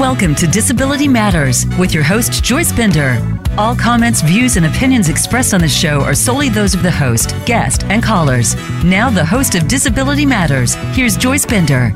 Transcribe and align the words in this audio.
Welcome 0.00 0.34
to 0.36 0.46
Disability 0.46 1.06
Matters 1.08 1.66
with 1.78 1.92
your 1.92 2.02
host, 2.02 2.42
Joyce 2.42 2.72
Bender. 2.72 3.18
All 3.58 3.76
comments, 3.76 4.22
views, 4.22 4.56
and 4.56 4.64
opinions 4.64 5.10
expressed 5.10 5.52
on 5.52 5.60
the 5.60 5.68
show 5.68 6.00
are 6.00 6.14
solely 6.14 6.48
those 6.48 6.72
of 6.72 6.82
the 6.82 6.90
host, 6.90 7.34
guest, 7.44 7.82
and 7.84 8.02
callers. 8.02 8.56
Now, 8.82 9.10
the 9.10 9.26
host 9.26 9.54
of 9.56 9.68
Disability 9.68 10.24
Matters, 10.24 10.72
here's 10.94 11.18
Joyce 11.18 11.44
Bender. 11.44 11.94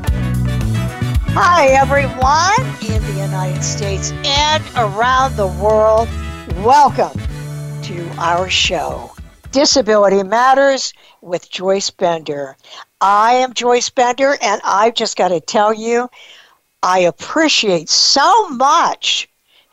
Hi, 1.29 1.69
everyone 1.69 2.77
in 2.87 3.01
the 3.11 3.23
United 3.23 3.63
States 3.63 4.11
and 4.23 4.63
around 4.75 5.35
the 5.35 5.47
world. 5.47 6.07
Welcome 6.63 7.19
to 7.81 8.07
our 8.19 8.51
show, 8.51 9.15
Disability 9.49 10.21
Matters 10.21 10.93
with 11.21 11.49
Joyce 11.49 11.89
Bender. 11.89 12.55
I 13.01 13.33
am 13.33 13.55
Joyce 13.55 13.89
Bender, 13.89 14.37
and 14.43 14.61
I've 14.63 14.93
just 14.93 15.17
got 15.17 15.29
to 15.29 15.39
tell 15.39 15.73
you, 15.73 16.07
I 16.83 16.99
appreciate 16.99 17.89
so 17.89 18.49
much 18.49 19.27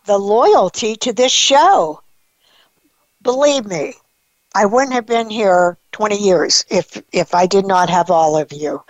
the 0.06 0.18
loyalty 0.18 0.96
to 0.96 1.12
this 1.12 1.32
show. 1.32 2.02
Believe 3.22 3.64
me, 3.66 3.94
I 4.54 4.66
wouldn't 4.66 4.92
have 4.92 5.06
been 5.06 5.30
here 5.30 5.78
20 5.92 6.16
years 6.16 6.64
if 6.70 7.02
if 7.12 7.34
I 7.34 7.46
did 7.46 7.66
not 7.66 7.90
have 7.90 8.10
all 8.10 8.36
of 8.36 8.52
you. 8.52 8.82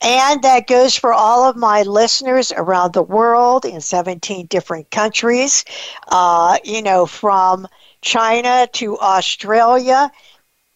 And 0.00 0.42
that 0.42 0.66
goes 0.66 0.96
for 0.96 1.12
all 1.12 1.48
of 1.48 1.56
my 1.56 1.82
listeners 1.82 2.52
around 2.52 2.92
the 2.94 3.02
world 3.02 3.64
in 3.64 3.80
17 3.80 4.46
different 4.46 4.90
countries, 4.90 5.64
uh, 6.08 6.58
you 6.64 6.82
know, 6.82 7.06
from 7.06 7.68
China 8.02 8.66
to 8.74 8.98
Australia. 8.98 10.10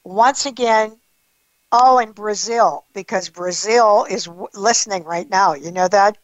Once 0.05 0.47
again, 0.47 0.99
oh, 1.73 1.99
and 1.99 2.15
Brazil, 2.15 2.85
because 2.95 3.29
Brazil 3.29 4.07
is 4.09 4.25
w- 4.25 4.49
listening 4.55 5.05
right 5.05 5.29
now. 5.29 5.55
You 5.55 5.73
know 5.73 5.89
that? 5.89 6.19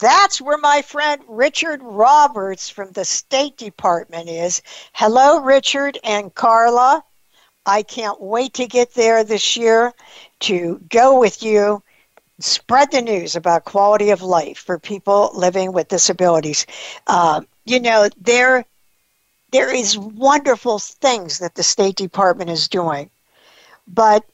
That's 0.00 0.40
where 0.40 0.58
my 0.58 0.82
friend 0.82 1.22
Richard 1.26 1.80
Roberts 1.82 2.68
from 2.68 2.90
the 2.92 3.04
State 3.04 3.56
Department 3.56 4.28
is. 4.28 4.60
Hello, 4.92 5.40
Richard 5.40 5.98
and 6.04 6.34
Carla. 6.34 7.02
I 7.64 7.82
can't 7.82 8.20
wait 8.20 8.54
to 8.54 8.66
get 8.66 8.94
there 8.94 9.24
this 9.24 9.56
year 9.56 9.92
to 10.40 10.80
go 10.90 11.18
with 11.18 11.42
you, 11.42 11.82
spread 12.40 12.90
the 12.90 13.00
news 13.00 13.36
about 13.36 13.64
quality 13.64 14.10
of 14.10 14.22
life 14.22 14.58
for 14.58 14.78
people 14.78 15.30
living 15.34 15.72
with 15.72 15.88
disabilities. 15.88 16.66
Um, 17.06 17.46
you 17.64 17.80
know, 17.80 18.08
there, 18.20 18.66
there 19.50 19.74
is 19.74 19.96
wonderful 19.96 20.78
things 20.78 21.38
that 21.38 21.54
the 21.54 21.62
State 21.62 21.96
Department 21.96 22.50
is 22.50 22.68
doing, 22.68 23.08
but 23.88 24.24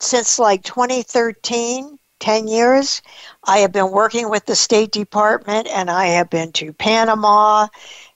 since 0.00 0.38
like 0.38 0.64
2013, 0.64 1.98
10 2.22 2.46
years, 2.46 3.02
I 3.42 3.58
have 3.58 3.72
been 3.72 3.90
working 3.90 4.30
with 4.30 4.46
the 4.46 4.54
State 4.54 4.92
Department 4.92 5.66
and 5.66 5.90
I 5.90 6.06
have 6.06 6.30
been 6.30 6.52
to 6.52 6.72
Panama, 6.72 7.66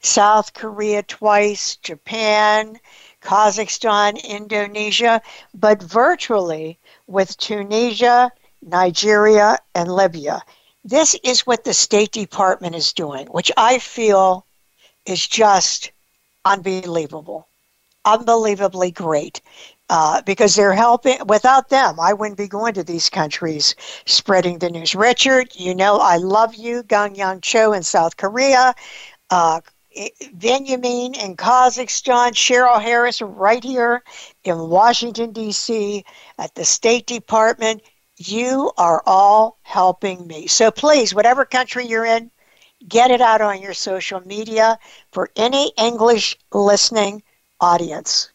South 0.01 0.55
Korea 0.55 1.03
twice, 1.03 1.75
Japan, 1.75 2.79
Kazakhstan, 3.21 4.23
Indonesia, 4.23 5.21
but 5.55 5.83
virtually 5.83 6.79
with 7.09 7.37
Tunisia, 7.37 8.31
Nigeria, 8.63 9.59
and 9.75 9.93
Libya. 9.93 10.41
This 10.85 11.17
is 11.25 11.45
what 11.45 11.65
the 11.65 11.75
State 11.75 12.13
Department 12.13 12.77
is 12.77 12.93
doing, 12.93 13.27
which 13.27 13.51
I 13.57 13.81
feel 13.81 14.47
is 15.05 15.27
just 15.27 15.91
unbelievable, 16.45 17.49
unbelievably 18.05 18.93
great. 18.93 19.41
Uh, 19.89 20.21
because 20.23 20.57
they're 20.57 20.75
helping. 20.75 21.17
Without 21.29 21.69
them, 21.69 22.01
I 22.01 22.13
wouldn't 22.13 22.39
be 22.39 22.49
going 22.49 22.75
to 22.75 22.83
these 22.83 23.09
countries 23.09 23.77
spreading 24.05 24.59
the 24.59 24.69
news. 24.69 24.97
Richard, 24.97 25.55
you 25.55 25.77
know 25.77 25.99
I 25.99 26.17
love 26.17 26.57
you. 26.57 26.83
Gangyang 26.83 27.41
Cho 27.41 27.73
in 27.73 27.85
South 27.85 28.17
Korea, 28.17 28.75
uh, 29.31 29.61
Benjamin 30.33 31.15
in 31.15 31.37
Kazakhstan, 31.37 32.33
Cheryl 32.33 32.83
Harris 32.83 33.23
right 33.23 33.63
here 33.63 34.03
in 34.45 34.59
Washington, 34.59 35.33
D.C., 35.33 36.05
at 36.39 36.55
the 36.55 36.65
State 36.65 37.07
Department. 37.07 37.83
You 38.19 38.73
are 38.77 39.03
all 39.07 39.59
helping 39.63 40.27
me. 40.27 40.47
So 40.47 40.71
please, 40.71 41.15
whatever 41.15 41.45
country 41.45 41.87
you're 41.87 42.05
in, 42.05 42.31
get 42.89 43.11
it 43.11 43.21
out 43.21 43.41
on 43.41 43.61
your 43.61 43.75
social 43.75 44.21
media 44.21 44.79
for 45.13 45.31
any 45.37 45.73
English 45.79 46.37
listening 46.53 47.23
audience. 47.61 48.31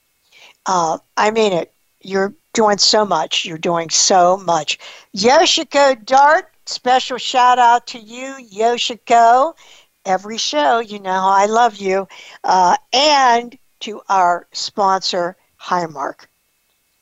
Uh, 0.66 0.98
I 1.18 1.32
mean 1.32 1.54
it. 1.54 1.74
You're 2.02 2.34
doing 2.54 2.78
so 2.78 3.06
much. 3.06 3.46
You're 3.46 3.58
doing 3.58 3.90
so 3.90 4.38
much. 4.38 4.80
Yoshiko 5.16 6.04
Dart, 6.06 6.52
special 6.66 7.18
shout 7.18 7.60
out 7.60 7.88
to 7.88 8.00
you, 8.00 8.38
Yoshiko 8.52 9.54
every 10.06 10.38
show. 10.38 10.80
You 10.80 11.00
know 11.00 11.22
I 11.24 11.46
love 11.46 11.78
you. 11.78 12.08
Uh, 12.44 12.78
and 12.94 13.58
to 13.82 14.02
our 14.10 14.48
sponsor, 14.52 15.36
Highmark. 15.60 16.26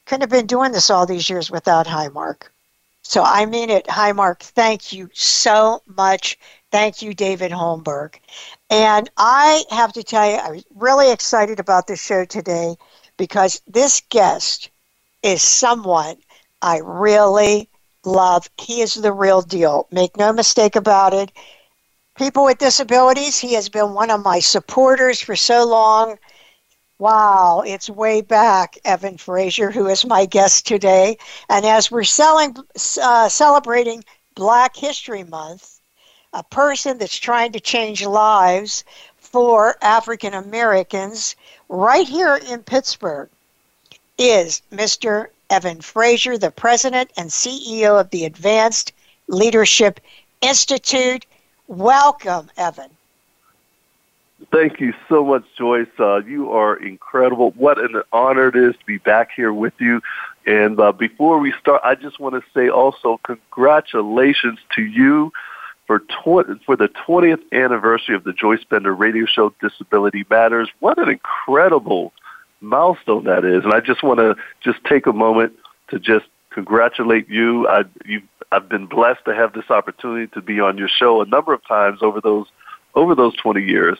Couldn't 0.06 0.22
have 0.22 0.30
been 0.30 0.48
doing 0.48 0.72
this 0.72 0.90
all 0.90 1.06
these 1.06 1.30
years 1.30 1.52
without 1.52 1.86
Highmark. 1.86 2.44
So 3.02 3.24
I 3.24 3.46
mean 3.46 3.70
it, 3.70 3.88
Highmark. 3.88 4.40
Thank 4.40 4.92
you 4.94 5.10
so 5.14 5.82
much. 5.86 6.38
Thank 6.72 7.02
you, 7.02 7.14
David 7.14 7.52
Holmberg. 7.52 8.16
And 8.70 9.10
I 9.18 9.64
have 9.72 9.94
to 9.94 10.04
tell 10.04 10.30
you, 10.30 10.36
I 10.36 10.52
was 10.52 10.66
really 10.76 11.12
excited 11.12 11.60
about 11.60 11.88
the 11.88 11.96
show 11.96 12.26
today 12.26 12.76
because 13.20 13.62
this 13.68 14.02
guest 14.10 14.72
is 15.24 15.44
someone 15.44 16.18
I 16.64 16.80
really 16.84 17.70
love. 18.06 18.50
He 18.60 18.82
is 18.82 18.96
the 18.96 19.14
real 19.14 19.44
deal. 19.44 19.88
Make 19.92 20.18
no 20.18 20.34
mistake 20.34 20.76
about 20.78 21.14
it 21.14 21.32
people 22.18 22.46
with 22.46 22.60
disabilities. 22.60 23.40
He 23.40 23.54
has 23.56 23.70
been 23.70 23.94
one 23.94 24.12
of 24.12 24.24
my 24.24 24.40
supporters 24.40 25.22
for 25.22 25.36
so 25.36 25.66
long. 25.66 26.18
Wow, 27.00 27.64
it's 27.66 27.90
way 27.90 28.22
back, 28.22 28.78
Evan 28.86 29.18
Frazier, 29.18 29.72
who 29.72 29.88
is 29.88 30.06
my 30.06 30.26
guest 30.26 30.68
today. 30.68 31.18
And 31.50 31.66
as 31.66 31.92
we're 31.92 32.04
selling, 32.04 32.56
uh, 33.02 33.30
celebrating 33.30 34.04
Black 34.36 34.76
History 34.76 35.24
Month, 35.24 35.80
a 36.34 36.44
person 36.44 36.98
that's 36.98 37.18
trying 37.18 37.54
to 37.54 37.60
change 37.62 38.06
lives 38.06 38.84
for 39.32 39.76
African 39.82 40.34
Americans 40.34 41.36
right 41.68 42.08
here 42.08 42.40
in 42.50 42.64
Pittsburgh 42.64 43.30
is 44.18 44.62
Mr. 44.72 45.28
Evan 45.50 45.82
Frazier, 45.82 46.38
the 46.38 46.52
president 46.52 47.12
and 47.18 47.30
CEO 47.30 48.00
of 48.00 48.10
the 48.10 48.26
Advanced 48.26 48.92
Leadership 49.28 50.00
Institute. 50.42 51.26
Welcome, 51.68 52.50
Evan. 52.58 52.90
Thank 54.52 54.80
you 54.80 54.94
so 55.08 55.24
much, 55.24 55.44
Joyce. 55.58 55.88
Uh, 56.00 56.18
you 56.18 56.52
are 56.52 56.76
incredible. 56.76 57.52
What 57.52 57.78
an 57.78 58.02
honor 58.12 58.48
it 58.48 58.56
is 58.56 58.76
to 58.78 58.86
be 58.86 58.98
back 58.98 59.30
here 59.36 59.54
with 59.54 59.74
you. 59.80 60.02
And 60.46 60.80
uh, 60.80 60.92
before 60.92 61.40
we 61.40 61.54
start, 61.60 61.82
I 61.84 61.96
just 61.96 62.20
want 62.20 62.36
to 62.36 62.44
say 62.54 62.70
also 62.70 63.20
congratulations 63.24 64.58
to 64.76 64.82
you 64.82 65.32
for 65.90 65.98
tw- 66.02 66.62
for 66.68 66.76
the 66.76 66.88
20th 67.08 67.42
anniversary 67.52 68.14
of 68.16 68.24
the 68.24 68.32
Joyce 68.32 68.64
Bender 68.64 68.94
Radio 68.94 69.26
Show, 69.26 69.52
Disability 69.60 70.24
Matters. 70.30 70.70
What 70.82 71.00
an 71.00 71.10
incredible 71.10 72.14
milestone 72.62 73.24
that 73.24 73.44
is! 73.44 73.64
And 73.64 73.74
I 73.74 73.80
just 73.80 74.04
want 74.04 74.20
to 74.20 74.36
just 74.62 74.78
take 74.86 75.08
a 75.08 75.14
moment 75.14 75.54
to 75.90 75.98
just 75.98 76.28
congratulate 76.52 77.28
you. 77.28 77.68
I, 77.68 77.86
you 78.06 78.22
I've 78.52 78.70
been 78.70 78.86
blessed 78.86 79.26
to 79.26 79.34
have 79.34 79.54
this 79.54 79.72
opportunity 79.72 80.28
to 80.36 80.42
be 80.44 80.60
on 80.60 80.78
your 80.78 80.90
show 80.90 81.24
a 81.24 81.26
number 81.26 81.54
of 81.54 81.66
times 81.68 82.04
over 82.04 82.22
those 82.22 82.46
over 82.94 83.16
those 83.16 83.36
20 83.38 83.64
years, 83.64 83.98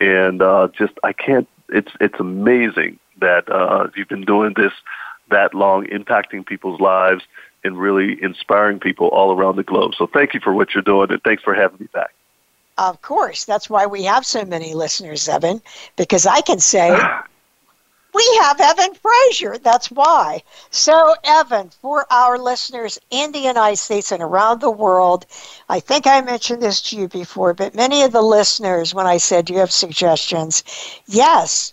and 0.00 0.42
uh, 0.42 0.66
just 0.76 0.94
I 1.04 1.12
can't. 1.12 1.46
It's 1.68 1.92
it's 2.00 2.18
amazing 2.18 2.98
that 3.20 3.48
uh, 3.48 3.86
you've 3.94 4.08
been 4.08 4.24
doing 4.24 4.54
this 4.56 4.72
that 5.30 5.54
long, 5.54 5.86
impacting 5.86 6.44
people's 6.44 6.80
lives 6.80 7.22
and 7.64 7.78
really 7.78 8.22
inspiring 8.22 8.78
people 8.78 9.08
all 9.08 9.32
around 9.32 9.56
the 9.56 9.62
globe. 9.62 9.94
So 9.96 10.06
thank 10.06 10.34
you 10.34 10.40
for 10.40 10.52
what 10.52 10.74
you're 10.74 10.82
doing, 10.82 11.10
and 11.10 11.22
thanks 11.22 11.42
for 11.42 11.54
having 11.54 11.78
me 11.80 11.88
back. 11.92 12.14
Of 12.78 13.02
course, 13.02 13.44
that's 13.44 13.68
why 13.68 13.86
we 13.86 14.04
have 14.04 14.24
so 14.24 14.44
many 14.44 14.72
listeners, 14.74 15.28
Evan, 15.28 15.60
because 15.96 16.26
I 16.26 16.40
can 16.40 16.60
say 16.60 16.90
we 18.14 18.38
have 18.42 18.60
Evan 18.60 18.94
Frazier. 18.94 19.58
That's 19.58 19.90
why. 19.90 20.42
So, 20.70 21.14
Evan, 21.24 21.70
for 21.82 22.06
our 22.10 22.38
listeners 22.38 22.98
in 23.10 23.32
the 23.32 23.40
United 23.40 23.78
States 23.78 24.12
and 24.12 24.22
around 24.22 24.60
the 24.60 24.70
world, 24.70 25.26
I 25.68 25.80
think 25.80 26.06
I 26.06 26.20
mentioned 26.20 26.62
this 26.62 26.80
to 26.82 26.96
you 26.96 27.08
before, 27.08 27.52
but 27.52 27.74
many 27.74 28.02
of 28.02 28.12
the 28.12 28.22
listeners, 28.22 28.94
when 28.94 29.06
I 29.06 29.16
said, 29.16 29.46
Do 29.46 29.54
you 29.54 29.58
have 29.58 29.72
suggestions? 29.72 30.62
Yes, 31.06 31.72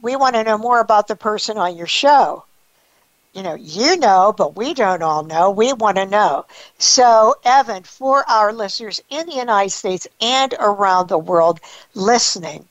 we 0.00 0.14
want 0.16 0.36
to 0.36 0.44
know 0.44 0.58
more 0.58 0.80
about 0.80 1.08
the 1.08 1.16
person 1.16 1.58
on 1.58 1.76
your 1.76 1.86
show. 1.86 2.44
You 3.34 3.42
know, 3.42 3.54
you 3.54 3.96
know, 3.98 4.34
but 4.36 4.56
we 4.56 4.74
don't 4.74 5.02
all 5.02 5.24
know. 5.24 5.50
We 5.50 5.72
want 5.74 5.96
to 5.98 6.06
know. 6.06 6.46
So, 6.78 7.34
Evan, 7.44 7.84
for 7.84 8.24
our 8.28 8.52
listeners 8.52 9.02
in 9.10 9.26
the 9.26 9.34
United 9.34 9.70
States 9.72 10.06
and 10.20 10.54
around 10.58 11.08
the 11.08 11.18
world 11.18 11.60
listening, 11.94 12.68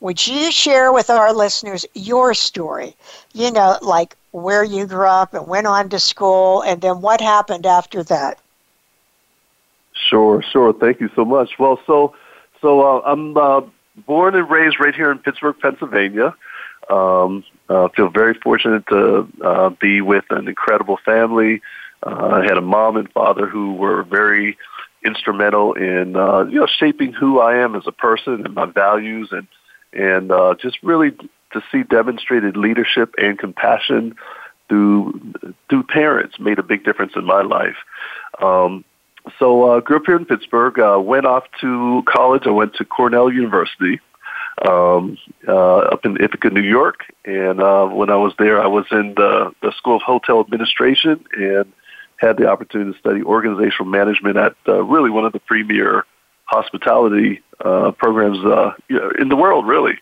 would 0.00 0.26
you 0.26 0.50
share 0.52 0.92
with 0.92 1.10
our 1.10 1.32
listeners 1.34 1.86
your 1.94 2.34
story? 2.34 2.96
You 3.32 3.52
know, 3.52 3.78
like 3.82 4.16
where 4.32 4.64
you 4.64 4.86
grew 4.86 5.06
up 5.06 5.34
and 5.34 5.46
went 5.46 5.66
on 5.66 5.88
to 5.90 5.98
school, 6.00 6.62
and 6.62 6.80
then 6.80 7.00
what 7.02 7.20
happened 7.20 7.66
after 7.66 8.02
that? 8.04 8.38
Sure, 10.10 10.42
sure. 10.52 10.72
Thank 10.72 11.00
you 11.00 11.08
so 11.14 11.24
much. 11.24 11.58
Well, 11.58 11.80
so 11.86 12.14
so 12.60 12.80
uh, 12.80 13.00
I'm 13.04 13.36
uh, 13.36 13.62
born 14.06 14.34
and 14.34 14.48
raised 14.50 14.78
right 14.80 14.94
here 14.94 15.10
in 15.10 15.18
Pittsburgh, 15.18 15.56
Pennsylvania. 15.60 16.34
Um, 16.90 17.44
uh, 17.68 17.88
feel 17.88 18.08
very 18.08 18.34
fortunate 18.34 18.86
to 18.88 19.28
uh, 19.44 19.70
be 19.70 20.00
with 20.00 20.24
an 20.30 20.48
incredible 20.48 20.98
family. 21.04 21.60
Uh, 22.04 22.40
I 22.42 22.44
had 22.44 22.58
a 22.58 22.62
mom 22.62 22.96
and 22.96 23.10
father 23.12 23.46
who 23.46 23.74
were 23.74 24.02
very 24.02 24.58
instrumental 25.04 25.74
in 25.74 26.16
uh, 26.16 26.44
you 26.44 26.60
know 26.60 26.66
shaping 26.66 27.12
who 27.12 27.40
I 27.40 27.56
am 27.56 27.74
as 27.74 27.84
a 27.86 27.92
person 27.92 28.44
and 28.44 28.54
my 28.54 28.66
values 28.66 29.28
and 29.32 29.46
and 29.92 30.30
uh, 30.30 30.54
just 30.60 30.78
really 30.82 31.10
to 31.52 31.62
see 31.70 31.82
demonstrated 31.82 32.56
leadership 32.56 33.14
and 33.18 33.38
compassion 33.38 34.14
through 34.68 35.20
through 35.68 35.82
parents 35.84 36.36
made 36.38 36.58
a 36.58 36.62
big 36.62 36.84
difference 36.84 37.12
in 37.16 37.24
my 37.24 37.42
life. 37.42 37.76
Um, 38.40 38.84
so 39.38 39.70
uh, 39.70 39.80
grew 39.80 39.96
up 39.96 40.02
here 40.06 40.16
in 40.16 40.24
Pittsburgh. 40.24 40.78
Uh, 40.78 40.98
went 41.00 41.26
off 41.26 41.44
to 41.60 42.02
college. 42.08 42.42
I 42.46 42.50
went 42.50 42.74
to 42.74 42.84
Cornell 42.84 43.32
University 43.32 44.00
um, 44.66 45.18
uh, 45.46 45.78
up 45.78 46.04
in 46.04 46.16
Ithaca, 46.22 46.50
New 46.50 46.62
York. 46.62 47.04
And 47.24 47.60
uh, 47.60 47.86
when 47.86 48.10
I 48.10 48.16
was 48.16 48.32
there, 48.38 48.62
I 48.62 48.66
was 48.66 48.86
in 48.90 49.14
the, 49.14 49.52
the 49.62 49.72
School 49.72 49.96
of 49.96 50.02
Hotel 50.02 50.40
Administration 50.40 51.24
and 51.36 51.72
had 52.16 52.36
the 52.36 52.48
opportunity 52.48 52.92
to 52.92 52.98
study 52.98 53.22
organizational 53.22 53.86
management 53.90 54.36
at 54.36 54.54
uh, 54.68 54.82
really 54.84 55.10
one 55.10 55.24
of 55.24 55.32
the 55.32 55.40
premier 55.40 56.04
hospitality 56.44 57.40
uh, 57.64 57.90
programs 57.92 58.38
uh, 58.44 58.72
in 59.18 59.28
the 59.28 59.36
world, 59.36 59.66
really. 59.66 59.98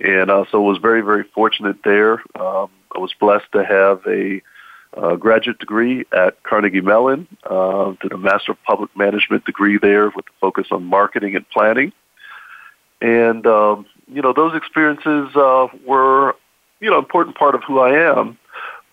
And 0.00 0.30
uh, 0.30 0.44
so 0.50 0.60
was 0.62 0.78
very, 0.78 1.02
very 1.02 1.24
fortunate 1.34 1.76
there. 1.84 2.14
Um, 2.34 2.70
I 2.94 2.98
was 2.98 3.12
blessed 3.20 3.52
to 3.52 3.64
have 3.64 4.00
a 4.06 4.42
uh, 4.96 5.16
graduate 5.16 5.58
degree 5.58 6.04
at 6.12 6.42
Carnegie 6.42 6.80
Mellon, 6.80 7.28
uh, 7.44 7.92
did 8.00 8.12
a 8.12 8.18
Master 8.18 8.52
of 8.52 8.62
Public 8.64 8.94
Management 8.96 9.44
degree 9.44 9.78
there 9.78 10.10
with 10.10 10.26
a 10.26 10.40
focus 10.40 10.66
on 10.70 10.84
marketing 10.84 11.36
and 11.36 11.48
planning. 11.50 11.92
And, 13.00 13.46
um, 13.46 13.86
you 14.12 14.22
know, 14.22 14.32
those 14.32 14.54
experiences 14.54 15.34
uh, 15.36 15.68
were, 15.86 16.36
you 16.80 16.90
know, 16.90 16.98
important 16.98 17.36
part 17.36 17.54
of 17.54 17.62
who 17.64 17.78
I 17.80 18.18
am. 18.18 18.38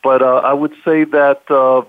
But 0.04 0.22
uh, 0.22 0.38
I 0.38 0.54
would 0.54 0.74
say 0.86 1.04
that 1.06 1.50
uh, 1.50 1.82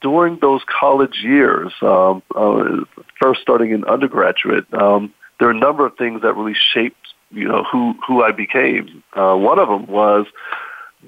during 0.00 0.38
those 0.38 0.62
college 0.66 1.22
years, 1.22 1.72
um, 1.82 2.22
uh, 2.34 2.84
first 3.20 3.40
starting 3.40 3.70
in 3.70 3.84
undergraduate, 3.84 4.72
um, 4.74 5.14
there 5.38 5.48
are 5.48 5.52
a 5.52 5.58
number 5.58 5.86
of 5.86 5.96
things 5.96 6.22
that 6.22 6.34
really 6.34 6.56
shaped, 6.72 7.14
you 7.30 7.48
know, 7.48 7.64
who, 7.64 7.94
who 8.06 8.22
I 8.22 8.32
became. 8.32 9.02
Uh, 9.12 9.36
one 9.36 9.58
of 9.58 9.68
them 9.68 9.86
was 9.86 10.26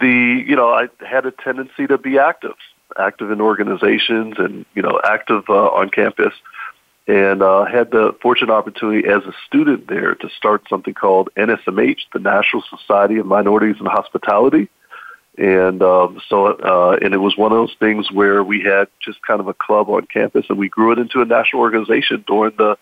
the, 0.00 0.44
you 0.46 0.56
know, 0.56 0.70
I 0.70 0.88
had 1.06 1.26
a 1.26 1.30
tendency 1.30 1.86
to 1.86 1.98
be 1.98 2.18
active, 2.18 2.56
active 2.98 3.30
in 3.30 3.40
organizations 3.40 4.36
and, 4.38 4.64
you 4.74 4.82
know, 4.82 5.00
active 5.04 5.44
uh, 5.48 5.68
on 5.68 5.90
campus 5.90 6.32
and 7.06 7.42
uh, 7.42 7.64
had 7.64 7.90
the 7.90 8.16
fortunate 8.20 8.52
opportunity 8.52 9.08
as 9.08 9.22
a 9.24 9.32
student 9.46 9.86
there 9.86 10.14
to 10.16 10.28
start 10.36 10.64
something 10.68 10.94
called 10.94 11.28
NSMH, 11.36 11.98
the 12.12 12.18
National 12.18 12.62
Society 12.68 13.18
of 13.18 13.26
Minorities 13.26 13.76
in 13.78 13.86
Hospitality. 13.86 14.68
And 15.38 15.82
um, 15.82 16.20
so, 16.28 16.46
uh, 16.46 16.98
and 17.00 17.14
it 17.14 17.18
was 17.18 17.36
one 17.36 17.52
of 17.52 17.58
those 17.58 17.76
things 17.78 18.10
where 18.10 18.42
we 18.42 18.62
had 18.62 18.88
just 19.00 19.22
kind 19.22 19.40
of 19.40 19.48
a 19.48 19.54
club 19.54 19.88
on 19.88 20.06
campus, 20.06 20.46
and 20.48 20.58
we 20.58 20.68
grew 20.68 20.92
it 20.92 20.98
into 20.98 21.20
a 21.20 21.26
national 21.26 21.62
organization 21.62 22.24
during 22.26 22.56
the 22.56 22.76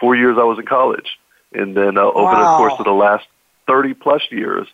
four 0.00 0.16
years 0.16 0.36
I 0.40 0.44
was 0.44 0.58
in 0.58 0.66
college. 0.66 1.18
And 1.52 1.76
then 1.76 1.98
uh, 1.98 2.02
over 2.02 2.24
wow. 2.24 2.52
the 2.52 2.56
course 2.56 2.74
of 2.78 2.84
the 2.84 2.92
last 2.92 3.26
30 3.66 3.94
plus 3.94 4.22
years, 4.30 4.66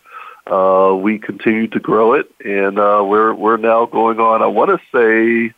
uh, 0.46 0.94
we 0.96 1.18
continued 1.18 1.72
to 1.72 1.80
grow 1.80 2.14
it, 2.14 2.30
and 2.44 2.78
uh, 2.78 3.02
we're 3.04 3.32
we're 3.34 3.56
now 3.56 3.86
going 3.86 4.20
on. 4.20 4.42
I 4.42 4.46
want 4.46 4.70
to 4.70 4.78
say 4.94 5.54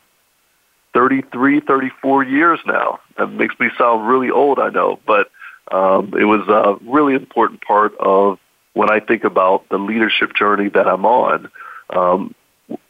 33, 0.96 1.60
34 1.60 2.24
years 2.24 2.58
now. 2.64 3.00
That 3.18 3.26
makes 3.26 3.54
me 3.60 3.68
sound 3.76 4.08
really 4.08 4.30
old, 4.30 4.58
I 4.58 4.70
know, 4.70 4.98
but 5.06 5.30
um, 5.70 6.14
it 6.18 6.24
was 6.24 6.48
a 6.48 6.82
really 6.90 7.12
important 7.12 7.60
part 7.60 7.94
of 7.98 8.38
when 8.72 8.90
I 8.90 9.00
think 9.00 9.24
about 9.24 9.68
the 9.68 9.76
leadership 9.76 10.34
journey 10.34 10.70
that 10.70 10.88
I'm 10.88 11.04
on. 11.04 11.50
Um, 11.90 12.34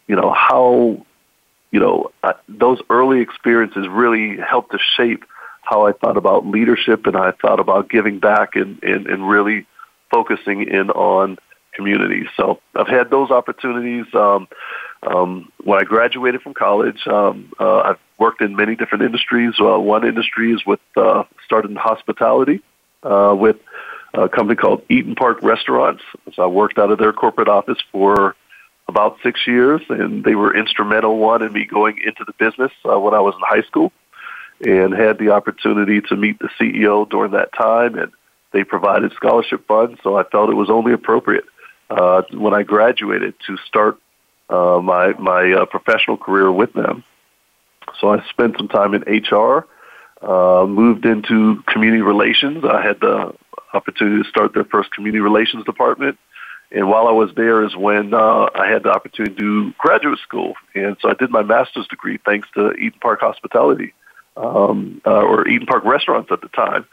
you 0.06 0.14
know 0.14 0.32
how 0.32 1.04
you 1.72 1.80
know 1.80 2.12
those 2.48 2.78
early 2.90 3.22
experiences 3.22 3.88
really 3.88 4.36
helped 4.36 4.70
to 4.70 4.78
shape 4.96 5.24
how 5.62 5.88
I 5.88 5.92
thought 5.92 6.16
about 6.16 6.46
leadership 6.46 7.06
and 7.06 7.16
I 7.16 7.32
thought 7.32 7.58
about 7.58 7.90
giving 7.90 8.20
back 8.20 8.54
and, 8.54 8.80
and, 8.84 9.08
and 9.08 9.28
really 9.28 9.66
focusing 10.12 10.62
in 10.62 10.90
on 10.90 11.38
communities. 11.72 12.28
So 12.36 12.60
I've 12.76 12.86
had 12.86 13.10
those 13.10 13.32
opportunities. 13.32 14.06
Um, 14.14 14.46
um, 15.02 15.52
when 15.62 15.80
I 15.80 15.84
graduated 15.84 16.42
from 16.42 16.54
college, 16.54 17.06
um, 17.06 17.52
uh, 17.60 17.80
I've 17.80 17.98
worked 18.18 18.40
in 18.40 18.56
many 18.56 18.76
different 18.76 19.04
industries. 19.04 19.54
Uh, 19.60 19.78
one 19.78 20.06
industry 20.06 20.52
is 20.52 20.64
with 20.66 20.80
uh, 20.96 21.24
started 21.44 21.70
in 21.70 21.76
hospitality 21.76 22.62
uh, 23.02 23.34
with 23.38 23.56
a 24.14 24.28
company 24.28 24.56
called 24.56 24.86
Eat'n 24.88 25.16
Park 25.16 25.42
Restaurants. 25.42 26.02
So 26.34 26.42
I 26.42 26.46
worked 26.46 26.78
out 26.78 26.90
of 26.90 26.98
their 26.98 27.12
corporate 27.12 27.48
office 27.48 27.78
for 27.92 28.34
about 28.88 29.18
six 29.22 29.46
years, 29.46 29.82
and 29.88 30.24
they 30.24 30.34
were 30.34 30.56
instrumental 30.56 31.18
one 31.18 31.42
in 31.42 31.52
me 31.52 31.66
going 31.66 31.98
into 32.04 32.24
the 32.24 32.32
business 32.38 32.72
uh, 32.84 32.98
when 32.98 33.14
I 33.14 33.20
was 33.20 33.34
in 33.34 33.40
high 33.42 33.66
school, 33.66 33.92
and 34.64 34.94
had 34.94 35.18
the 35.18 35.30
opportunity 35.30 36.00
to 36.02 36.16
meet 36.16 36.38
the 36.38 36.48
CEO 36.58 37.08
during 37.08 37.32
that 37.32 37.52
time, 37.52 37.98
and 37.98 38.12
they 38.52 38.64
provided 38.64 39.12
scholarship 39.12 39.66
funds. 39.66 39.98
So 40.02 40.16
I 40.16 40.24
felt 40.24 40.50
it 40.50 40.54
was 40.54 40.70
only 40.70 40.92
appropriate 40.92 41.44
uh, 41.90 42.22
when 42.32 42.54
I 42.54 42.62
graduated 42.62 43.34
to 43.46 43.56
start 43.66 43.98
uh, 44.48 44.80
my 44.82 45.12
my 45.14 45.52
uh, 45.52 45.66
professional 45.66 46.16
career 46.16 46.50
with 46.50 46.72
them. 46.72 47.04
So 48.00 48.12
I 48.12 48.24
spent 48.28 48.56
some 48.56 48.68
time 48.68 48.94
in 48.94 49.02
HR, 49.02 49.66
uh, 50.22 50.66
moved 50.66 51.06
into 51.06 51.62
community 51.66 52.02
relations. 52.02 52.64
I 52.64 52.82
had 52.82 53.00
the 53.00 53.34
opportunity 53.72 54.22
to 54.22 54.28
start 54.28 54.54
their 54.54 54.64
first 54.64 54.90
community 54.92 55.20
relations 55.20 55.64
department. 55.64 56.18
And 56.72 56.88
while 56.88 57.06
I 57.06 57.12
was 57.12 57.30
there 57.36 57.64
is 57.64 57.76
when 57.76 58.12
uh, 58.12 58.48
I 58.54 58.68
had 58.68 58.82
the 58.82 58.90
opportunity 58.90 59.34
to 59.34 59.40
do 59.40 59.72
graduate 59.78 60.18
school. 60.18 60.54
And 60.74 60.96
so 61.00 61.08
I 61.08 61.14
did 61.14 61.30
my 61.30 61.42
master's 61.42 61.86
degree 61.86 62.18
thanks 62.24 62.48
to 62.54 62.70
Eat'n 62.70 63.00
Park 63.00 63.20
Hospitality, 63.20 63.94
um, 64.36 65.00
uh, 65.06 65.22
or 65.22 65.44
Eat'n 65.44 65.66
Park 65.66 65.84
Restaurants 65.84 66.30
at 66.32 66.40
the 66.40 66.48
time, 66.48 66.84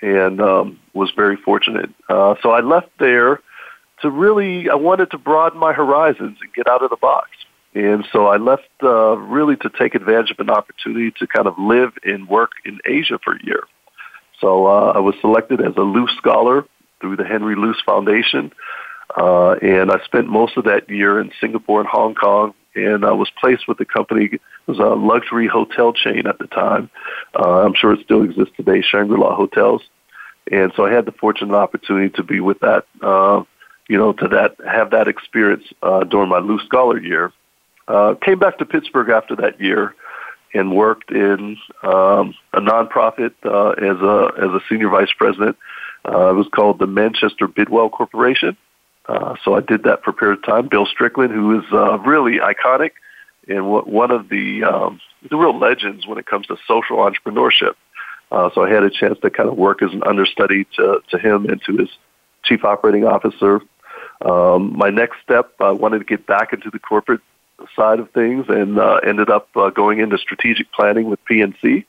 and 0.00 0.40
um, 0.40 0.78
was 0.92 1.12
very 1.14 1.36
fortunate. 1.36 1.90
Uh, 2.08 2.34
so 2.42 2.50
I 2.50 2.60
left 2.60 2.90
there 2.98 3.40
to 4.02 4.10
really, 4.10 4.68
I 4.68 4.74
wanted 4.74 5.10
to 5.12 5.18
broaden 5.18 5.58
my 5.58 5.72
horizons 5.72 6.38
and 6.40 6.52
get 6.54 6.68
out 6.68 6.82
of 6.82 6.90
the 6.90 6.96
box. 6.96 7.30
And 7.74 8.06
so 8.12 8.26
I 8.26 8.36
left 8.36 8.68
uh, 8.82 9.16
really 9.16 9.56
to 9.56 9.70
take 9.70 9.94
advantage 9.94 10.30
of 10.30 10.38
an 10.40 10.50
opportunity 10.50 11.10
to 11.18 11.26
kind 11.26 11.46
of 11.46 11.58
live 11.58 11.92
and 12.04 12.28
work 12.28 12.52
in 12.64 12.80
Asia 12.84 13.18
for 13.24 13.34
a 13.34 13.44
year. 13.44 13.64
So 14.40 14.66
uh, 14.66 14.92
I 14.94 14.98
was 14.98 15.14
selected 15.20 15.60
as 15.60 15.74
a 15.76 15.80
Luce 15.80 16.12
Scholar 16.16 16.66
through 17.00 17.16
the 17.16 17.24
Henry 17.24 17.56
Luce 17.56 17.80
Foundation. 17.86 18.52
Uh, 19.16 19.52
and 19.52 19.90
I 19.90 20.04
spent 20.04 20.28
most 20.28 20.56
of 20.56 20.64
that 20.64 20.88
year 20.90 21.20
in 21.20 21.32
Singapore 21.40 21.80
and 21.80 21.88
Hong 21.88 22.14
Kong. 22.14 22.54
And 22.74 23.04
I 23.04 23.12
was 23.12 23.30
placed 23.40 23.68
with 23.68 23.78
the 23.78 23.84
company, 23.84 24.24
it 24.32 24.40
was 24.66 24.78
a 24.78 24.94
luxury 24.94 25.46
hotel 25.46 25.92
chain 25.92 26.26
at 26.26 26.38
the 26.38 26.46
time. 26.46 26.90
Uh, 27.38 27.60
I'm 27.64 27.74
sure 27.74 27.92
it 27.92 28.00
still 28.04 28.22
exists 28.22 28.54
today, 28.56 28.82
Shangri-La 28.82 29.34
Hotels. 29.34 29.82
And 30.50 30.72
so 30.74 30.86
I 30.86 30.92
had 30.92 31.04
the 31.04 31.12
fortunate 31.12 31.54
opportunity 31.54 32.10
to 32.16 32.22
be 32.22 32.40
with 32.40 32.60
that 32.60 32.86
uh, 33.00 33.42
you 33.88 33.98
know, 33.98 34.12
to 34.12 34.28
that 34.28 34.56
have 34.66 34.90
that 34.90 35.08
experience 35.08 35.64
uh, 35.82 36.04
during 36.04 36.28
my 36.28 36.38
Luce 36.38 36.62
Scholar 36.64 36.98
year. 36.98 37.32
Uh, 37.88 38.14
came 38.14 38.38
back 38.38 38.58
to 38.58 38.64
Pittsburgh 38.64 39.10
after 39.10 39.36
that 39.36 39.60
year 39.60 39.94
and 40.54 40.74
worked 40.74 41.10
in 41.10 41.56
um, 41.82 42.34
a 42.52 42.60
nonprofit 42.60 43.32
uh, 43.44 43.70
as 43.70 44.00
a 44.00 44.32
as 44.38 44.50
a 44.50 44.60
senior 44.68 44.88
vice 44.88 45.12
president. 45.16 45.56
Uh, 46.04 46.30
it 46.30 46.34
was 46.34 46.48
called 46.54 46.78
the 46.78 46.86
Manchester 46.86 47.46
Bidwell 47.46 47.90
Corporation. 47.90 48.56
Uh, 49.06 49.34
so 49.44 49.54
I 49.54 49.60
did 49.60 49.82
that 49.84 50.04
for 50.04 50.10
a 50.10 50.12
period 50.12 50.38
of 50.38 50.44
time. 50.44 50.68
Bill 50.68 50.86
Strickland, 50.86 51.32
who 51.32 51.58
is 51.58 51.64
uh, 51.72 51.98
really 51.98 52.38
iconic 52.38 52.92
and 53.48 53.68
one 53.68 54.10
of 54.10 54.28
the 54.28 54.64
um, 54.64 55.00
the 55.28 55.36
real 55.36 55.58
legends 55.58 56.06
when 56.06 56.18
it 56.18 56.26
comes 56.26 56.46
to 56.46 56.56
social 56.66 56.98
entrepreneurship. 56.98 57.74
Uh, 58.30 58.50
so 58.54 58.64
I 58.64 58.70
had 58.70 58.82
a 58.82 58.90
chance 58.90 59.18
to 59.20 59.30
kind 59.30 59.48
of 59.48 59.56
work 59.56 59.82
as 59.82 59.92
an 59.92 60.02
understudy 60.04 60.66
to, 60.76 61.00
to 61.10 61.18
him 61.18 61.46
and 61.46 61.60
to 61.66 61.76
his 61.76 61.88
chief 62.44 62.64
operating 62.64 63.04
officer 63.04 63.60
um, 64.24 64.76
my 64.76 64.90
next 64.90 65.16
step, 65.22 65.52
I 65.60 65.70
wanted 65.70 65.98
to 65.98 66.04
get 66.04 66.26
back 66.26 66.52
into 66.52 66.70
the 66.70 66.78
corporate 66.78 67.20
side 67.76 68.00
of 68.00 68.10
things 68.10 68.46
and 68.48 68.78
uh, 68.78 69.00
ended 69.06 69.30
up 69.30 69.48
uh, 69.56 69.70
going 69.70 70.00
into 70.00 70.18
strategic 70.18 70.72
planning 70.72 71.08
with 71.08 71.24
PNC. 71.24 71.84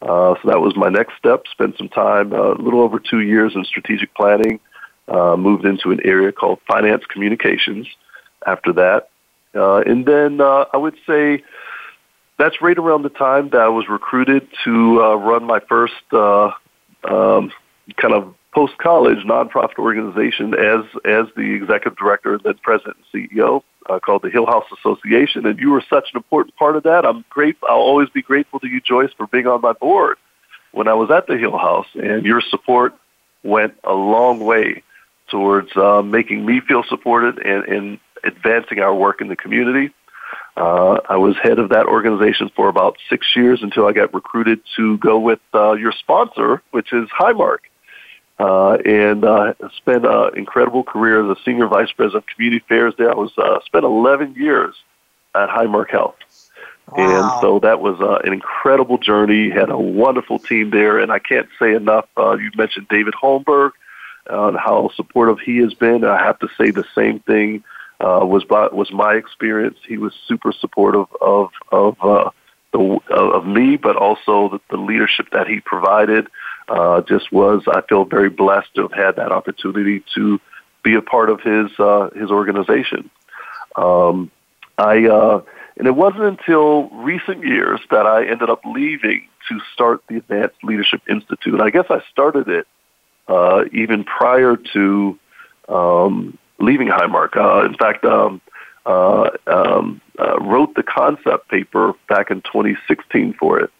Uh, 0.00 0.34
so 0.40 0.48
that 0.48 0.60
was 0.60 0.76
my 0.76 0.88
next 0.88 1.16
step. 1.16 1.44
Spent 1.50 1.76
some 1.76 1.88
time, 1.88 2.32
uh, 2.32 2.52
a 2.52 2.60
little 2.60 2.80
over 2.80 2.98
two 2.98 3.20
years 3.20 3.54
in 3.54 3.64
strategic 3.64 4.14
planning. 4.14 4.60
Uh, 5.08 5.36
moved 5.36 5.64
into 5.64 5.90
an 5.90 6.00
area 6.04 6.30
called 6.30 6.60
finance 6.68 7.02
communications 7.06 7.86
after 8.46 8.74
that. 8.74 9.08
Uh, 9.54 9.78
and 9.78 10.04
then 10.04 10.38
uh, 10.40 10.66
I 10.72 10.76
would 10.76 10.96
say 11.06 11.42
that's 12.38 12.60
right 12.60 12.76
around 12.76 13.02
the 13.02 13.08
time 13.08 13.48
that 13.50 13.60
I 13.60 13.68
was 13.68 13.88
recruited 13.88 14.46
to 14.64 15.02
uh, 15.02 15.14
run 15.14 15.44
my 15.44 15.60
first 15.60 15.94
uh, 16.12 16.50
um, 17.04 17.50
kind 17.96 18.12
of 18.12 18.34
post 18.54 18.76
college 18.78 19.18
nonprofit 19.24 19.78
organization 19.78 20.54
as 20.54 20.84
as 21.04 21.26
the 21.36 21.54
executive 21.54 21.96
director 21.96 22.34
and 22.34 22.42
then 22.42 22.54
president 22.62 22.96
and 23.12 23.30
CEO 23.30 23.62
uh, 23.88 23.98
called 23.98 24.22
the 24.22 24.30
Hill 24.30 24.46
House 24.46 24.64
Association, 24.78 25.46
and 25.46 25.58
you 25.58 25.70
were 25.70 25.82
such 25.88 26.10
an 26.12 26.16
important 26.16 26.56
part 26.56 26.76
of 26.76 26.82
that. 26.84 27.04
I'm 27.04 27.24
great. 27.30 27.56
I'll 27.62 27.76
always 27.76 28.08
be 28.08 28.22
grateful 28.22 28.60
to 28.60 28.68
you, 28.68 28.80
Joyce, 28.80 29.10
for 29.16 29.26
being 29.26 29.46
on 29.46 29.60
my 29.60 29.72
board 29.72 30.18
when 30.72 30.88
I 30.88 30.94
was 30.94 31.10
at 31.10 31.26
the 31.26 31.36
Hill 31.36 31.56
House, 31.56 31.86
and 31.94 32.24
your 32.24 32.40
support 32.40 32.94
went 33.42 33.74
a 33.84 33.94
long 33.94 34.40
way 34.40 34.82
towards 35.30 35.74
uh, 35.76 36.02
making 36.02 36.44
me 36.44 36.60
feel 36.60 36.82
supported 36.88 37.38
and, 37.38 37.64
and 37.64 37.98
advancing 38.24 38.80
our 38.80 38.94
work 38.94 39.20
in 39.20 39.28
the 39.28 39.36
community. 39.36 39.92
Uh, 40.56 40.98
I 41.08 41.16
was 41.16 41.36
head 41.40 41.58
of 41.58 41.68
that 41.68 41.86
organization 41.86 42.50
for 42.56 42.68
about 42.68 42.96
six 43.08 43.26
years 43.36 43.60
until 43.62 43.86
I 43.86 43.92
got 43.92 44.12
recruited 44.12 44.60
to 44.76 44.98
go 44.98 45.18
with 45.18 45.38
uh, 45.54 45.72
your 45.72 45.92
sponsor, 45.92 46.62
which 46.72 46.92
is 46.92 47.08
Highmark. 47.10 47.58
Uh, 48.38 48.74
and 48.84 49.24
uh, 49.24 49.52
spent 49.76 50.06
an 50.06 50.30
incredible 50.36 50.84
career 50.84 51.28
as 51.28 51.36
a 51.36 51.42
senior 51.42 51.66
vice 51.66 51.90
president 51.90 52.22
of 52.22 52.34
community 52.34 52.62
affairs 52.64 52.94
there. 52.96 53.10
I 53.10 53.14
was 53.16 53.32
uh, 53.36 53.58
spent 53.66 53.84
11 53.84 54.34
years 54.36 54.76
at 55.34 55.48
Highmark 55.48 55.90
Health. 55.90 56.14
Wow. 56.92 57.34
And 57.34 57.40
so 57.40 57.58
that 57.60 57.80
was 57.80 58.00
uh, 58.00 58.20
an 58.24 58.32
incredible 58.32 58.98
journey. 58.98 59.50
Had 59.50 59.70
a 59.70 59.78
wonderful 59.78 60.38
team 60.38 60.70
there, 60.70 60.98
and 60.98 61.12
I 61.12 61.18
can't 61.18 61.48
say 61.58 61.74
enough. 61.74 62.06
Uh, 62.16 62.36
you 62.36 62.50
mentioned 62.56 62.86
David 62.88 63.14
Holmberg 63.20 63.72
uh, 64.30 64.48
and 64.48 64.56
how 64.56 64.90
supportive 64.94 65.40
he 65.40 65.58
has 65.58 65.74
been. 65.74 66.04
I 66.04 66.18
have 66.18 66.38
to 66.38 66.48
say 66.56 66.70
the 66.70 66.86
same 66.94 67.20
thing 67.20 67.64
uh, 68.00 68.20
was 68.22 68.44
by, 68.44 68.68
was 68.68 68.90
my 68.92 69.14
experience. 69.14 69.78
He 69.86 69.98
was 69.98 70.14
super 70.26 70.52
supportive 70.52 71.06
of 71.20 71.50
of 71.70 71.96
uh, 72.00 72.30
the 72.72 72.98
of 73.10 73.46
me, 73.46 73.76
but 73.76 73.96
also 73.96 74.48
the, 74.48 74.60
the 74.70 74.76
leadership 74.76 75.26
that 75.32 75.46
he 75.46 75.60
provided. 75.60 76.28
Uh, 76.68 77.00
just 77.02 77.32
was 77.32 77.62
I 77.66 77.80
feel 77.88 78.04
very 78.04 78.28
blessed 78.28 78.74
to 78.74 78.82
have 78.82 78.92
had 78.92 79.16
that 79.16 79.32
opportunity 79.32 80.04
to 80.14 80.38
be 80.82 80.94
a 80.94 81.02
part 81.02 81.30
of 81.30 81.40
his 81.40 81.70
uh, 81.78 82.10
his 82.14 82.30
organization. 82.30 83.10
Um, 83.76 84.30
I 84.76 85.06
uh, 85.06 85.42
and 85.76 85.86
it 85.86 85.94
wasn't 85.94 86.24
until 86.24 86.88
recent 86.90 87.44
years 87.44 87.80
that 87.90 88.06
I 88.06 88.26
ended 88.26 88.50
up 88.50 88.62
leaving 88.64 89.28
to 89.48 89.60
start 89.72 90.02
the 90.08 90.16
Advanced 90.16 90.62
Leadership 90.62 91.02
Institute. 91.08 91.60
I 91.60 91.70
guess 91.70 91.86
I 91.88 92.02
started 92.10 92.48
it 92.48 92.66
uh, 93.28 93.64
even 93.72 94.04
prior 94.04 94.56
to 94.74 95.18
um, 95.68 96.38
leaving 96.58 96.88
Highmark. 96.88 97.36
Uh, 97.36 97.64
in 97.64 97.74
fact, 97.74 98.04
um, 98.04 98.40
uh, 98.86 99.30
um, 99.46 100.00
uh, 100.18 100.38
wrote 100.40 100.74
the 100.74 100.82
concept 100.82 101.48
paper 101.48 101.92
back 102.08 102.30
in 102.30 102.40
2016 102.42 103.34
for 103.34 103.60
it. 103.60 103.70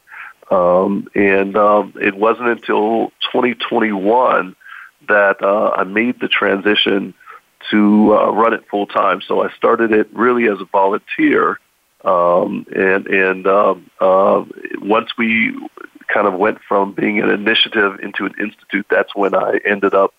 Um, 0.51 1.09
and 1.15 1.57
um, 1.57 1.95
it 2.01 2.15
wasn't 2.15 2.49
until 2.49 3.11
2021 3.33 4.57
that 5.09 5.43
uh, 5.43 5.71
I 5.77 5.85
made 5.85 6.21
the 6.21 6.29
transition 6.29 7.15
to 7.71 8.17
uh, 8.17 8.31
run 8.33 8.55
it 8.55 8.65
full 8.71 8.87
time. 8.87 9.21
So 9.21 9.43
I 9.43 9.51
started 9.53 9.93
it 9.93 10.09
really 10.13 10.49
as 10.49 10.61
a 10.61 10.65
volunteer. 10.65 11.59
Um, 12.05 12.65
and 12.75 13.07
and 13.09 13.47
um, 13.47 13.91
uh, 14.01 14.45
once 14.81 15.11
we 15.19 15.59
kind 16.07 16.27
of 16.27 16.35
went 16.35 16.59
from 16.67 16.93
being 16.93 17.21
an 17.21 17.29
initiative 17.29 17.99
into 18.01 18.25
an 18.25 18.35
institute, 18.41 18.87
that's 18.89 19.15
when 19.15 19.35
I 19.35 19.59
ended 19.67 19.95
up 19.95 20.15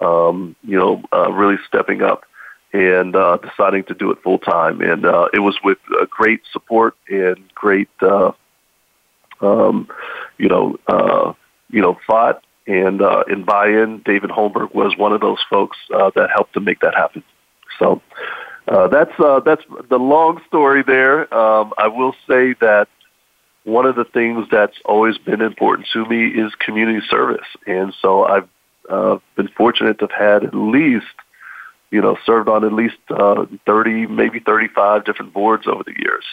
um, 0.00 0.56
you 0.62 0.78
know, 0.78 1.02
uh, 1.12 1.30
really 1.32 1.58
stepping 1.66 2.02
up 2.02 2.24
and 2.72 3.14
uh, 3.14 3.38
deciding 3.38 3.84
to 3.84 3.94
do 3.94 4.10
it 4.10 4.18
full 4.22 4.38
time. 4.38 4.80
And 4.80 5.06
uh, 5.06 5.28
it 5.32 5.38
was 5.38 5.56
with 5.62 5.78
great 6.10 6.42
support 6.52 6.96
and 7.08 7.36
great, 7.54 7.88
uh, 8.00 8.32
um, 9.44 9.88
you 10.38 10.48
know, 10.48 10.76
uh, 10.86 11.32
you 11.70 11.80
know, 11.80 11.98
thought 12.06 12.44
and 12.66 13.02
uh, 13.02 13.24
and 13.26 13.44
buy-in. 13.44 14.02
David 14.04 14.30
Holmberg 14.30 14.74
was 14.74 14.96
one 14.96 15.12
of 15.12 15.20
those 15.20 15.38
folks 15.50 15.76
uh, 15.94 16.10
that 16.14 16.30
helped 16.34 16.54
to 16.54 16.60
make 16.60 16.80
that 16.80 16.94
happen. 16.94 17.22
So 17.78 18.00
uh, 18.68 18.88
that's 18.88 19.12
uh, 19.18 19.40
that's 19.40 19.62
the 19.90 19.98
long 19.98 20.40
story 20.46 20.82
there. 20.82 21.32
Um, 21.34 21.72
I 21.76 21.88
will 21.88 22.14
say 22.28 22.54
that 22.60 22.88
one 23.64 23.86
of 23.86 23.96
the 23.96 24.04
things 24.04 24.46
that's 24.50 24.76
always 24.84 25.18
been 25.18 25.40
important 25.40 25.88
to 25.92 26.04
me 26.06 26.28
is 26.28 26.54
community 26.56 27.04
service, 27.10 27.46
and 27.66 27.94
so 28.00 28.24
I've 28.24 28.48
uh, 28.88 29.18
been 29.36 29.48
fortunate 29.48 29.98
to 29.98 30.06
have 30.06 30.42
had 30.42 30.44
at 30.44 30.54
least, 30.54 31.06
you 31.90 32.00
know, 32.00 32.16
served 32.26 32.48
on 32.48 32.64
at 32.64 32.72
least 32.72 32.96
uh, 33.08 33.46
30, 33.66 34.06
maybe 34.06 34.40
35 34.40 35.04
different 35.04 35.32
boards 35.32 35.66
over 35.66 35.82
the 35.82 35.94
years. 35.98 36.24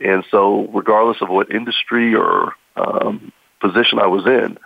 And 0.00 0.24
so, 0.30 0.68
regardless 0.68 1.18
of 1.20 1.28
what 1.28 1.50
industry 1.50 2.14
or 2.14 2.54
um, 2.76 3.32
position 3.60 3.98
I 3.98 4.06
was 4.06 4.26
in, 4.26 4.58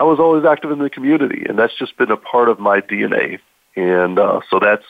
I 0.00 0.04
was 0.04 0.18
always 0.18 0.44
active 0.44 0.70
in 0.70 0.78
the 0.78 0.90
community, 0.90 1.44
and 1.48 1.58
that's 1.58 1.76
just 1.76 1.96
been 1.96 2.10
a 2.10 2.16
part 2.16 2.48
of 2.48 2.58
my 2.58 2.80
DNA. 2.80 3.40
And 3.76 4.18
uh, 4.18 4.40
so 4.50 4.58
that's 4.60 4.84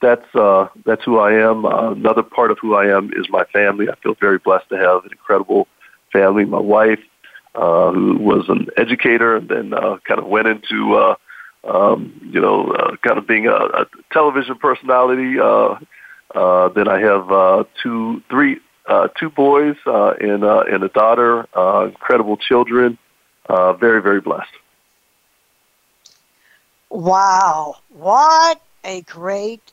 that's 0.00 0.34
uh, 0.34 0.68
that's 0.84 1.04
who 1.04 1.18
I 1.18 1.32
am. 1.32 1.64
Uh, 1.64 1.92
another 1.92 2.22
part 2.22 2.50
of 2.50 2.58
who 2.60 2.74
I 2.74 2.96
am 2.96 3.10
is 3.14 3.26
my 3.28 3.44
family. 3.52 3.88
I 3.88 3.94
feel 3.96 4.14
very 4.14 4.38
blessed 4.38 4.68
to 4.70 4.76
have 4.76 5.04
an 5.04 5.12
incredible 5.12 5.68
family. 6.12 6.44
My 6.44 6.60
wife, 6.60 7.00
uh, 7.54 7.92
who 7.92 8.16
was 8.16 8.48
an 8.48 8.68
educator, 8.76 9.36
and 9.36 9.48
then 9.48 9.74
uh, 9.74 9.98
kind 10.06 10.18
of 10.18 10.26
went 10.26 10.48
into 10.48 10.94
uh, 10.94 11.14
um, 11.64 12.12
you 12.32 12.40
know, 12.40 12.72
uh, 12.72 12.96
kind 12.96 13.18
of 13.18 13.26
being 13.26 13.46
a, 13.46 13.54
a 13.54 13.86
television 14.12 14.56
personality. 14.56 15.38
Uh, 15.38 15.76
uh, 16.34 16.68
then 16.70 16.88
I 16.88 17.00
have 17.00 17.30
uh, 17.30 17.64
two, 17.82 18.22
three, 18.30 18.58
uh, 18.86 19.08
two 19.08 19.30
boys 19.30 19.76
uh, 19.86 20.14
and 20.20 20.44
uh, 20.44 20.64
and 20.70 20.82
a 20.82 20.88
daughter. 20.88 21.46
Uh, 21.56 21.86
incredible 21.86 22.36
children. 22.36 22.98
Uh, 23.48 23.72
very, 23.72 24.00
very 24.00 24.20
blessed. 24.20 24.52
Wow, 26.90 27.76
what 27.88 28.60
a 28.84 29.00
great 29.02 29.72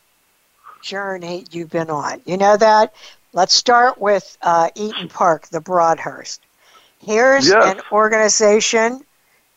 journey 0.82 1.46
you've 1.52 1.70
been 1.70 1.90
on. 1.90 2.22
You 2.26 2.38
know 2.38 2.58
that. 2.58 2.94
Let's 3.34 3.54
start 3.54 4.00
with 4.00 4.38
uh, 4.42 4.70
Eat'n 4.76 5.10
Park, 5.10 5.48
the 5.50 5.62
Broadhurst. 5.62 6.42
Here's 7.00 7.48
yes. 7.48 7.76
an 7.76 7.82
organization 7.92 9.02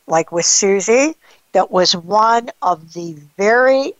like 0.06 0.30
with 0.30 0.44
Susie 0.44 1.14
that 1.52 1.70
was 1.70 1.96
one 1.96 2.50
of 2.60 2.92
the 2.92 3.16
very 3.36 3.94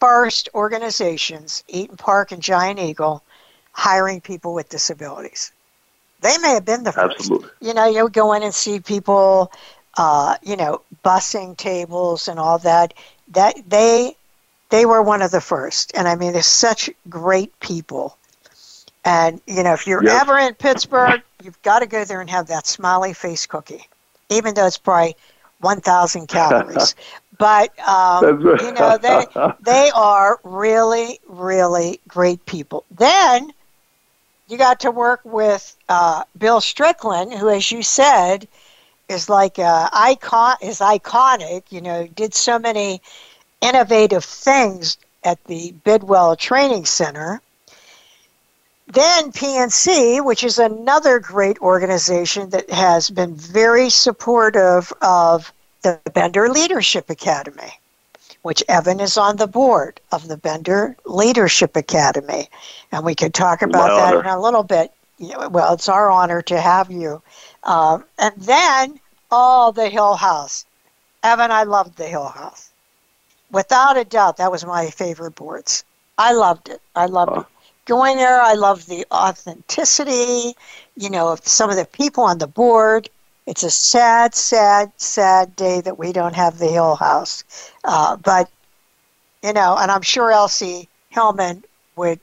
first 0.00 0.48
organizations, 0.54 1.64
Eat'n 1.68 1.98
Park 1.98 2.32
and 2.32 2.42
Giant 2.42 2.78
Eagle, 2.78 3.22
hiring 3.78 4.20
people 4.20 4.54
with 4.54 4.68
disabilities. 4.68 5.52
They 6.20 6.36
may 6.38 6.54
have 6.54 6.64
been 6.64 6.82
the 6.82 6.90
first. 6.90 7.20
Absolutely. 7.20 7.48
You 7.60 7.74
know, 7.74 7.86
you 7.86 8.08
go 8.08 8.32
in 8.32 8.42
and 8.42 8.52
see 8.52 8.80
people, 8.80 9.52
uh, 9.96 10.34
you 10.42 10.56
know, 10.56 10.82
bussing 11.04 11.56
tables 11.56 12.26
and 12.26 12.40
all 12.40 12.58
that. 12.58 12.92
That 13.28 13.54
they 13.68 14.16
they 14.70 14.84
were 14.84 15.00
one 15.00 15.22
of 15.22 15.30
the 15.30 15.40
first. 15.40 15.92
And 15.94 16.08
I 16.08 16.16
mean, 16.16 16.32
they're 16.32 16.42
such 16.42 16.90
great 17.08 17.56
people. 17.60 18.18
And 19.04 19.40
you 19.46 19.62
know, 19.62 19.74
if 19.74 19.86
you're 19.86 20.02
yep. 20.02 20.22
ever 20.22 20.36
in 20.38 20.54
Pittsburgh, 20.54 21.22
you've 21.44 21.62
got 21.62 21.78
to 21.78 21.86
go 21.86 22.04
there 22.04 22.20
and 22.20 22.28
have 22.28 22.48
that 22.48 22.66
smiley 22.66 23.12
face 23.12 23.46
cookie, 23.46 23.86
even 24.28 24.54
though 24.54 24.66
it's 24.66 24.76
probably 24.76 25.14
1,000 25.60 26.26
calories. 26.36 26.96
but 27.38 27.78
um, 27.88 28.40
you 28.40 28.72
know 28.72 28.98
they 28.98 29.24
they 29.60 29.92
are 29.94 30.40
really 30.42 31.20
really 31.28 32.00
great 32.08 32.44
people. 32.44 32.84
Then 32.90 33.52
you 34.48 34.56
got 34.56 34.80
to 34.80 34.90
work 34.90 35.20
with 35.24 35.76
uh, 35.88 36.24
Bill 36.36 36.60
Strickland, 36.60 37.32
who, 37.32 37.48
as 37.50 37.70
you 37.70 37.82
said, 37.82 38.48
is 39.08 39.28
like 39.28 39.58
uh, 39.58 39.88
icon 39.92 40.56
is 40.62 40.80
iconic. 40.80 41.64
You 41.70 41.82
know, 41.82 42.06
did 42.06 42.34
so 42.34 42.58
many 42.58 43.00
innovative 43.60 44.24
things 44.24 44.96
at 45.22 45.42
the 45.44 45.72
Bidwell 45.84 46.36
Training 46.36 46.86
Center. 46.86 47.40
Then 48.86 49.32
PNC, 49.32 50.24
which 50.24 50.42
is 50.42 50.58
another 50.58 51.18
great 51.18 51.58
organization 51.58 52.48
that 52.50 52.70
has 52.70 53.10
been 53.10 53.34
very 53.34 53.90
supportive 53.90 54.90
of 55.02 55.52
the 55.82 56.00
Bender 56.14 56.48
Leadership 56.48 57.10
Academy, 57.10 57.78
which 58.42 58.62
Evan 58.68 59.00
is 59.00 59.16
on 59.16 59.36
the 59.36 59.46
board 59.46 60.00
of 60.12 60.28
the 60.28 60.36
Bender 60.36 60.96
Leadership 61.04 61.76
Academy. 61.76 62.48
And 62.92 63.04
we 63.04 63.14
could 63.14 63.34
talk 63.34 63.62
about 63.62 63.88
that 63.96 64.14
in 64.14 64.26
a 64.26 64.40
little 64.40 64.62
bit. 64.62 64.92
Well, 65.18 65.74
it's 65.74 65.88
our 65.88 66.10
honor 66.10 66.42
to 66.42 66.60
have 66.60 66.90
you. 66.90 67.22
Um, 67.64 68.04
and 68.18 68.34
then, 68.36 69.00
oh, 69.30 69.72
the 69.72 69.88
Hill 69.88 70.14
House. 70.14 70.64
Evan, 71.22 71.50
I 71.50 71.64
loved 71.64 71.96
the 71.96 72.06
Hill 72.06 72.28
House. 72.28 72.70
Without 73.50 73.96
a 73.96 74.04
doubt, 74.04 74.36
that 74.36 74.52
was 74.52 74.64
my 74.64 74.90
favorite 74.90 75.34
boards. 75.34 75.84
I 76.16 76.32
loved 76.32 76.68
it. 76.68 76.80
I 76.94 77.06
loved 77.06 77.38
it 77.38 77.46
going 77.88 78.18
there. 78.18 78.40
I 78.40 78.52
loved 78.52 78.88
the 78.88 79.04
authenticity, 79.10 80.54
you 80.96 81.10
know, 81.10 81.28
of 81.28 81.44
some 81.48 81.70
of 81.70 81.76
the 81.76 81.86
people 81.86 82.22
on 82.22 82.38
the 82.38 82.46
board. 82.46 83.08
It's 83.48 83.62
a 83.62 83.70
sad, 83.70 84.34
sad, 84.34 84.92
sad 84.98 85.56
day 85.56 85.80
that 85.80 85.98
we 85.98 86.12
don't 86.12 86.36
have 86.36 86.58
the 86.58 86.66
Hill 86.66 86.96
House. 86.96 87.44
Uh, 87.82 88.14
but, 88.16 88.50
you 89.42 89.54
know, 89.54 89.74
and 89.78 89.90
I'm 89.90 90.02
sure 90.02 90.30
Elsie 90.30 90.86
Hillman 91.08 91.64
would 91.96 92.20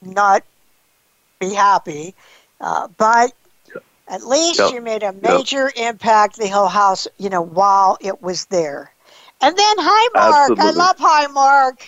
not 0.00 0.42
be 1.38 1.52
happy. 1.52 2.14
Uh, 2.62 2.88
but 2.96 3.34
at 4.08 4.26
least 4.26 4.58
yep. 4.58 4.72
you 4.72 4.80
made 4.80 5.02
a 5.02 5.12
major 5.12 5.70
yep. 5.76 5.90
impact, 5.90 6.38
the 6.38 6.46
Hill 6.46 6.68
House, 6.68 7.06
you 7.18 7.28
know, 7.28 7.42
while 7.42 7.98
it 8.00 8.22
was 8.22 8.46
there. 8.46 8.90
And 9.42 9.54
then 9.54 9.76
Highmark. 9.76 10.58
I 10.58 10.70
love 10.70 10.96
Highmark. 10.96 11.86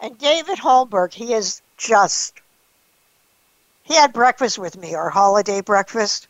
And 0.00 0.18
David 0.18 0.58
Holmberg, 0.58 1.14
he 1.14 1.32
is 1.32 1.62
just 1.78 2.34
he 3.82 3.94
had 3.94 4.12
breakfast 4.12 4.58
with 4.58 4.76
me, 4.76 4.94
our 4.94 5.08
holiday 5.08 5.62
breakfast. 5.62 6.28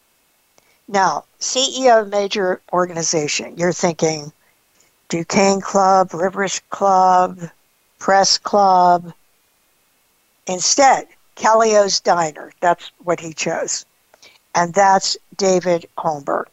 Now, 0.88 1.25
CEO 1.40 2.02
of 2.02 2.09
major 2.09 2.61
organization, 2.73 3.57
you're 3.57 3.73
thinking, 3.73 4.33
Duquesne 5.09 5.61
Club, 5.61 6.12
Rivers 6.14 6.61
Club, 6.71 7.50
Press 7.99 8.38
Club. 8.38 9.12
Instead, 10.47 11.09
Kelly-O's 11.35 12.00
Diner, 12.00 12.52
that's 12.61 12.90
what 13.02 13.21
he 13.21 13.33
chose. 13.33 13.85
And 14.55 14.73
that's 14.75 15.16
David 15.37 15.87
Holmberg, 15.99 16.47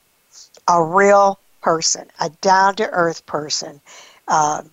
a 0.67 0.83
real 0.83 1.39
person, 1.61 2.09
a 2.19 2.29
down 2.29 2.75
to 2.75 2.89
earth 2.89 3.25
person. 3.25 3.81
Um, 4.27 4.71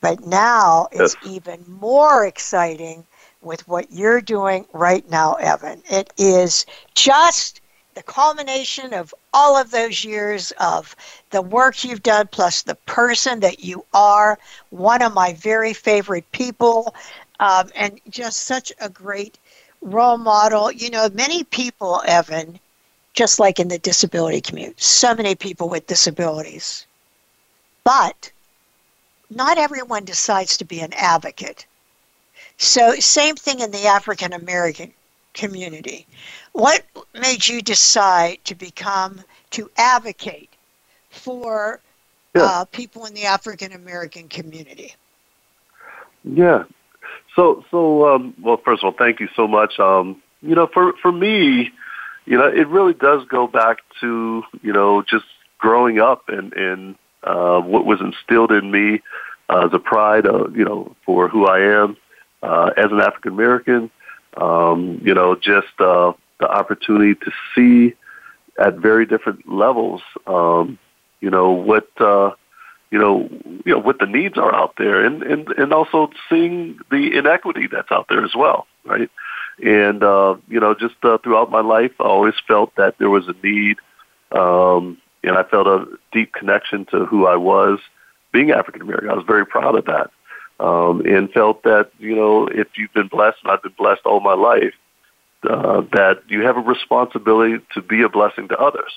but 0.00 0.26
now 0.26 0.88
it's 0.92 1.16
yes. 1.22 1.32
even 1.32 1.64
more 1.66 2.24
exciting 2.24 3.04
with 3.40 3.66
what 3.66 3.92
you're 3.92 4.20
doing 4.20 4.66
right 4.72 5.08
now, 5.10 5.34
Evan. 5.34 5.82
It 5.90 6.12
is 6.16 6.66
just 6.94 7.60
the 7.94 8.02
culmination 8.02 8.94
of 8.94 9.14
all 9.34 9.56
of 9.56 9.70
those 9.70 10.04
years 10.04 10.52
of 10.58 10.96
the 11.30 11.42
work 11.42 11.84
you've 11.84 12.02
done 12.02 12.26
plus 12.28 12.62
the 12.62 12.74
person 12.74 13.40
that 13.40 13.62
you 13.62 13.84
are 13.92 14.38
one 14.70 15.02
of 15.02 15.12
my 15.12 15.34
very 15.34 15.74
favorite 15.74 16.30
people 16.32 16.94
um, 17.40 17.70
and 17.74 18.00
just 18.08 18.40
such 18.40 18.72
a 18.80 18.88
great 18.88 19.38
role 19.80 20.18
model. 20.18 20.70
You 20.70 20.90
know 20.90 21.08
many 21.12 21.44
people 21.44 22.02
evan 22.06 22.58
just 23.14 23.38
like 23.38 23.60
in 23.60 23.68
the 23.68 23.78
disability 23.78 24.40
community 24.40 24.74
so 24.78 25.14
many 25.14 25.34
people 25.34 25.68
with 25.68 25.86
disabilities. 25.86 26.86
But 27.84 28.30
not 29.28 29.58
everyone 29.58 30.04
decides 30.04 30.56
to 30.58 30.64
be 30.64 30.80
an 30.80 30.92
advocate. 30.94 31.66
So 32.58 32.94
same 32.96 33.36
thing 33.36 33.60
in 33.60 33.70
the 33.70 33.86
african 33.86 34.32
american 34.32 34.92
community 35.34 36.06
what 36.52 36.84
made 37.14 37.46
you 37.46 37.62
decide 37.62 38.38
to 38.44 38.54
become 38.54 39.20
to 39.50 39.70
advocate 39.76 40.50
for 41.10 41.80
yeah. 42.34 42.42
uh, 42.42 42.64
people 42.66 43.06
in 43.06 43.14
the 43.14 43.24
African 43.24 43.72
American 43.72 44.28
community? 44.28 44.94
Yeah. 46.24 46.64
So 47.34 47.64
so 47.70 48.14
um, 48.14 48.34
well, 48.40 48.58
first 48.58 48.82
of 48.82 48.86
all, 48.86 48.98
thank 48.98 49.20
you 49.20 49.28
so 49.34 49.46
much. 49.48 49.78
Um, 49.78 50.22
you 50.42 50.54
know, 50.54 50.66
for 50.66 50.94
for 51.00 51.12
me, 51.12 51.70
you 52.26 52.38
know, 52.38 52.46
it 52.46 52.68
really 52.68 52.94
does 52.94 53.24
go 53.26 53.46
back 53.46 53.78
to 54.00 54.42
you 54.62 54.72
know 54.72 55.02
just 55.02 55.24
growing 55.58 55.98
up 55.98 56.28
and 56.28 56.52
and 56.52 56.96
uh, 57.22 57.60
what 57.60 57.86
was 57.86 58.00
instilled 58.00 58.52
in 58.52 58.70
me 58.70 59.00
uh, 59.48 59.66
as 59.66 59.72
a 59.72 59.78
pride, 59.78 60.26
of, 60.26 60.56
you 60.56 60.64
know, 60.64 60.94
for 61.04 61.28
who 61.28 61.46
I 61.46 61.60
am 61.60 61.96
uh, 62.42 62.70
as 62.76 62.90
an 62.90 63.00
African 63.00 63.32
American. 63.32 63.90
Um, 64.36 65.00
you 65.04 65.14
know, 65.14 65.34
just 65.34 65.78
uh, 65.78 66.12
the 66.40 66.48
opportunity 66.48 67.14
to 67.14 67.30
see 67.54 67.94
at 68.58 68.76
very 68.76 69.06
different 69.06 69.48
levels, 69.48 70.02
um, 70.26 70.78
you 71.20 71.30
know, 71.30 71.50
what, 71.50 71.88
uh, 72.00 72.30
you 72.90 72.98
know, 72.98 73.28
you 73.64 73.72
know, 73.72 73.78
what 73.78 73.98
the 73.98 74.06
needs 74.06 74.36
are 74.36 74.54
out 74.54 74.74
there 74.76 75.04
and, 75.04 75.22
and, 75.22 75.48
and 75.48 75.72
also 75.72 76.10
seeing 76.28 76.78
the 76.90 77.16
inequity 77.16 77.66
that's 77.70 77.90
out 77.90 78.06
there 78.08 78.24
as 78.24 78.34
well, 78.34 78.66
right? 78.84 79.10
And, 79.62 80.02
uh, 80.02 80.36
you 80.48 80.60
know, 80.60 80.74
just 80.74 80.96
uh, 81.02 81.18
throughout 81.18 81.50
my 81.50 81.60
life, 81.60 81.92
I 82.00 82.04
always 82.04 82.34
felt 82.46 82.74
that 82.76 82.98
there 82.98 83.10
was 83.10 83.28
a 83.28 83.34
need, 83.46 83.76
um, 84.32 84.98
and 85.22 85.36
I 85.36 85.44
felt 85.44 85.66
a 85.66 85.86
deep 86.10 86.32
connection 86.32 86.84
to 86.86 87.06
who 87.06 87.26
I 87.26 87.36
was 87.36 87.78
being 88.32 88.50
African 88.50 88.82
American. 88.82 89.10
I 89.10 89.14
was 89.14 89.26
very 89.26 89.46
proud 89.46 89.76
of 89.76 89.84
that. 89.86 90.10
Um, 90.60 91.00
and 91.00 91.32
felt 91.32 91.64
that, 91.64 91.90
you 91.98 92.14
know, 92.14 92.46
if 92.46 92.68
you've 92.76 92.92
been 92.92 93.08
blessed, 93.08 93.38
and 93.42 93.50
I've 93.50 93.62
been 93.62 93.74
blessed 93.76 94.02
all 94.04 94.20
my 94.20 94.34
life, 94.34 94.74
uh, 95.48 95.80
that 95.92 96.22
you 96.28 96.42
have 96.42 96.56
a 96.56 96.60
responsibility 96.60 97.64
to 97.74 97.82
be 97.82 98.02
a 98.02 98.08
blessing 98.08 98.46
to 98.48 98.56
others. 98.56 98.92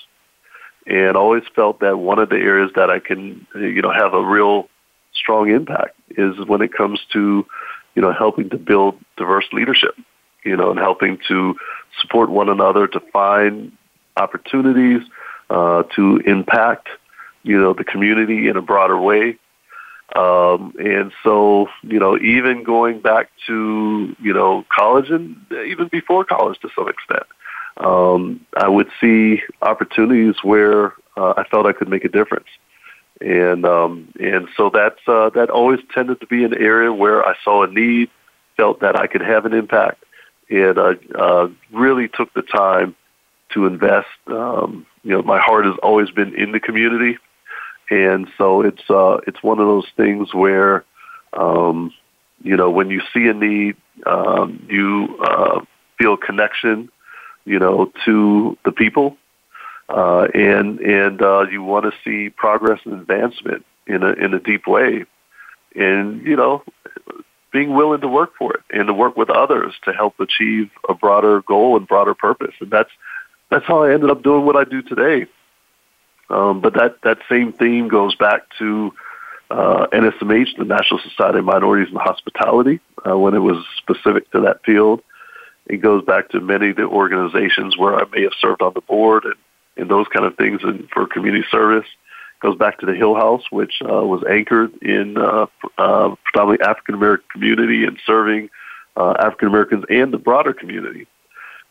And 0.86 1.16
always 1.16 1.42
felt 1.56 1.80
that 1.80 1.98
one 1.98 2.20
of 2.20 2.28
the 2.28 2.36
areas 2.36 2.70
that 2.76 2.88
I 2.88 3.00
can, 3.00 3.44
you 3.56 3.82
know, 3.82 3.90
have 3.90 4.14
a 4.14 4.24
real 4.24 4.68
strong 5.12 5.50
impact 5.50 5.96
is 6.10 6.36
when 6.46 6.62
it 6.62 6.72
comes 6.72 7.00
to, 7.14 7.44
you 7.96 8.02
know, 8.02 8.12
helping 8.12 8.50
to 8.50 8.58
build 8.58 9.00
diverse 9.16 9.46
leadership, 9.52 9.96
you 10.44 10.56
know, 10.56 10.70
and 10.70 10.78
helping 10.78 11.18
to 11.26 11.56
support 12.00 12.30
one 12.30 12.48
another 12.48 12.86
to 12.86 13.00
find 13.12 13.72
opportunities 14.16 15.02
uh, 15.50 15.82
to 15.96 16.18
impact, 16.18 16.88
you 17.42 17.60
know, 17.60 17.72
the 17.72 17.84
community 17.84 18.48
in 18.48 18.56
a 18.56 18.62
broader 18.62 19.00
way, 19.00 19.36
um, 20.14 20.74
and 20.78 21.12
so, 21.24 21.68
you 21.82 21.98
know, 21.98 22.16
even 22.18 22.62
going 22.62 23.00
back 23.00 23.30
to, 23.46 24.14
you 24.20 24.32
know, 24.32 24.64
college 24.74 25.10
and 25.10 25.36
even 25.50 25.88
before 25.88 26.24
college 26.24 26.58
to 26.60 26.68
some 26.76 26.88
extent, 26.88 27.24
um, 27.78 28.46
I 28.56 28.68
would 28.68 28.88
see 29.00 29.42
opportunities 29.60 30.36
where 30.42 30.94
uh, 31.16 31.34
I 31.36 31.44
felt 31.50 31.66
I 31.66 31.72
could 31.72 31.88
make 31.88 32.04
a 32.04 32.08
difference. 32.08 32.46
And, 33.20 33.64
um, 33.64 34.12
and 34.20 34.48
so 34.56 34.70
that's, 34.72 35.00
uh, 35.08 35.30
that 35.30 35.50
always 35.50 35.80
tended 35.92 36.20
to 36.20 36.26
be 36.26 36.44
an 36.44 36.54
area 36.54 36.92
where 36.92 37.26
I 37.26 37.34
saw 37.42 37.64
a 37.64 37.66
need, 37.66 38.10
felt 38.56 38.80
that 38.80 38.98
I 38.98 39.06
could 39.06 39.22
have 39.22 39.44
an 39.44 39.54
impact, 39.54 40.04
and, 40.48 40.78
uh, 40.78 40.94
uh, 41.14 41.48
really 41.72 42.08
took 42.08 42.32
the 42.34 42.42
time 42.42 42.94
to 43.50 43.66
invest. 43.66 44.08
Um, 44.26 44.86
you 45.02 45.12
know, 45.12 45.22
my 45.22 45.40
heart 45.40 45.64
has 45.64 45.76
always 45.82 46.10
been 46.10 46.34
in 46.34 46.52
the 46.52 46.60
community 46.60 47.18
and 47.90 48.28
so 48.36 48.62
it's 48.62 48.82
uh, 48.90 49.18
it's 49.26 49.42
one 49.42 49.58
of 49.58 49.66
those 49.66 49.86
things 49.96 50.34
where 50.34 50.84
um, 51.32 51.92
you 52.42 52.56
know 52.56 52.70
when 52.70 52.90
you 52.90 53.00
see 53.12 53.26
a 53.28 53.34
need, 53.34 53.76
um, 54.04 54.66
you 54.68 55.18
uh, 55.20 55.60
feel 55.98 56.16
connection, 56.16 56.90
you 57.44 57.58
know, 57.58 57.92
to 58.04 58.58
the 58.64 58.72
people, 58.72 59.16
uh, 59.88 60.26
and 60.34 60.80
and 60.80 61.22
uh, 61.22 61.46
you 61.50 61.62
want 61.62 61.84
to 61.84 61.92
see 62.04 62.30
progress 62.30 62.80
and 62.84 62.94
advancement 62.94 63.64
in 63.86 64.02
a 64.02 64.12
in 64.12 64.34
a 64.34 64.40
deep 64.40 64.66
way, 64.66 65.04
and 65.74 66.26
you 66.26 66.36
know, 66.36 66.62
being 67.52 67.74
willing 67.74 68.00
to 68.00 68.08
work 68.08 68.32
for 68.36 68.54
it 68.54 68.62
and 68.70 68.88
to 68.88 68.94
work 68.94 69.16
with 69.16 69.30
others 69.30 69.74
to 69.84 69.92
help 69.92 70.18
achieve 70.18 70.70
a 70.88 70.94
broader 70.94 71.42
goal 71.42 71.76
and 71.76 71.86
broader 71.86 72.14
purpose, 72.14 72.54
and 72.60 72.70
that's 72.70 72.90
that's 73.48 73.64
how 73.64 73.84
I 73.84 73.94
ended 73.94 74.10
up 74.10 74.22
doing 74.22 74.44
what 74.44 74.56
I 74.56 74.64
do 74.64 74.82
today. 74.82 75.30
Um, 76.28 76.60
but 76.60 76.74
that, 76.74 77.00
that 77.02 77.18
same 77.28 77.52
theme 77.52 77.88
goes 77.88 78.14
back 78.14 78.42
to 78.58 78.92
uh, 79.50 79.86
NSMH, 79.92 80.56
the 80.58 80.64
National 80.64 81.00
Society 81.00 81.38
of 81.38 81.44
Minorities 81.44 81.92
in 81.92 81.96
Hospitality, 81.96 82.80
uh, 83.06 83.16
when 83.16 83.34
it 83.34 83.40
was 83.40 83.64
specific 83.78 84.30
to 84.32 84.40
that 84.40 84.64
field. 84.64 85.02
It 85.66 85.78
goes 85.78 86.04
back 86.04 86.30
to 86.30 86.40
many 86.40 86.70
of 86.70 86.76
the 86.76 86.84
organizations 86.84 87.76
where 87.76 87.96
I 87.96 88.04
may 88.12 88.22
have 88.22 88.32
served 88.40 88.62
on 88.62 88.72
the 88.74 88.80
board 88.80 89.24
and, 89.24 89.34
and 89.76 89.90
those 89.90 90.06
kind 90.08 90.24
of 90.24 90.36
things 90.36 90.60
and 90.62 90.88
for 90.90 91.06
community 91.06 91.44
service. 91.50 91.86
It 91.86 92.40
goes 92.40 92.56
back 92.56 92.78
to 92.80 92.86
the 92.86 92.94
Hill 92.94 93.14
House, 93.14 93.42
which 93.50 93.82
uh, 93.82 94.04
was 94.04 94.22
anchored 94.28 94.74
in 94.82 95.16
uh, 95.16 95.46
uh, 95.78 96.14
predominantly 96.24 96.66
African 96.66 96.94
American 96.94 97.26
community 97.32 97.84
and 97.84 97.98
serving 98.04 98.50
uh, 98.96 99.14
African 99.18 99.48
Americans 99.48 99.84
and 99.88 100.12
the 100.12 100.18
broader 100.18 100.52
community. 100.52 101.06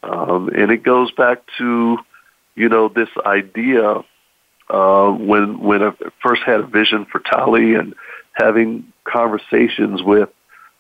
Um, 0.04 0.50
and 0.50 0.72
it 0.72 0.84
goes 0.84 1.12
back 1.12 1.41
to, 1.58 1.98
you 2.56 2.70
know, 2.70 2.89
this 2.89 3.10
idea 3.26 4.04
uh, 4.69 5.12
when 5.12 5.60
when 5.60 5.84
I 5.84 5.91
first 6.21 6.43
had 6.43 6.60
a 6.62 6.67
vision 6.67 7.06
for 7.06 7.19
TALI 7.19 7.75
and 7.75 7.95
having 8.34 8.91
conversations 9.04 10.01
with 10.01 10.30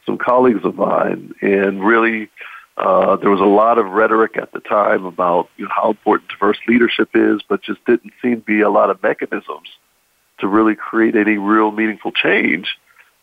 some 0.05 0.17
colleagues 0.17 0.63
of 0.63 0.75
mine, 0.75 1.33
and 1.41 1.83
really 1.83 2.29
uh, 2.77 3.15
there 3.17 3.29
was 3.29 3.39
a 3.39 3.45
lot 3.45 3.77
of 3.77 3.85
rhetoric 3.87 4.37
at 4.37 4.51
the 4.51 4.59
time 4.59 5.05
about 5.05 5.49
you 5.57 5.65
know, 5.65 5.71
how 5.73 5.89
important 5.89 6.29
diverse 6.29 6.57
leadership 6.67 7.09
is, 7.13 7.41
but 7.47 7.61
just 7.61 7.83
didn't 7.85 8.13
seem 8.21 8.37
to 8.37 8.45
be 8.45 8.61
a 8.61 8.69
lot 8.69 8.89
of 8.89 9.01
mechanisms 9.01 9.69
to 10.39 10.47
really 10.47 10.75
create 10.75 11.15
any 11.15 11.37
real 11.37 11.71
meaningful 11.71 12.11
change 12.11 12.67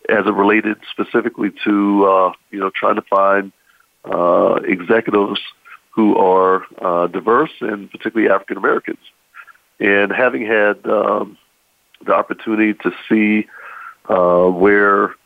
as 0.08 0.26
it 0.26 0.32
related 0.32 0.78
specifically 0.90 1.50
to 1.64 2.04
uh, 2.04 2.32
you 2.50 2.58
know 2.58 2.70
trying 2.74 2.96
to 2.96 3.02
find 3.02 3.52
uh, 4.04 4.54
executives 4.64 5.40
who 5.90 6.16
are 6.16 6.64
uh, 6.80 7.06
diverse 7.08 7.52
and 7.60 7.90
particularly 7.90 8.32
African 8.32 8.56
Americans. 8.56 8.98
And 9.82 10.12
having 10.12 10.46
had 10.46 10.86
um, 10.86 11.36
the 12.06 12.14
opportunity 12.14 12.72
to 12.84 12.92
see 13.08 13.48
uh, 14.08 14.46
where, 14.46 15.16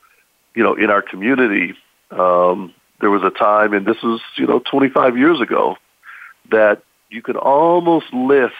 you 0.54 0.62
know, 0.62 0.74
in 0.74 0.88
our 0.88 1.02
community, 1.02 1.74
um, 2.10 2.72
there 3.02 3.10
was 3.10 3.22
a 3.22 3.28
time, 3.28 3.74
and 3.74 3.84
this 3.84 4.02
was, 4.02 4.22
you 4.36 4.46
know, 4.46 4.60
25 4.60 5.18
years 5.18 5.42
ago, 5.42 5.76
that 6.50 6.82
you 7.10 7.20
could 7.20 7.36
almost 7.36 8.06
list, 8.14 8.54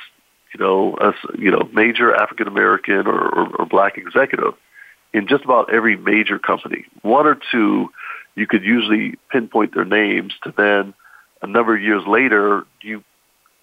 you 0.52 0.60
know, 0.60 0.98
a 1.00 1.14
you 1.38 1.50
know 1.50 1.66
major 1.72 2.14
African 2.14 2.46
American 2.46 3.06
or, 3.06 3.18
or, 3.18 3.56
or 3.56 3.66
black 3.66 3.96
executive 3.96 4.52
in 5.14 5.26
just 5.26 5.44
about 5.44 5.72
every 5.72 5.96
major 5.96 6.38
company. 6.38 6.84
One 7.00 7.26
or 7.26 7.38
two, 7.50 7.90
you 8.34 8.46
could 8.46 8.64
usually 8.64 9.14
pinpoint 9.30 9.74
their 9.74 9.86
names 9.86 10.34
to 10.44 10.52
then 10.54 10.92
a 11.40 11.46
number 11.46 11.74
of 11.74 11.80
years 11.80 12.02
later, 12.06 12.66
you 12.82 13.02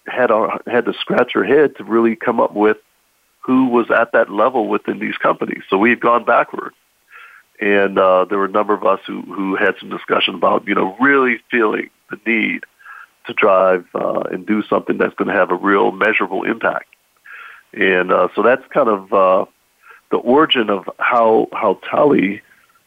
had 0.06 0.30
had 0.66 0.84
to 0.86 0.92
scratch 1.00 1.32
her 1.32 1.44
head 1.44 1.76
to 1.76 1.84
really 1.84 2.16
come 2.16 2.40
up 2.40 2.54
with 2.54 2.76
who 3.40 3.68
was 3.68 3.90
at 3.90 4.12
that 4.12 4.30
level 4.30 4.68
within 4.68 4.98
these 4.98 5.16
companies. 5.16 5.62
So 5.68 5.76
we 5.76 5.90
had 5.90 6.00
gone 6.00 6.24
backward. 6.24 6.72
And 7.60 7.98
uh, 7.98 8.24
there 8.28 8.38
were 8.38 8.46
a 8.46 8.50
number 8.50 8.74
of 8.74 8.84
us 8.84 9.00
who, 9.06 9.22
who 9.22 9.54
had 9.54 9.74
some 9.78 9.90
discussion 9.90 10.34
about, 10.34 10.66
you 10.66 10.74
know, 10.74 10.96
really 10.98 11.38
feeling 11.50 11.90
the 12.10 12.18
need 12.26 12.64
to 13.26 13.32
drive 13.34 13.86
uh, 13.94 14.20
and 14.30 14.46
do 14.46 14.62
something 14.64 14.98
that's 14.98 15.14
going 15.14 15.28
to 15.28 15.34
have 15.34 15.50
a 15.50 15.54
real 15.54 15.92
measurable 15.92 16.44
impact. 16.44 16.86
And 17.72 18.12
uh, 18.12 18.28
so 18.34 18.42
that's 18.42 18.62
kind 18.72 18.88
of 18.88 19.12
uh, 19.12 19.44
the 20.10 20.16
origin 20.16 20.70
of 20.70 20.88
how 20.98 21.48
how 21.52 21.80
TALI, 21.90 22.42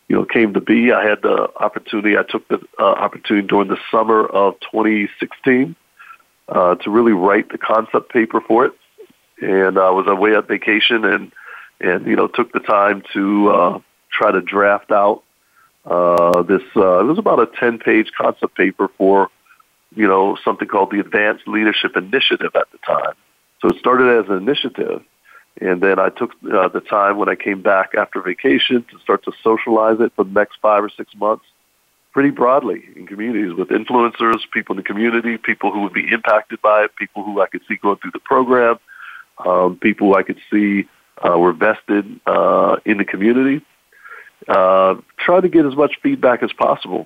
you 0.08 0.16
know, 0.16 0.26
came 0.26 0.54
to 0.54 0.62
be. 0.62 0.92
I 0.92 1.08
had 1.08 1.22
the 1.22 1.50
opportunity. 1.58 2.18
I 2.18 2.24
took 2.24 2.48
the 2.48 2.60
uh, 2.80 2.84
opportunity 2.84 3.48
during 3.48 3.68
the 3.68 3.78
summer 3.92 4.26
of 4.26 4.60
2016 4.72 5.76
uh, 6.50 6.76
to 6.76 6.90
really 6.90 7.14
write 7.14 7.50
the 7.50 7.58
concept 7.58 8.12
paper 8.12 8.42
for 8.42 8.66
it, 8.66 8.74
and 9.42 9.78
I 9.78 9.90
was 9.92 10.08
away 10.08 10.36
on 10.36 10.46
vacation 10.46 11.06
and 11.06 11.32
and 11.80 12.06
you 12.06 12.16
know 12.16 12.28
took 12.28 12.52
the 12.54 12.60
time 12.60 13.04
to 13.14 13.50
uh, 13.50 13.80
try 14.12 14.32
to 14.32 14.42
draft 14.42 14.92
out 14.92 15.24
uh, 15.86 16.42
this. 16.44 16.64
Uh, 16.76 17.00
it 17.00 17.06
was 17.06 17.18
about 17.18 17.40
a 17.40 17.48
10 17.60 17.80
page 17.80 18.12
concept 18.18 18.56
paper 18.56 18.90
for 18.98 19.30
you 19.96 20.08
know 20.08 20.38
something 20.44 20.68
called 20.68 20.92
the 20.92 21.00
Advanced 21.00 21.48
Leadership 21.48 21.96
Initiative 21.96 22.52
at 22.56 22.72
the 22.72 22.78
time. 22.80 23.14
So 23.62 23.70
it 23.70 23.80
started 23.80 24.24
as 24.24 24.30
an 24.30 24.38
initiative 24.38 25.04
and 25.60 25.82
then 25.82 26.00
I 26.00 26.10
took 26.10 26.32
uh, 26.44 26.68
the 26.68 26.82
time 26.82 27.18
when 27.18 27.30
I 27.30 27.36
came 27.36 27.62
back 27.62 27.96
after 27.96 28.22
vacation 28.22 28.86
to 28.92 29.00
start 29.00 29.24
to 29.26 29.32
socialize 29.44 30.00
it 30.00 30.14
for 30.16 30.24
the 30.24 30.32
next 30.32 30.58
five 30.62 30.84
or 30.84 30.90
six 30.90 31.16
months 31.16 31.46
pretty 32.18 32.32
broadly 32.32 32.82
in 32.96 33.06
communities 33.06 33.54
with 33.54 33.68
influencers, 33.68 34.40
people 34.52 34.74
in 34.74 34.78
the 34.78 34.84
community, 34.84 35.38
people 35.38 35.72
who 35.72 35.82
would 35.82 35.94
be 35.94 36.12
impacted 36.12 36.60
by 36.64 36.84
it, 36.84 36.96
people 36.96 37.24
who 37.24 37.42
I 37.42 37.46
could 37.46 37.62
see 37.68 37.76
going 37.76 37.98
through 37.98 38.10
the 38.10 38.20
program, 38.20 38.80
um, 39.46 39.78
people 39.78 40.08
who 40.08 40.16
I 40.16 40.24
could 40.24 40.40
see 40.52 40.88
uh, 41.24 41.38
were 41.38 41.54
vested 41.54 42.20
uh, 42.26 42.78
in 42.86 42.98
the 42.98 43.06
community. 43.06 43.64
Uh, 44.48 44.96
try 45.20 45.40
to 45.40 45.48
get 45.48 45.68
as 45.68 45.76
much 45.76 46.00
feedback 46.02 46.42
as 46.42 46.52
possible. 46.54 47.06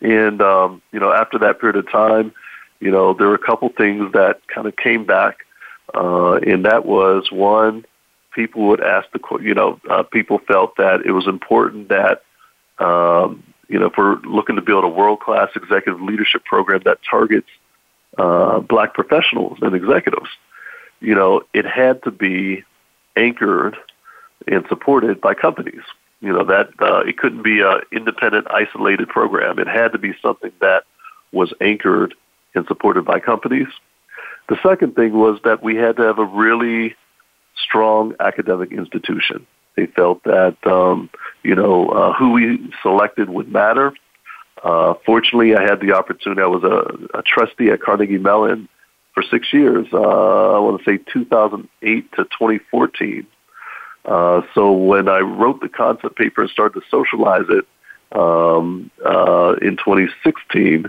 And, 0.00 0.40
um, 0.40 0.80
you 0.92 0.98
know, 0.98 1.12
after 1.12 1.38
that 1.40 1.60
period 1.60 1.76
of 1.76 1.92
time, 1.92 2.32
you 2.80 2.90
know, 2.90 3.12
there 3.12 3.26
were 3.26 3.34
a 3.34 3.46
couple 3.46 3.68
things 3.68 4.12
that 4.14 4.40
kind 4.48 4.66
of 4.66 4.76
came 4.76 5.04
back 5.04 5.40
uh, 5.92 6.36
and 6.36 6.64
that 6.64 6.86
was 6.86 7.30
one, 7.30 7.84
people 8.34 8.66
would 8.68 8.80
ask 8.80 9.10
the, 9.12 9.20
you 9.42 9.52
know, 9.52 9.78
uh, 9.90 10.04
people 10.04 10.38
felt 10.38 10.74
that 10.78 11.02
it 11.04 11.12
was 11.12 11.26
important 11.26 11.90
that, 11.90 12.22
um, 12.78 13.42
you 13.68 13.78
know, 13.78 13.86
if 13.86 13.94
we're 13.96 14.16
looking 14.20 14.56
to 14.56 14.62
build 14.62 14.84
a 14.84 14.88
world-class 14.88 15.50
executive 15.56 16.00
leadership 16.00 16.44
program 16.44 16.82
that 16.84 16.98
targets 17.08 17.48
uh, 18.18 18.60
black 18.60 18.94
professionals 18.94 19.58
and 19.60 19.74
executives, 19.74 20.30
you 21.00 21.14
know, 21.14 21.42
it 21.52 21.66
had 21.66 22.02
to 22.04 22.10
be 22.10 22.64
anchored 23.16 23.76
and 24.46 24.64
supported 24.68 25.20
by 25.20 25.34
companies. 25.34 25.82
You 26.20 26.32
know 26.32 26.44
that 26.44 26.70
uh, 26.80 27.00
it 27.00 27.18
couldn't 27.18 27.42
be 27.42 27.60
an 27.60 27.82
independent, 27.92 28.46
isolated 28.50 29.08
program. 29.08 29.58
It 29.58 29.68
had 29.68 29.92
to 29.92 29.98
be 29.98 30.14
something 30.22 30.52
that 30.60 30.84
was 31.30 31.52
anchored 31.60 32.14
and 32.54 32.66
supported 32.66 33.04
by 33.04 33.20
companies. 33.20 33.68
The 34.48 34.56
second 34.62 34.94
thing 34.94 35.12
was 35.12 35.38
that 35.44 35.62
we 35.62 35.76
had 35.76 35.96
to 35.96 36.02
have 36.02 36.18
a 36.18 36.24
really 36.24 36.96
strong 37.56 38.14
academic 38.18 38.72
institution. 38.72 39.46
They 39.76 39.86
felt 39.86 40.22
that 40.24 40.56
um, 40.66 41.10
you 41.42 41.54
know 41.54 41.88
uh, 41.88 42.12
who 42.14 42.32
we 42.32 42.72
selected 42.82 43.28
would 43.28 43.52
matter. 43.52 43.92
Uh, 44.62 44.94
fortunately, 45.04 45.54
I 45.54 45.62
had 45.62 45.80
the 45.80 45.92
opportunity. 45.92 46.40
I 46.40 46.46
was 46.46 46.64
a, 46.64 47.18
a 47.18 47.22
trustee 47.22 47.70
at 47.70 47.80
Carnegie 47.80 48.18
Mellon 48.18 48.68
for 49.12 49.22
six 49.22 49.52
years. 49.52 49.86
Uh, 49.92 50.56
I 50.56 50.58
want 50.58 50.82
to 50.82 50.84
say 50.84 50.98
2008 51.12 52.12
to 52.12 52.24
2014. 52.24 53.26
Uh, 54.04 54.42
so 54.54 54.72
when 54.72 55.08
I 55.08 55.18
wrote 55.18 55.60
the 55.60 55.68
concept 55.68 56.16
paper 56.16 56.42
and 56.42 56.50
started 56.50 56.80
to 56.80 56.86
socialize 56.90 57.46
it 57.48 57.66
um, 58.12 58.90
uh, 59.04 59.56
in 59.60 59.76
2016, 59.76 60.86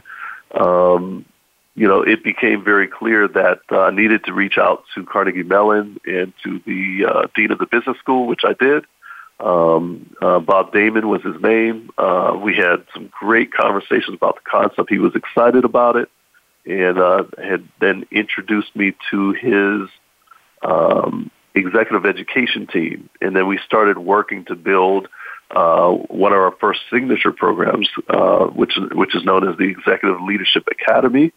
um, 0.52 1.26
you 1.78 1.88
know, 1.88 2.02
it 2.02 2.24
became 2.24 2.64
very 2.64 2.88
clear 2.88 3.28
that 3.28 3.60
uh, 3.72 3.82
I 3.82 3.92
needed 3.92 4.26
to 4.26 4.34
reach 4.34 4.58
out 4.58 4.84
to 4.96 5.06
Carnegie 5.06 5.44
Mellon 5.44 6.00
and 6.08 6.34
to 6.44 6.60
the 6.66 7.06
uh, 7.06 7.28
dean 7.36 7.52
of 7.52 7.60
the 7.60 7.68
business 7.68 7.98
school, 8.00 8.26
which 8.26 8.42
I 8.44 8.54
did. 8.54 8.86
Um, 9.40 10.10
uh, 10.20 10.40
Bob 10.40 10.74
Dammon 10.74 11.08
was 11.08 11.22
his 11.22 11.40
name. 11.40 11.92
Uh, 11.96 12.36
we 12.42 12.56
had 12.56 12.84
some 12.96 13.12
great 13.20 13.54
conversations 13.54 14.16
about 14.16 14.38
the 14.38 14.50
concept. 14.50 14.90
He 14.90 14.98
was 14.98 15.14
excited 15.14 15.66
about 15.66 15.98
it, 15.98 16.10
and 16.66 16.98
uh, 16.98 17.26
had 17.38 17.68
then 17.80 18.08
introduced 18.10 18.76
me 18.76 18.96
to 19.12 19.34
his 19.34 19.88
um, 20.64 21.30
executive 21.54 22.08
education 22.08 22.66
team. 22.66 23.08
And 23.22 23.36
then 23.36 23.46
we 23.46 23.60
started 23.64 24.00
working 24.00 24.46
to 24.46 24.56
build 24.56 25.10
uh, 25.52 25.92
one 25.92 26.34
of 26.34 26.40
our 26.40 26.56
first 26.60 26.80
signature 26.92 27.32
programs, 27.32 27.88
uh, 28.10 28.46
which 28.46 28.74
which 28.94 29.16
is 29.16 29.24
known 29.24 29.48
as 29.48 29.56
the 29.58 29.66
Executive 29.66 30.20
Leadership 30.22 30.68
Academy. 30.72 31.32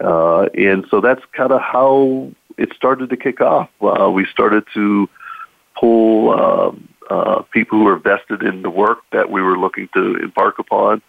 Uh, 0.00 0.46
and 0.54 0.86
so 0.90 1.00
that's 1.00 1.22
kind 1.32 1.52
of 1.52 1.60
how 1.60 2.30
it 2.58 2.72
started 2.74 3.10
to 3.10 3.16
kick 3.16 3.40
off. 3.40 3.68
Uh, 3.80 4.10
we 4.10 4.26
started 4.26 4.64
to 4.74 5.08
pull 5.78 6.30
um, 6.30 6.88
uh, 7.10 7.42
people 7.52 7.78
who 7.78 7.84
were 7.84 7.98
vested 7.98 8.42
in 8.42 8.62
the 8.62 8.70
work 8.70 8.98
that 9.12 9.30
we 9.30 9.42
were 9.42 9.58
looking 9.58 9.88
to 9.94 10.16
embark 10.16 10.58
upon. 10.58 11.02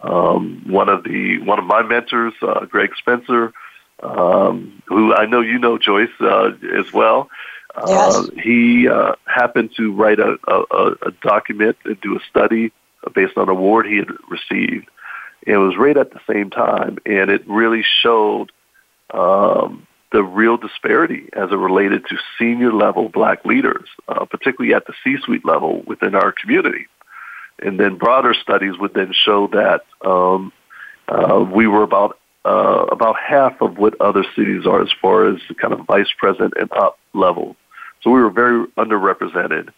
Um, 0.00 0.62
one 0.66 0.88
of 0.88 1.02
the 1.02 1.38
one 1.40 1.58
of 1.58 1.64
my 1.64 1.82
mentors, 1.82 2.34
uh, 2.42 2.64
Greg 2.66 2.90
Spencer, 2.96 3.52
um, 4.00 4.82
who 4.86 5.12
I 5.12 5.26
know 5.26 5.40
you 5.40 5.58
know, 5.58 5.76
Joyce, 5.76 6.08
uh, 6.20 6.50
as 6.76 6.92
well. 6.92 7.28
Uh, 7.74 7.84
yes. 7.88 8.30
He 8.42 8.88
uh, 8.88 9.14
happened 9.26 9.70
to 9.76 9.92
write 9.92 10.20
a, 10.20 10.36
a, 10.46 10.94
a 11.02 11.10
document 11.22 11.76
and 11.84 12.00
do 12.00 12.16
a 12.16 12.20
study 12.30 12.72
based 13.14 13.36
on 13.36 13.44
an 13.44 13.50
award 13.50 13.86
he 13.86 13.96
had 13.96 14.10
received 14.28 14.88
it 15.42 15.56
was 15.56 15.76
right 15.76 15.96
at 15.96 16.12
the 16.12 16.20
same 16.30 16.50
time, 16.50 16.98
and 17.06 17.30
it 17.30 17.48
really 17.48 17.84
showed 18.02 18.50
um, 19.12 19.86
the 20.12 20.22
real 20.22 20.56
disparity 20.56 21.28
as 21.34 21.50
it 21.50 21.56
related 21.56 22.06
to 22.06 22.16
senior 22.38 22.72
level 22.72 23.08
black 23.08 23.44
leaders, 23.44 23.88
uh, 24.08 24.24
particularly 24.24 24.74
at 24.74 24.86
the 24.86 24.94
C-suite 25.04 25.44
level 25.44 25.82
within 25.86 26.14
our 26.14 26.32
community. 26.32 26.86
And 27.60 27.78
then 27.78 27.96
broader 27.96 28.34
studies 28.34 28.78
would 28.78 28.94
then 28.94 29.12
show 29.12 29.48
that 29.48 29.84
um, 30.08 30.52
uh, 31.08 31.40
we 31.40 31.66
were 31.66 31.82
about 31.82 32.18
uh, 32.44 32.86
about 32.90 33.16
half 33.18 33.60
of 33.60 33.76
what 33.76 34.00
other 34.00 34.24
cities 34.34 34.64
are 34.64 34.80
as 34.80 34.90
far 35.02 35.28
as 35.28 35.40
kind 35.60 35.74
of 35.74 35.84
vice 35.86 36.08
president 36.16 36.54
and 36.58 36.70
up 36.72 36.98
level. 37.12 37.56
So 38.02 38.10
we 38.10 38.20
were 38.20 38.30
very 38.30 38.66
underrepresented. 38.78 39.70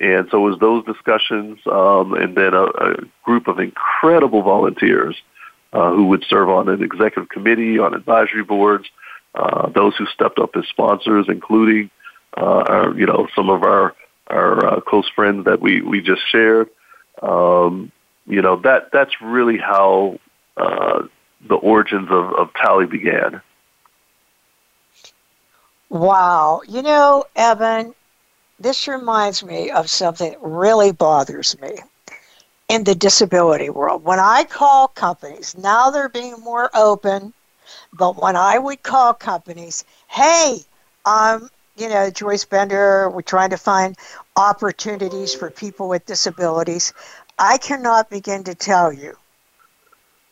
And 0.00 0.28
so 0.30 0.46
it 0.46 0.50
was 0.50 0.58
those 0.58 0.84
discussions, 0.84 1.60
um, 1.66 2.14
and 2.14 2.36
then 2.36 2.52
a, 2.52 2.64
a, 2.64 2.96
group 3.22 3.46
of 3.46 3.60
incredible 3.60 4.42
volunteers 4.42 5.16
uh, 5.72 5.92
who 5.92 6.06
would 6.06 6.24
serve 6.28 6.48
on 6.48 6.68
an 6.68 6.82
executive 6.82 7.28
committee, 7.28 7.78
on 7.78 7.94
advisory 7.94 8.42
boards, 8.42 8.86
uh, 9.34 9.68
those 9.68 9.94
who 9.96 10.06
stepped 10.06 10.38
up 10.38 10.56
as 10.56 10.66
sponsors, 10.66 11.26
including 11.28 11.90
uh, 12.36 12.64
our, 12.68 12.98
you 12.98 13.06
know, 13.06 13.28
some 13.36 13.50
of 13.50 13.62
our 13.62 13.94
our 14.28 14.66
uh, 14.66 14.80
close 14.80 15.08
friends 15.14 15.44
that 15.44 15.60
we 15.60 15.80
we 15.80 16.00
just 16.00 16.22
shared. 16.30 16.68
Um, 17.22 17.92
you 18.26 18.42
know 18.42 18.56
that 18.60 18.90
that's 18.92 19.20
really 19.20 19.58
how 19.58 20.18
uh, 20.56 21.02
the 21.46 21.54
origins 21.54 22.08
of, 22.10 22.32
of 22.34 22.50
TALI 22.54 22.86
began. 22.86 23.40
Wow, 25.90 26.62
you 26.66 26.82
know, 26.82 27.24
Evan, 27.36 27.94
this 28.58 28.88
reminds 28.88 29.44
me 29.44 29.70
of 29.70 29.90
something 29.90 30.30
that 30.30 30.42
really 30.42 30.92
bothers 30.92 31.60
me 31.60 31.76
in 32.68 32.84
the 32.84 32.94
disability 32.94 33.70
world. 33.70 34.04
When 34.04 34.18
I 34.18 34.44
call 34.44 34.88
companies, 34.88 35.56
now 35.56 35.90
they're 35.90 36.08
being 36.08 36.40
more 36.40 36.70
open, 36.74 37.34
but 37.92 38.20
when 38.20 38.36
I 38.36 38.58
would 38.58 38.82
call 38.82 39.14
companies, 39.14 39.84
hey, 40.08 40.60
um, 41.04 41.50
you 41.76 41.88
know, 41.88 42.10
Joyce 42.10 42.44
Bender, 42.44 43.10
we're 43.10 43.22
trying 43.22 43.50
to 43.50 43.56
find 43.56 43.96
opportunities 44.36 45.34
for 45.34 45.50
people 45.50 45.88
with 45.88 46.06
disabilities. 46.06 46.92
I 47.38 47.58
cannot 47.58 48.10
begin 48.10 48.44
to 48.44 48.54
tell 48.54 48.92
you, 48.92 49.16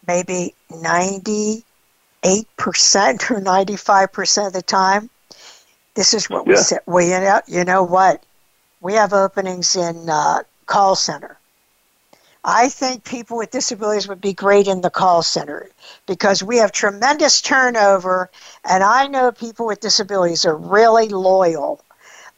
maybe 0.06 0.54
98% 0.70 1.64
or 2.24 3.40
95% 3.40 4.46
of 4.46 4.52
the 4.52 4.62
time, 4.62 5.10
this 5.94 6.14
is 6.14 6.30
what 6.30 6.46
we 6.46 6.56
said. 6.56 6.80
Well, 6.86 7.04
you 7.04 7.20
know, 7.20 7.40
you 7.46 7.64
know 7.64 7.82
what? 7.82 8.24
We 8.80 8.94
have 8.94 9.12
openings 9.12 9.76
in 9.76 10.08
uh, 10.08 10.42
call 10.66 10.96
center. 10.96 11.38
I 12.44 12.68
think 12.70 13.04
people 13.04 13.36
with 13.36 13.52
disabilities 13.52 14.08
would 14.08 14.20
be 14.20 14.32
great 14.32 14.66
in 14.66 14.80
the 14.80 14.90
call 14.90 15.22
center 15.22 15.70
because 16.06 16.42
we 16.42 16.56
have 16.56 16.72
tremendous 16.72 17.40
turnover, 17.40 18.30
and 18.64 18.82
I 18.82 19.06
know 19.06 19.30
people 19.30 19.66
with 19.66 19.80
disabilities 19.80 20.44
are 20.44 20.56
really 20.56 21.08
loyal. 21.08 21.80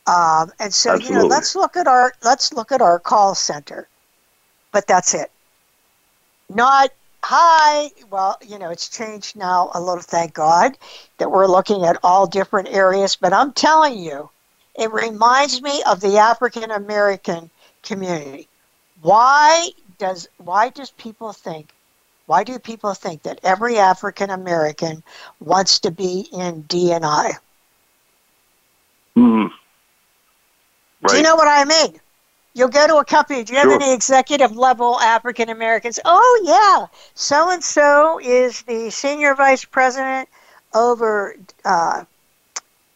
Um, 0.06 0.52
and 0.60 0.74
so, 0.74 0.92
Absolutely. 0.92 1.06
you 1.06 1.22
know, 1.22 1.26
let's 1.26 1.56
look 1.56 1.76
at 1.76 1.86
our 1.86 2.12
let's 2.22 2.52
look 2.52 2.70
at 2.70 2.82
our 2.82 2.98
call 2.98 3.34
center, 3.34 3.88
but 4.72 4.86
that's 4.86 5.14
it. 5.14 5.30
Not 6.50 6.90
hi. 7.24 7.90
Well, 8.10 8.38
you 8.46 8.58
know, 8.58 8.70
it's 8.70 8.88
changed 8.88 9.36
now 9.36 9.70
a 9.74 9.80
little, 9.80 10.02
thank 10.02 10.34
God, 10.34 10.76
that 11.18 11.30
we're 11.30 11.46
looking 11.46 11.84
at 11.84 11.98
all 12.02 12.26
different 12.26 12.68
areas. 12.68 13.16
But 13.16 13.32
I'm 13.32 13.52
telling 13.52 13.98
you, 13.98 14.28
it 14.78 14.92
reminds 14.92 15.62
me 15.62 15.82
of 15.86 16.00
the 16.00 16.18
African 16.18 16.70
American 16.70 17.50
community. 17.82 18.48
Why 19.00 19.70
does 19.98 20.28
why 20.38 20.70
does 20.70 20.90
people 20.92 21.32
think 21.32 21.72
why 22.26 22.44
do 22.44 22.58
people 22.58 22.94
think 22.94 23.22
that 23.22 23.40
every 23.42 23.78
African 23.78 24.30
American 24.30 25.02
wants 25.40 25.78
to 25.80 25.90
be 25.90 26.26
in 26.32 26.64
DNI? 26.64 27.32
Mm. 29.16 29.50
Right. 31.02 31.10
Do 31.10 31.16
you 31.16 31.22
know 31.22 31.36
what 31.36 31.48
I 31.48 31.64
mean? 31.64 32.00
You'll 32.54 32.68
go 32.68 32.86
to 32.86 32.96
a 32.96 33.04
company. 33.04 33.42
Do 33.44 33.52
you 33.52 33.58
have 33.58 33.68
Sure. 33.68 33.74
any 33.82 33.92
executive 33.92 34.56
level 34.56 35.00
African 35.00 35.48
Americans? 35.50 35.98
Oh, 36.04 36.40
yeah. 36.44 36.86
So 37.14 37.50
and 37.50 37.62
so 37.62 38.18
is 38.22 38.62
the 38.62 38.90
senior 38.90 39.34
vice 39.34 39.64
president 39.64 40.28
over, 40.72 41.36
uh, 41.64 42.04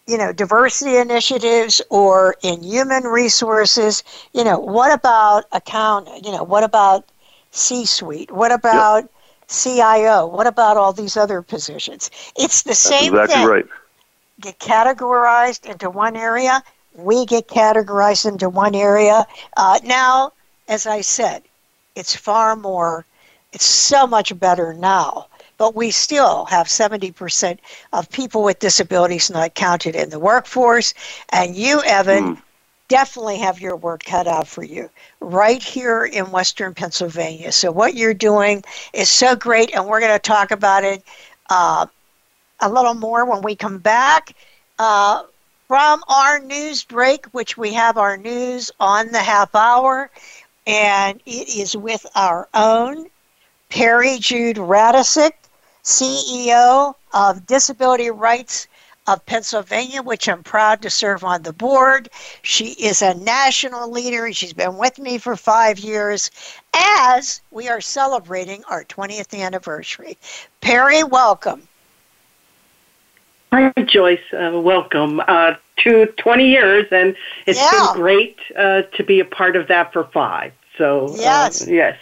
you 0.07 0.17
know, 0.19 0.33
diversity 0.33 0.97
initiatives 0.97 1.83
or 1.91 2.37
in 2.43 2.63
human 2.63 3.05
resources. 3.05 4.03
You 4.33 4.45
know, 4.45 4.59
what 4.59 4.93
about 4.93 5.45
account? 5.53 6.09
You 6.25 6.33
know, 6.33 6.45
what 6.45 6.65
about 6.65 7.05
C 7.51 7.85
suite? 7.85 8.31
What 8.31 8.53
about 8.53 9.09
CIO? 9.49 10.27
What 10.27 10.47
about 10.47 10.77
all 10.77 10.93
these 10.93 11.17
other 11.17 11.43
positions? 11.43 12.11
It's 12.37 12.63
the 12.63 12.71
That's 12.71 12.79
same 12.79 13.15
exactly 13.15 13.27
thing 13.27 13.47
right. 13.47 13.67
get 14.41 14.59
categorized 14.59 15.67
into 15.71 15.91
one 15.91 16.17
area. 16.17 16.63
We 16.99 17.27
get 17.27 17.49
categorized 17.49 18.27
into 18.27 18.49
one 18.49 18.75
area. 18.75 19.27
Uh, 19.57 19.79
now, 19.85 20.33
as 20.69 20.87
I 20.87 21.03
said, 21.03 21.45
it's 21.95 22.15
far 22.15 22.57
more, 22.57 23.07
it's 23.53 23.65
so 23.65 24.07
much 24.07 24.39
better 24.39 24.75
now. 24.75 25.29
But 25.59 25.75
we 25.77 25.91
still 25.91 26.45
have 26.47 26.69
70% 26.69 27.61
of 27.93 28.11
people 28.11 28.43
with 28.43 28.61
disabilities 28.61 29.31
not 29.31 29.55
counted 29.55 29.95
in 29.97 30.11
the 30.11 30.19
workforce. 30.19 30.95
And 31.31 31.57
you, 31.57 31.83
Evan, 31.85 32.35
Mm. 32.35 32.43
definitely 32.89 33.39
have 33.39 33.61
your 33.61 33.77
work 33.77 34.05
cut 34.05 34.27
out 34.27 34.49
for 34.49 34.65
you 34.65 34.91
right 35.21 35.63
here 35.63 36.05
in 36.05 36.31
Western 36.33 36.75
Pennsylvania. 36.75 37.53
So, 37.53 37.71
what 37.73 37.95
you're 37.95 38.15
doing 38.15 38.65
is 38.93 39.09
so 39.11 39.37
great, 39.37 39.75
and 39.75 39.87
we're 39.87 40.01
going 40.01 40.13
to 40.13 40.19
talk 40.19 40.51
about 40.51 40.85
it 40.85 41.03
uh, 41.51 41.87
a 42.61 42.69
little 42.71 42.95
more 42.95 43.25
when 43.25 43.43
we 43.43 43.57
come 43.57 43.79
back 43.79 44.35
uh, 44.79 45.23
from 45.69 46.03
our 46.09 46.41
news 46.41 46.83
break, 46.83 47.27
which 47.27 47.59
we 47.59 47.75
have 47.75 47.99
our 47.99 48.17
news 48.17 48.71
on 48.81 49.13
the 49.13 49.21
half 49.21 49.55
hour, 49.55 50.11
and 50.67 51.21
it 51.27 51.55
is 51.55 51.77
with 51.77 52.07
our 52.15 52.49
own 52.55 53.07
Peri 53.69 54.19
Jude 54.19 54.57
Radecic, 54.57 55.33
CEO 55.85 56.95
of 57.13 57.47
Disability 57.47 58.11
Rights 58.11 58.67
of 59.07 59.25
Pennsylvania, 59.27 60.03
which 60.03 60.27
I'm 60.27 60.43
proud 60.43 60.81
to 60.83 60.91
serve 60.91 61.23
on 61.23 61.43
the 61.43 61.53
board. 61.53 62.09
She 62.41 62.71
is 62.73 63.03
a 63.03 63.13
national 63.15 63.91
leader, 63.91 64.33
she's 64.33 64.55
been 64.55 64.79
with 64.79 64.99
me 64.99 65.19
for 65.19 65.37
five 65.37 65.79
years 65.79 66.31
as 66.73 67.43
we 67.51 67.69
are 67.69 67.83
celebrating 67.83 68.65
our 68.71 68.85
20th 68.85 69.39
anniversary. 69.39 70.17
Peri, 70.63 71.05
welcome. 71.05 71.69
Hi, 73.53 73.73
Joyce. 73.85 74.33
Uh, 74.33 74.59
welcome 74.61 75.21
uh, 75.27 75.55
to 75.79 76.07
20 76.19 76.49
years, 76.49 76.87
and 76.91 77.17
it's 77.47 77.59
Yeah. 77.59 77.71
been 77.71 77.89
great 77.89 78.39
uh, 78.57 78.83
to 78.95 79.03
be 79.05 79.21
a 79.21 79.25
part 79.25 79.57
of 79.57 79.69
that 79.69 79.93
for 79.93 80.05
five. 80.05 80.53
So, 80.77 81.19
Yes. 81.21 81.63
uh, 81.63 81.71
yes. 81.71 81.97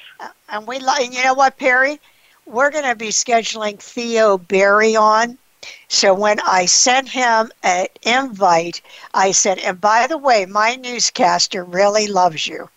And 0.48 0.66
we 0.66 0.78
like, 0.78 1.12
you 1.12 1.22
know 1.24 1.35
what, 1.35 1.56
Peri? 1.59 2.00
We're 2.46 2.70
going 2.70 2.85
to 2.85 2.94
be 2.96 3.09
scheduling 3.09 3.80
Theo 3.80 4.38
Barry 4.38 4.96
on. 4.96 5.38
So 5.88 6.14
when 6.14 6.38
I 6.40 6.66
sent 6.66 7.09
him 7.09 7.50
an 7.62 7.87
invite, 8.02 8.80
I 9.14 9.32
said, 9.32 9.59
and 9.59 9.80
by 9.80 10.06
the 10.06 10.18
way, 10.18 10.46
my 10.46 10.76
newscaster 10.76 11.64
really 11.64 12.06
loves 12.06 12.46
you, 12.46 12.68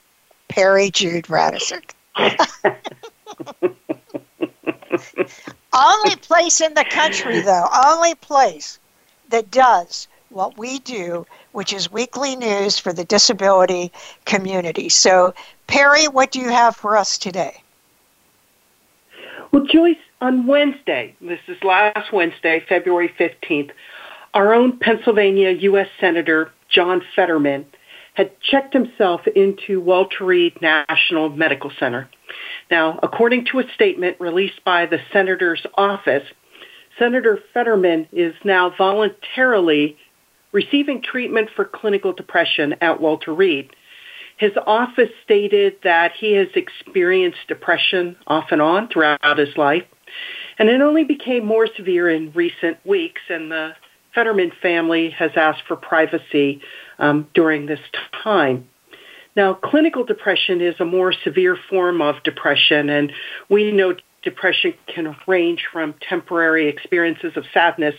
Peri 0.47 0.89
Jude 0.91 1.25
Radecic. 1.25 1.91
only 5.74 6.16
place 6.18 6.62
in 6.62 6.74
the 6.74 6.86
country, 6.90 7.42
though, 7.42 7.68
only 7.86 8.16
place 8.16 8.80
that 9.30 9.52
does 9.52 10.08
what 10.30 10.58
we 10.58 10.80
do, 10.80 11.26
which 11.52 11.74
is 11.74 11.92
weekly 11.92 12.36
news 12.36 12.78
for 12.78 12.94
the 12.94 13.04
disability 13.04 13.92
community. 14.26 14.90
So, 14.90 15.34
Peri, 15.68 16.08
what 16.08 16.32
do 16.32 16.40
you 16.40 16.50
have 16.50 16.76
for 16.76 16.98
us 16.98 17.18
today? 17.18 17.64
Well, 19.52 19.66
Joyce, 19.66 19.98
on 20.22 20.46
Wednesday, 20.46 21.16
this 21.22 21.40
is 21.48 21.64
last 21.64 22.14
Wednesday, 22.14 22.64
February 22.68 23.10
15th, 23.20 23.72
our 24.34 24.54
own 24.54 24.78
Pennsylvania 24.78 25.50
U.S. 25.52 25.88
Senator 26.00 26.52
John 26.70 27.02
Fetterman 27.16 27.66
had 28.14 28.40
checked 28.42 28.74
himself 28.74 29.26
into 29.28 29.80
Walter 29.82 30.26
Reed 30.26 30.62
National 30.62 31.30
Medical 31.30 31.72
Center. 31.80 32.10
Now, 32.70 33.00
according 33.02 33.46
to 33.52 33.60
a 33.60 33.63
statement 33.74 34.18
released 34.20 34.63
by 34.63 34.86
the 34.86 35.00
senator's 35.12 35.65
office, 35.76 36.24
Senator 36.98 37.39
Fetterman 37.54 38.08
is 38.12 38.36
now 38.44 38.74
voluntarily 38.78 39.98
receiving 40.52 41.02
treatment 41.02 41.50
for 41.56 41.65
clinical 41.65 42.13
depression 42.13 42.76
at 42.82 43.00
Walter 43.00 43.34
Reed. 43.34 43.76
His 44.38 44.52
office 44.65 45.10
stated 45.24 45.76
that 45.84 46.13
he 46.18 46.34
has 46.34 46.48
experienced 46.56 47.39
depression 47.48 48.15
off 48.26 48.52
and 48.52 48.62
on 48.62 48.88
throughout 48.88 49.38
his 49.38 49.56
life, 49.58 49.84
and 50.58 50.70
it 50.70 50.82
only 50.82 51.04
became 51.04 51.46
more 51.46 51.68
severe 51.76 52.10
in 52.10 52.32
recent 52.34 52.78
weeks, 52.86 53.22
and 53.30 53.52
the 53.52 53.74
Fetterman 54.15 54.52
family 54.62 55.10
has 55.12 55.32
asked 55.36 55.63
for 55.68 55.76
privacy 55.76 56.62
um, 56.98 57.28
during 57.34 57.65
this 57.65 57.80
time. 58.24 58.68
Now, 59.39 59.54
clinical 59.54 60.04
depression 60.04 60.60
is 60.60 60.75
a 60.82 60.86
more 60.86 61.13
severe 61.13 61.58
form 61.69 62.02
of 62.02 62.21
depression, 62.25 62.89
and 62.89 63.13
we 63.47 63.71
know 63.71 63.95
depression 64.21 64.73
can 64.93 65.15
range 65.28 65.65
from 65.71 65.95
temporary 66.10 66.67
experiences 66.67 67.38
of 67.38 67.45
sadness 67.54 67.95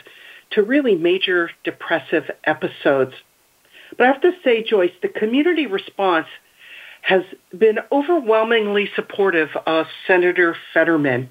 to 0.50 0.62
really 0.62 0.96
major 0.96 1.50
depressive 1.64 2.24
episodes. 2.44 3.14
But 3.96 4.06
I 4.06 4.12
have 4.12 4.20
to 4.20 4.32
say, 4.44 4.62
Joyce, 4.62 4.92
the 5.00 5.08
community 5.08 5.66
response 5.66 6.26
has 7.00 7.22
been 7.56 7.78
overwhelmingly 7.90 8.90
supportive 8.94 9.48
of 9.66 9.86
Senator 10.06 10.54
Fetterman. 10.74 11.30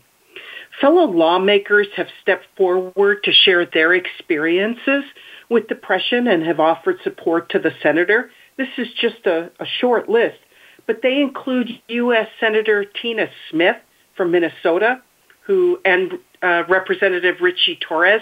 Fellow 0.82 1.06
lawmakers 1.06 1.88
have 1.96 2.08
stepped 2.24 2.48
forward 2.58 3.24
to 3.26 3.32
share 3.32 3.64
their 3.68 3.94
experiences 3.94 5.04
with 5.50 5.68
depression 5.68 6.28
and 6.28 6.42
have 6.48 6.60
offered 6.60 6.98
support 7.04 7.50
to 7.50 7.60
the 7.60 7.74
senator. 7.84 8.32
This 8.60 8.68
is 8.78 8.88
just 9.00 9.26
a, 9.26 9.50
a 9.62 9.66
short 9.80 10.10
list, 10.10 10.38
but 10.86 10.98
they 11.02 11.22
include 11.22 11.70
U.S. 11.88 12.28
Senator 12.42 12.84
Tina 12.84 13.28
Smith 13.50 13.78
from 14.18 14.32
Minnesota, 14.32 15.02
who 15.46 15.80
and 15.86 16.20
uh, 16.44 16.64
Representative 16.68 17.38
Richie 17.40 17.80
Torres 17.80 18.22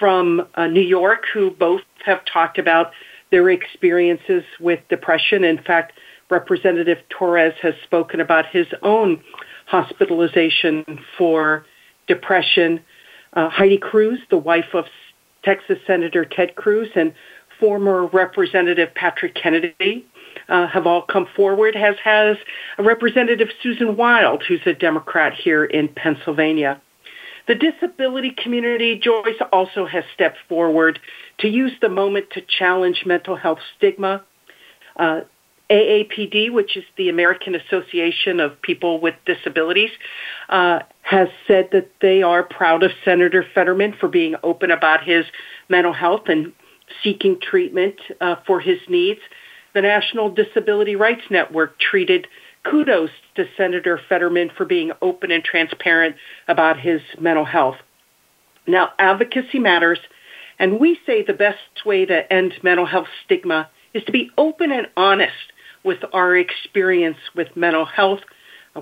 from 0.00 0.48
uh, 0.56 0.66
New 0.66 0.80
York, 0.80 1.26
who 1.32 1.52
both 1.52 1.82
have 2.04 2.24
talked 2.24 2.58
about 2.58 2.90
their 3.30 3.48
experiences 3.50 4.42
with 4.58 4.80
depression. 4.88 5.44
In 5.44 5.62
fact, 5.62 5.92
Representative 6.28 6.98
Torres 7.08 7.54
has 7.62 7.74
spoken 7.84 8.20
about 8.20 8.46
his 8.46 8.66
own 8.82 9.22
hospitalization 9.66 10.84
for 11.16 11.64
depression. 12.08 12.80
Uh, 13.32 13.48
Heidi 13.48 13.78
Cruz, 13.78 14.18
the 14.28 14.38
wife 14.38 14.74
of 14.74 14.86
Texas 15.44 15.78
Senator 15.86 16.24
Ted 16.24 16.56
Cruz, 16.56 16.88
and 16.96 17.14
former 17.60 18.06
Representative 18.06 18.94
Patrick 18.94 19.34
Kennedy 19.34 20.06
uh, 20.48 20.66
have 20.68 20.86
all 20.86 21.02
come 21.02 21.26
forward, 21.36 21.76
as 21.76 21.96
has 22.02 22.36
Representative 22.78 23.48
Susan 23.62 23.96
Wild, 23.96 24.42
who's 24.46 24.60
a 24.66 24.74
Democrat 24.74 25.34
here 25.34 25.64
in 25.64 25.88
Pennsylvania. 25.88 26.80
The 27.46 27.54
disability 27.54 28.34
community, 28.36 28.98
Joyce, 28.98 29.40
also 29.52 29.86
has 29.86 30.04
stepped 30.14 30.38
forward 30.48 31.00
to 31.38 31.48
use 31.48 31.72
the 31.80 31.88
moment 31.88 32.26
to 32.32 32.42
challenge 32.42 33.04
mental 33.06 33.36
health 33.36 33.60
stigma. 33.76 34.22
Uh, 34.96 35.22
AAPD, 35.70 36.50
which 36.50 36.76
is 36.76 36.84
the 36.96 37.08
American 37.10 37.54
Association 37.54 38.40
of 38.40 38.60
People 38.62 39.00
with 39.00 39.14
Disabilities, 39.26 39.90
uh, 40.48 40.80
has 41.02 41.28
said 41.46 41.68
that 41.72 41.90
they 42.00 42.22
are 42.22 42.42
proud 42.42 42.82
of 42.82 42.90
Senator 43.04 43.44
Fetterman 43.54 43.94
for 43.98 44.08
being 44.08 44.34
open 44.42 44.70
about 44.70 45.04
his 45.04 45.24
mental 45.68 45.92
health 45.92 46.22
and 46.26 46.52
seeking 47.02 47.38
treatment 47.40 47.96
uh, 48.20 48.36
for 48.46 48.60
his 48.60 48.78
needs. 48.88 49.20
The 49.74 49.82
National 49.82 50.30
Disability 50.30 50.96
Rights 50.96 51.22
Network 51.30 51.78
treated 51.78 52.26
kudos 52.64 53.10
to 53.36 53.44
Senator 53.56 54.00
Fetterman 54.08 54.50
for 54.56 54.64
being 54.64 54.92
open 55.00 55.30
and 55.30 55.44
transparent 55.44 56.16
about 56.46 56.80
his 56.80 57.00
mental 57.20 57.44
health. 57.44 57.76
Now, 58.66 58.90
advocacy 58.98 59.58
matters, 59.58 59.98
and 60.58 60.78
we 60.80 60.98
say 61.06 61.22
the 61.22 61.32
best 61.32 61.86
way 61.86 62.04
to 62.04 62.32
end 62.32 62.54
mental 62.62 62.86
health 62.86 63.06
stigma 63.24 63.70
is 63.94 64.04
to 64.04 64.12
be 64.12 64.30
open 64.36 64.72
and 64.72 64.88
honest 64.96 65.32
with 65.84 65.98
our 66.12 66.36
experience 66.36 67.16
with 67.34 67.56
mental 67.56 67.86
health. 67.86 68.20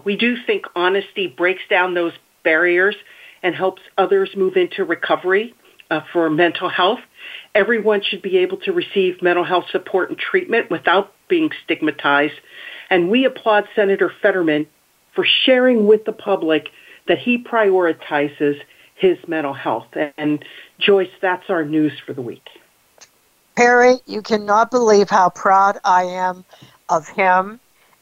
We 0.05 0.16
do 0.16 0.37
think 0.45 0.64
honesty 0.75 1.29
breaks 1.29 1.62
down 1.71 1.95
those 1.95 2.12
barriers 2.42 2.97
and 3.42 3.55
helps 3.55 3.83
others 3.97 4.31
move 4.37 4.57
into 4.57 4.85
recovery 4.85 5.55
uh, 5.90 6.01
for 6.12 6.29
mental 6.29 6.69
health. 6.69 7.01
Everyone 7.54 8.02
should 8.02 8.22
be 8.22 8.38
able 8.38 8.58
to 8.58 8.72
receive 8.72 9.22
mental 9.22 9.44
health 9.44 9.66
support 9.70 10.10
and 10.10 10.18
treatment 10.18 10.70
without 10.70 11.12
being 11.28 11.50
stigmatized. 11.64 12.34
And 12.90 13.10
we 13.10 13.24
applaud 13.24 13.68
Senator 13.74 14.12
Fetterman 14.22 14.66
for 15.14 15.24
sharing 15.24 15.86
with 15.86 16.04
the 16.04 16.12
public 16.12 16.68
that 17.08 17.18
he 17.18 17.42
prioritizes 17.42 18.60
his 18.94 19.18
mental 19.26 19.54
health. 19.54 19.88
And 20.16 20.44
Joyce, 20.78 21.10
that's 21.20 21.48
our 21.50 21.64
news 21.64 21.92
for 22.04 22.12
the 22.12 22.22
week. 22.22 22.48
Perry, 23.56 23.96
you 24.06 24.20
cannot 24.22 24.70
believe 24.70 25.08
how 25.08 25.30
proud 25.30 25.78
I 25.84 26.04
am 26.04 26.44
of 26.88 27.08
him. 27.08 27.58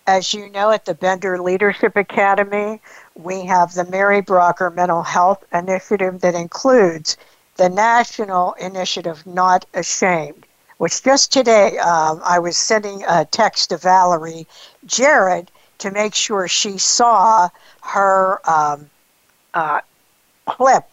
As 0.06 0.34
you 0.34 0.50
know, 0.50 0.70
at 0.70 0.84
the 0.84 0.94
Bender 0.94 1.40
Leadership 1.40 1.96
Academy, 1.96 2.80
we 3.14 3.44
have 3.46 3.72
the 3.72 3.86
Mary 3.86 4.20
Brocker 4.20 4.74
Mental 4.74 5.02
Health 5.02 5.44
Initiative 5.52 6.20
that 6.20 6.34
includes 6.34 7.16
the 7.56 7.68
National 7.68 8.52
Initiative 8.54 9.26
Not 9.26 9.64
Ashamed, 9.74 10.46
which 10.78 11.02
just 11.02 11.32
today 11.32 11.78
um, 11.78 12.20
I 12.24 12.38
was 12.38 12.56
sending 12.56 13.04
a 13.06 13.24
text 13.24 13.70
to 13.70 13.76
Valerie 13.76 14.46
Jarrett 14.86 15.50
to 15.78 15.90
make 15.90 16.14
sure 16.14 16.48
she 16.48 16.78
saw 16.78 17.48
her 17.82 18.40
um, 18.48 18.90
uh, 19.52 19.80
clip 20.46 20.84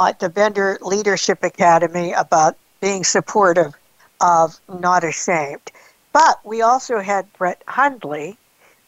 at 0.00 0.20
the 0.20 0.28
Bender 0.28 0.78
Leadership 0.80 1.42
Academy 1.42 2.12
about 2.12 2.56
being 2.80 3.04
supportive 3.04 3.74
of 4.20 4.58
Not 4.68 5.04
Ashamed. 5.04 5.70
But 6.12 6.40
we 6.44 6.62
also 6.62 7.00
had 7.00 7.32
Brett 7.34 7.62
Hundley 7.66 8.38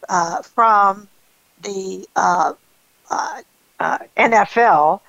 uh, 0.09 0.43
from 0.43 1.09
the 1.63 2.09
uh, 2.17 2.55
uh, 3.11 3.43
uh 3.79 3.99
NFL 4.17 5.01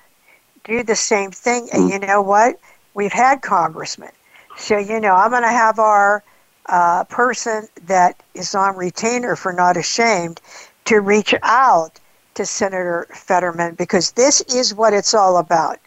do 0.64 0.82
the 0.82 0.96
same 0.96 1.30
thing. 1.30 1.68
And 1.72 1.90
you 1.90 1.98
know 1.98 2.22
what? 2.22 2.58
We've 2.94 3.12
had 3.12 3.42
congressmen. 3.42 4.12
So, 4.56 4.78
you 4.78 5.00
know, 5.00 5.14
I'm 5.14 5.30
going 5.30 5.42
to 5.42 5.48
have 5.48 5.78
our 5.78 6.22
uh, 6.66 7.04
person 7.04 7.68
that 7.86 8.22
is 8.34 8.54
on 8.54 8.76
retainer 8.76 9.36
for 9.36 9.52
Not 9.52 9.76
Ashamed 9.76 10.40
to 10.84 11.00
reach 11.00 11.34
out 11.42 11.98
to 12.34 12.46
Senator 12.46 13.06
Fetterman 13.14 13.74
because 13.74 14.12
this 14.12 14.40
is 14.42 14.74
what 14.74 14.94
it's 14.94 15.14
all 15.14 15.38
about. 15.38 15.78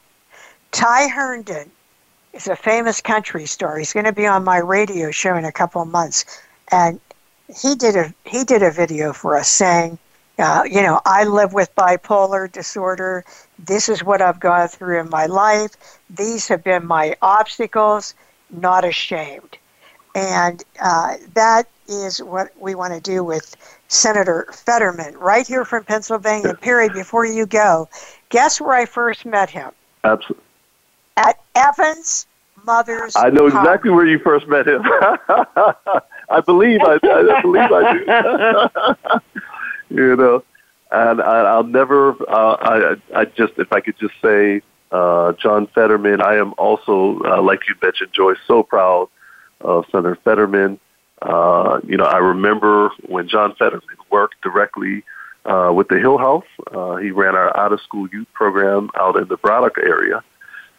Ty 0.71 1.07
Herndon 1.07 1.71
is 2.33 2.47
a 2.47 2.55
famous 2.55 3.01
country 3.01 3.45
star. 3.45 3.77
He's 3.77 3.93
going 3.93 4.05
to 4.05 4.11
be 4.11 4.27
on 4.27 4.43
my 4.43 4.57
radio 4.57 5.11
show 5.11 5.35
in 5.35 5.45
a 5.45 5.51
couple 5.51 5.81
of 5.81 5.87
months, 5.87 6.25
and 6.71 6.99
he 7.53 7.75
did 7.75 7.95
a 7.95 8.13
he 8.25 8.43
did 8.43 8.61
a 8.61 8.71
video 8.71 9.13
for 9.13 9.37
us 9.37 9.49
saying, 9.49 9.97
uh, 10.37 10.63
you 10.65 10.81
know, 10.81 11.01
I 11.05 11.23
live 11.23 11.53
with 11.53 11.73
bipolar 11.75 12.51
disorder. 12.51 13.23
This 13.59 13.89
is 13.89 14.03
what 14.03 14.21
I've 14.21 14.39
gone 14.39 14.67
through 14.67 14.99
in 14.99 15.09
my 15.09 15.25
life. 15.25 15.71
These 16.09 16.47
have 16.47 16.63
been 16.63 16.85
my 16.85 17.15
obstacles. 17.21 18.13
Not 18.51 18.85
ashamed, 18.85 19.57
and 20.13 20.63
uh, 20.81 21.15
that 21.33 21.67
is 21.87 22.21
what 22.21 22.51
we 22.59 22.75
want 22.75 22.93
to 22.93 23.01
do 23.01 23.23
with 23.23 23.55
Senator 23.87 24.47
Fetterman 24.53 25.17
right 25.17 25.47
here 25.47 25.65
from 25.65 25.83
Pennsylvania. 25.83 26.53
Peri, 26.53 26.89
before 26.89 27.25
you 27.25 27.47
go, 27.47 27.89
guess 28.29 28.61
where 28.61 28.75
I 28.75 28.85
first 28.85 29.25
met 29.25 29.49
him? 29.49 29.71
Absolutely 30.03 30.45
at 31.17 31.39
Evans 31.55 32.27
Mother's. 32.65 33.15
I 33.15 33.29
know 33.29 33.47
exactly 33.47 33.91
where 33.91 34.05
you 34.05 34.19
first 34.19 34.47
met 34.47 34.67
him. 34.67 34.81
I 36.29 36.41
believe 36.45 36.81
I, 36.81 36.99
I 37.03 37.41
believe 37.41 37.71
I 37.71 37.93
do. 37.93 39.19
you 39.89 40.15
know, 40.15 40.43
and 40.91 41.21
I, 41.21 41.57
will 41.57 41.63
never. 41.63 42.11
Uh, 42.29 42.55
I 43.13 43.21
I 43.21 43.25
just 43.25 43.53
if 43.57 43.71
I 43.71 43.81
could 43.81 43.97
just 43.99 44.13
say, 44.21 44.61
uh, 44.91 45.33
John 45.33 45.67
Fetterman. 45.67 46.21
I 46.21 46.35
am 46.35 46.53
also 46.57 47.19
uh, 47.25 47.41
like 47.41 47.67
you 47.67 47.75
mentioned, 47.81 48.11
Joyce. 48.13 48.37
So 48.47 48.63
proud 48.63 49.09
of 49.61 49.85
Senator 49.91 50.17
Fetterman. 50.23 50.79
Uh, 51.21 51.79
you 51.87 51.97
know, 51.97 52.05
I 52.05 52.17
remember 52.17 52.89
when 53.07 53.27
John 53.27 53.55
Fetterman 53.55 53.97
worked 54.11 54.41
directly 54.41 55.03
uh, 55.45 55.71
with 55.73 55.87
the 55.87 55.97
Hill 55.97 56.17
House. 56.17 56.45
Uh, 56.71 56.97
he 56.97 57.11
ran 57.11 57.35
our 57.35 57.55
out 57.57 57.71
of 57.71 57.81
school 57.81 58.07
youth 58.11 58.27
program 58.33 58.89
out 58.95 59.15
in 59.15 59.27
the 59.27 59.37
Braddock 59.37 59.77
area 59.77 60.23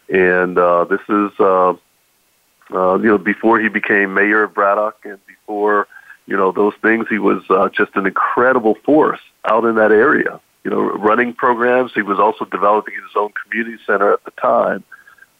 and 0.09 0.57
uh, 0.57 0.85
this 0.85 1.01
is, 1.09 1.31
uh, 1.39 1.73
uh, 2.71 2.97
you 2.97 3.07
know, 3.07 3.17
before 3.17 3.59
he 3.59 3.69
became 3.69 4.13
mayor 4.13 4.43
of 4.43 4.53
Braddock 4.53 4.99
and 5.03 5.19
before, 5.25 5.87
you 6.27 6.35
know, 6.35 6.51
those 6.51 6.73
things, 6.81 7.05
he 7.09 7.19
was 7.19 7.41
uh, 7.49 7.69
just 7.69 7.95
an 7.95 8.05
incredible 8.05 8.75
force 8.85 9.19
out 9.49 9.65
in 9.65 9.75
that 9.75 9.91
area. 9.91 10.39
You 10.63 10.71
know, 10.71 10.81
running 10.81 11.33
programs. 11.33 11.93
He 11.95 12.01
was 12.01 12.19
also 12.19 12.45
developing 12.45 12.93
his 12.93 13.15
own 13.15 13.31
community 13.41 13.81
center 13.87 14.11
at 14.13 14.23
the 14.25 14.31
time. 14.31 14.83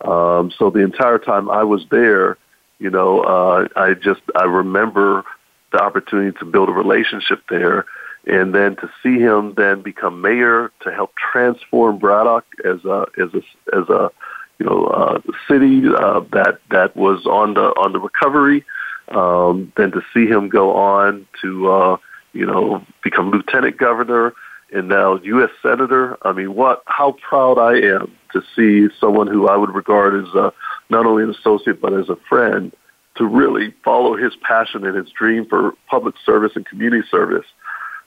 Um, 0.01 0.51
so 0.57 0.69
the 0.69 0.79
entire 0.79 1.19
time 1.19 1.49
I 1.49 1.63
was 1.63 1.85
there, 1.91 2.37
you 2.79 2.89
know, 2.89 3.21
uh, 3.21 3.67
I 3.75 3.93
just 3.93 4.21
I 4.35 4.45
remember 4.45 5.25
the 5.73 5.81
opportunity 5.81 6.37
to 6.39 6.45
build 6.45 6.69
a 6.69 6.71
relationship 6.71 7.43
there, 7.49 7.85
and 8.25 8.55
then 8.55 8.77
to 8.77 8.89
see 9.03 9.19
him 9.19 9.53
then 9.57 9.81
become 9.81 10.21
mayor 10.21 10.71
to 10.81 10.93
help 10.93 11.13
transform 11.15 11.97
Braddock 11.97 12.45
as 12.63 12.85
a 12.85 13.05
as 13.19 13.33
a 13.33 13.41
as 13.75 13.89
a 13.89 14.11
you 14.59 14.65
know, 14.65 14.85
uh, 14.85 15.21
city 15.47 15.83
uh, 15.87 16.21
that 16.31 16.59
that 16.71 16.95
was 16.95 17.25
on 17.25 17.53
the 17.53 17.67
on 17.77 17.93
the 17.93 17.99
recovery. 17.99 18.65
Um, 19.09 19.71
then 19.77 19.91
to 19.91 20.01
see 20.13 20.27
him 20.27 20.49
go 20.49 20.75
on 20.75 21.27
to 21.41 21.71
uh, 21.71 21.97
you 22.33 22.45
know 22.45 22.85
become 23.03 23.31
lieutenant 23.31 23.77
governor 23.77 24.33
and 24.71 24.89
now 24.89 25.19
U.S. 25.23 25.49
senator. 25.61 26.17
I 26.23 26.33
mean, 26.33 26.55
what? 26.55 26.83
How 26.85 27.13
proud 27.13 27.57
I 27.57 27.77
am 27.77 28.15
to 28.33 28.41
see 28.55 28.93
someone 28.99 29.27
who 29.27 29.47
I 29.47 29.55
would 29.55 29.73
regard 29.73 30.15
as 30.15 30.33
a, 30.33 30.51
not 30.89 31.05
only 31.05 31.23
an 31.23 31.29
associate 31.29 31.81
but 31.81 31.93
as 31.93 32.09
a 32.09 32.17
friend 32.27 32.73
to 33.15 33.25
really 33.25 33.73
follow 33.83 34.15
his 34.15 34.33
passion 34.47 34.85
and 34.85 34.95
his 34.95 35.09
dream 35.09 35.45
for 35.47 35.73
public 35.89 36.15
service 36.25 36.51
and 36.55 36.65
community 36.65 37.07
service. 37.09 37.45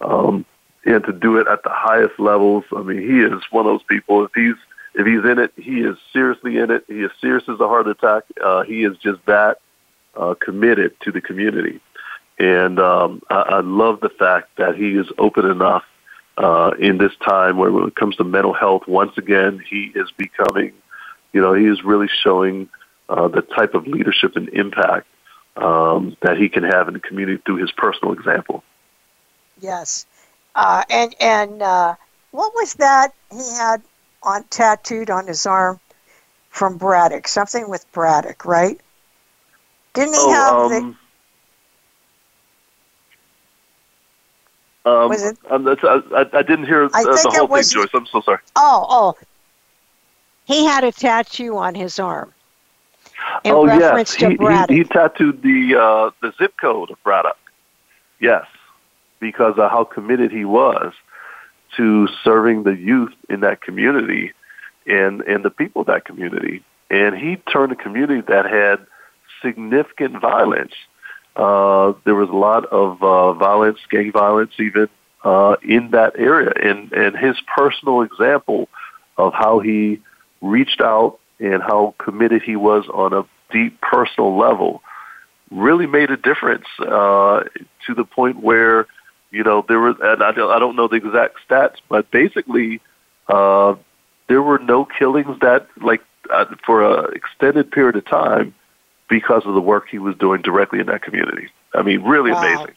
Um, 0.00 0.44
and 0.86 1.04
to 1.04 1.12
do 1.12 1.36
it 1.36 1.46
at 1.46 1.62
the 1.62 1.70
highest 1.70 2.18
levels. 2.18 2.64
I 2.74 2.82
mean, 2.82 2.98
he 2.98 3.20
is 3.20 3.42
one 3.50 3.66
of 3.66 3.72
those 3.72 3.82
people. 3.82 4.24
If 4.24 4.30
he's 4.34 4.54
if 4.94 5.06
he's 5.06 5.30
in 5.30 5.38
it, 5.38 5.52
he 5.56 5.80
is 5.80 5.96
seriously 6.12 6.58
in 6.58 6.70
it. 6.70 6.84
He 6.88 7.02
is 7.02 7.10
serious 7.20 7.44
as 7.48 7.60
a 7.60 7.68
heart 7.68 7.86
attack. 7.86 8.24
Uh, 8.42 8.62
he 8.62 8.84
is 8.84 8.96
just 8.98 9.24
that 9.26 9.58
uh, 10.16 10.34
committed 10.40 10.98
to 11.00 11.12
the 11.12 11.20
community. 11.20 11.80
And 12.38 12.78
um, 12.78 13.22
I, 13.30 13.40
I 13.40 13.60
love 13.60 14.00
the 14.00 14.08
fact 14.08 14.56
that 14.56 14.76
he 14.76 14.96
is 14.96 15.06
open 15.18 15.46
enough 15.46 15.84
uh, 16.38 16.72
in 16.78 16.98
this 16.98 17.12
time 17.16 17.58
where 17.58 17.70
when 17.70 17.86
it 17.86 17.94
comes 17.94 18.16
to 18.16 18.24
mental 18.24 18.54
health, 18.54 18.86
once 18.86 19.16
again, 19.18 19.62
he 19.68 19.92
is 19.94 20.10
becoming, 20.16 20.72
you 21.32 21.40
know, 21.40 21.52
he 21.52 21.66
is 21.66 21.84
really 21.84 22.08
showing 22.22 22.68
uh, 23.08 23.28
the 23.28 23.42
type 23.42 23.74
of 23.74 23.86
leadership 23.86 24.36
and 24.36 24.48
impact 24.50 25.06
um, 25.56 26.16
that 26.22 26.38
he 26.38 26.48
can 26.48 26.62
have 26.62 26.88
in 26.88 26.94
the 26.94 27.00
community 27.00 27.42
through 27.44 27.56
his 27.56 27.72
personal 27.72 28.14
example. 28.14 28.62
Yes. 29.60 30.06
Uh, 30.54 30.82
and 30.88 31.14
and 31.20 31.62
uh, 31.62 31.94
what 32.30 32.54
was 32.54 32.74
that 32.74 33.14
he 33.30 33.52
had 33.56 33.82
on 34.22 34.44
tattooed 34.44 35.10
on 35.10 35.26
his 35.26 35.46
arm 35.46 35.78
from 36.48 36.76
Braddock, 36.76 37.28
something 37.28 37.68
with 37.68 37.90
Braddock, 37.92 38.44
right? 38.44 38.80
Didn't 39.94 40.14
he 40.14 40.20
oh, 40.20 40.68
have 40.68 40.82
um, 40.82 40.96
the? 44.84 44.90
Um, 44.90 45.08
was 45.08 45.22
it? 45.22 45.38
Um, 45.50 45.68
I, 45.68 46.26
I, 46.32 46.42
didn't 46.42 46.66
hear 46.66 46.84
uh, 46.84 46.88
the 46.88 47.30
whole 47.34 47.48
was, 47.48 47.72
thing, 47.72 47.82
Joyce. 47.82 47.90
I'm 47.92 48.06
so 48.06 48.20
sorry. 48.22 48.38
Oh, 48.56 48.86
oh. 48.88 49.14
He 50.46 50.64
had 50.64 50.84
a 50.84 50.92
tattoo 50.92 51.56
on 51.58 51.74
his 51.74 51.98
arm. 51.98 52.32
In 53.44 53.52
oh 53.52 53.66
yes, 53.66 54.14
he, 54.14 54.26
he, 54.26 54.76
he, 54.76 54.84
tattooed 54.84 55.42
the 55.42 55.76
uh, 55.78 56.10
the 56.22 56.32
zip 56.38 56.54
code 56.60 56.90
of 56.90 57.02
Braddock. 57.02 57.38
Yes, 58.18 58.46
because 59.20 59.58
of 59.58 59.70
how 59.70 59.84
committed 59.84 60.32
he 60.32 60.44
was 60.44 60.92
to 61.76 62.08
serving 62.24 62.62
the 62.64 62.74
youth 62.74 63.12
in 63.28 63.40
that 63.40 63.60
community 63.60 64.32
and 64.86 65.20
and 65.22 65.44
the 65.44 65.50
people 65.50 65.82
of 65.82 65.86
that 65.88 66.04
community. 66.04 66.62
And 66.88 67.16
he 67.16 67.36
turned 67.36 67.72
a 67.72 67.76
community 67.76 68.22
that 68.22 68.46
had 68.46 68.84
significant 69.42 70.20
violence. 70.20 70.72
Uh, 71.36 71.92
there 72.04 72.14
was 72.14 72.28
a 72.28 72.36
lot 72.36 72.66
of 72.66 73.02
uh, 73.02 73.32
violence, 73.34 73.78
gang 73.90 74.12
violence, 74.12 74.52
even 74.58 74.88
uh, 75.24 75.56
in 75.62 75.90
that 75.92 76.14
area. 76.18 76.52
And 76.62 76.92
and 76.92 77.16
his 77.16 77.36
personal 77.56 78.02
example 78.02 78.68
of 79.16 79.32
how 79.32 79.60
he 79.60 80.00
reached 80.40 80.80
out 80.80 81.18
and 81.38 81.62
how 81.62 81.94
committed 81.98 82.42
he 82.42 82.56
was 82.56 82.86
on 82.92 83.12
a 83.12 83.24
deep 83.52 83.80
personal 83.80 84.38
level 84.38 84.82
really 85.50 85.86
made 85.86 86.10
a 86.10 86.16
difference 86.16 86.66
uh, 86.78 87.42
to 87.86 87.94
the 87.94 88.04
point 88.04 88.40
where 88.40 88.86
you 89.30 89.44
know, 89.44 89.64
there 89.68 89.78
were, 89.78 89.94
and 90.02 90.22
I 90.22 90.32
don't, 90.32 90.50
I 90.50 90.58
don't 90.58 90.76
know 90.76 90.88
the 90.88 90.96
exact 90.96 91.36
stats, 91.48 91.76
but 91.88 92.10
basically, 92.10 92.80
uh, 93.28 93.76
there 94.28 94.42
were 94.42 94.58
no 94.58 94.84
killings 94.84 95.38
that, 95.40 95.68
like, 95.80 96.02
uh, 96.32 96.46
for 96.66 96.82
an 96.82 97.14
extended 97.14 97.70
period 97.70 97.96
of 97.96 98.04
time 98.06 98.54
because 99.10 99.44
of 99.44 99.52
the 99.52 99.60
work 99.60 99.88
he 99.90 99.98
was 99.98 100.16
doing 100.16 100.40
directly 100.40 100.80
in 100.80 100.86
that 100.86 101.02
community. 101.02 101.48
I 101.74 101.82
mean, 101.82 102.02
really 102.02 102.30
wow. 102.30 102.38
amazing. 102.38 102.74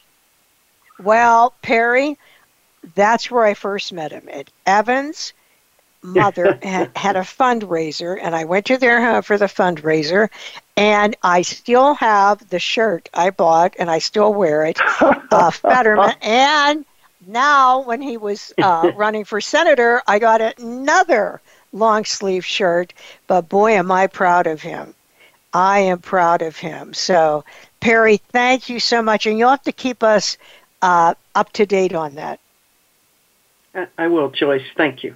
Well, 1.02 1.54
Peri, 1.62 2.18
that's 2.94 3.30
where 3.30 3.44
I 3.44 3.54
first 3.54 3.92
met 3.92 4.12
him 4.12 4.28
at 4.30 4.50
Evans 4.66 5.32
mother 6.04 6.58
had, 6.62 6.90
had 6.96 7.16
a 7.16 7.20
fundraiser, 7.20 8.18
and 8.20 8.36
I 8.36 8.44
went 8.44 8.66
to 8.66 8.76
their 8.76 9.00
home 9.00 9.22
for 9.22 9.38
the 9.38 9.46
fundraiser, 9.46 10.28
and 10.76 11.16
I 11.22 11.42
still 11.42 11.94
have 11.94 12.48
the 12.50 12.58
shirt 12.58 13.08
I 13.14 13.30
bought, 13.30 13.74
and 13.78 13.90
I 13.90 13.98
still 13.98 14.32
wear 14.32 14.66
it, 14.66 14.78
uh, 15.00 15.50
Fetterman. 15.50 16.14
And 16.20 16.84
now, 17.26 17.82
when 17.82 18.02
he 18.02 18.16
was 18.16 18.52
uh, 18.58 18.92
running 18.94 19.24
for 19.24 19.40
senator, 19.40 20.02
I 20.06 20.18
got 20.18 20.40
another 20.60 21.40
long 21.72 22.04
sleeve 22.04 22.44
shirt. 22.44 22.92
But 23.26 23.48
boy, 23.48 23.72
am 23.72 23.90
I 23.90 24.06
proud 24.06 24.46
of 24.46 24.60
him. 24.60 24.94
I 25.54 25.78
am 25.78 26.00
proud 26.00 26.42
of 26.42 26.56
him. 26.56 26.92
So, 26.92 27.44
Peri, 27.80 28.16
thank 28.16 28.68
you 28.68 28.80
so 28.80 29.00
much. 29.00 29.26
And 29.26 29.38
you'll 29.38 29.50
have 29.50 29.62
to 29.62 29.72
keep 29.72 30.02
us 30.02 30.36
uh, 30.82 31.14
up 31.34 31.52
to 31.52 31.64
date 31.64 31.94
on 31.94 32.16
that. 32.16 32.40
I 33.96 34.08
will, 34.08 34.30
Joyce. 34.30 34.64
Thank 34.76 35.02
you. 35.02 35.14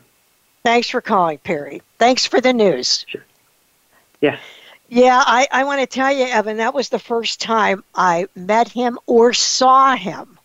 Thanks 0.64 0.88
for 0.88 1.00
calling, 1.00 1.38
Peri. 1.38 1.82
Thanks 1.98 2.26
for 2.26 2.40
the 2.40 2.52
news. 2.52 3.04
Sure. 3.08 3.24
Yeah. 4.20 4.38
Yeah, 4.88 5.22
I, 5.24 5.46
I 5.50 5.64
want 5.64 5.80
to 5.80 5.86
tell 5.86 6.12
you, 6.12 6.24
Evan, 6.24 6.56
that 6.56 6.72
was 6.72 6.88
the 6.88 6.98
first 6.98 7.40
time 7.40 7.84
I 7.94 8.26
met 8.34 8.68
him 8.68 8.98
or 9.06 9.34
saw 9.34 9.94
him. 9.96 10.38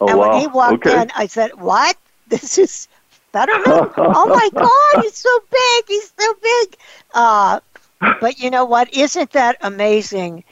Oh, 0.00 0.08
and 0.08 0.18
wow. 0.18 0.30
when 0.30 0.40
he 0.40 0.46
walked 0.46 0.86
okay. 0.86 1.02
in, 1.02 1.10
I 1.14 1.26
said, 1.26 1.60
What? 1.60 1.96
This 2.28 2.58
is 2.58 2.86
Fetterman? 3.32 3.64
oh 3.96 4.26
my 4.28 4.48
God, 4.54 5.02
he's 5.02 5.16
so 5.16 5.40
big. 5.50 5.84
He's 5.88 6.12
so 6.18 6.34
big. 6.40 6.76
Uh, 7.12 7.60
but 8.20 8.38
you 8.38 8.50
know 8.50 8.64
what? 8.64 8.92
Isn't 8.94 9.30
that 9.32 9.56
amazing 9.60 10.44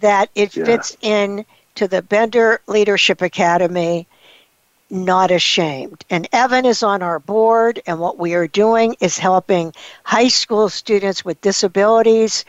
that 0.00 0.30
it 0.34 0.52
Yeah. 0.52 0.52
fits 0.52 0.96
in 1.00 1.44
to 1.76 1.88
the 1.88 2.02
Bender 2.02 2.60
Leadership 2.66 3.20
Academy? 3.22 4.08
Not 4.90 5.30
ashamed. 5.30 6.04
And 6.10 6.28
Evan 6.32 6.64
is 6.66 6.82
on 6.82 7.02
our 7.02 7.18
board, 7.18 7.80
and 7.86 7.98
what 8.00 8.18
we 8.18 8.34
are 8.34 8.46
doing 8.48 8.96
is 9.00 9.18
helping 9.18 9.72
high 10.04 10.28
school 10.28 10.68
students 10.68 11.24
with 11.24 11.40
disabilities 11.40 12.44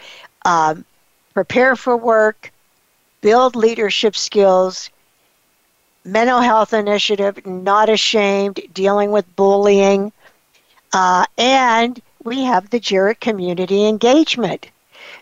um, 0.46 0.86
prepare 1.34 1.76
for 1.76 1.96
work, 1.98 2.52
build 3.22 3.56
leadership 3.56 4.16
skills, 4.16 4.90
mental 6.04 6.40
health 6.42 6.74
initiative, 6.74 7.46
not 7.46 7.90
ashamed, 7.90 8.60
dealing 8.74 9.12
with 9.12 9.36
bullying, 9.36 10.12
uh, 10.94 11.26
and 11.38 12.02
we 12.24 12.44
have 12.44 12.70
the 12.70 12.80
Jarrett 12.80 13.20
Community 13.20 13.86
Engagement. 13.86 14.70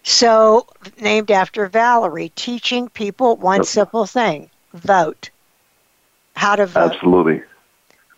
So, 0.04 0.68
named 1.00 1.32
after 1.32 1.68
Valerie, 1.68 2.32
teaching 2.36 2.90
people 2.90 3.36
one 3.36 3.64
simple 3.64 4.06
thing 4.06 4.50
vote. 4.74 5.30
How 6.36 6.56
to 6.56 6.66
vote. 6.66 6.94
Absolutely. 6.94 7.44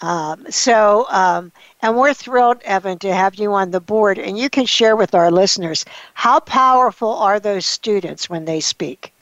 Um, 0.02 0.46
so, 0.50 1.06
um, 1.10 1.52
and 1.82 1.96
we're 1.96 2.14
thrilled, 2.14 2.62
Evan, 2.64 2.98
to 3.00 3.14
have 3.14 3.36
you 3.36 3.54
on 3.54 3.72
the 3.72 3.80
board. 3.80 4.18
And 4.18 4.38
you 4.38 4.50
can 4.50 4.66
share 4.66 4.96
with 4.96 5.14
our 5.14 5.32
listeners 5.32 5.86
how 6.14 6.40
powerful 6.40 7.14
are 7.14 7.40
those 7.40 7.66
students 7.66 8.30
when 8.30 8.46
they 8.46 8.60
speak? 8.60 9.14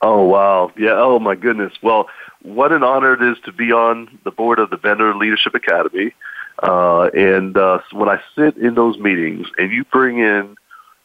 Oh 0.00 0.24
wow, 0.24 0.70
yeah. 0.76 0.92
Oh 0.94 1.18
my 1.18 1.34
goodness. 1.34 1.72
Well, 1.82 2.08
what 2.42 2.72
an 2.72 2.82
honor 2.82 3.14
it 3.14 3.22
is 3.22 3.38
to 3.44 3.52
be 3.52 3.72
on 3.72 4.18
the 4.24 4.30
board 4.30 4.58
of 4.58 4.68
the 4.68 4.76
Bender 4.76 5.14
Leadership 5.14 5.54
Academy. 5.54 6.12
Uh, 6.62 7.10
and 7.14 7.56
uh, 7.56 7.78
when 7.92 8.08
I 8.08 8.20
sit 8.36 8.56
in 8.56 8.74
those 8.74 8.98
meetings, 8.98 9.46
and 9.58 9.72
you 9.72 9.84
bring 9.84 10.18
in 10.18 10.56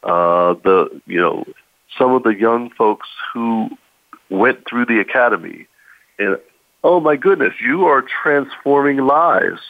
uh, 0.04 0.54
the, 0.64 1.02
you 1.06 1.20
know, 1.20 1.46
some 1.98 2.14
of 2.14 2.24
the 2.24 2.36
young 2.36 2.70
folks 2.72 3.08
who 3.34 3.70
went 4.30 4.68
through 4.68 4.86
the 4.86 5.00
academy, 5.00 5.68
and 6.20 6.38
oh 6.84 7.00
my 7.00 7.16
goodness, 7.16 7.54
you 7.60 7.86
are 7.86 8.04
transforming 8.24 8.98
lives 8.98 9.62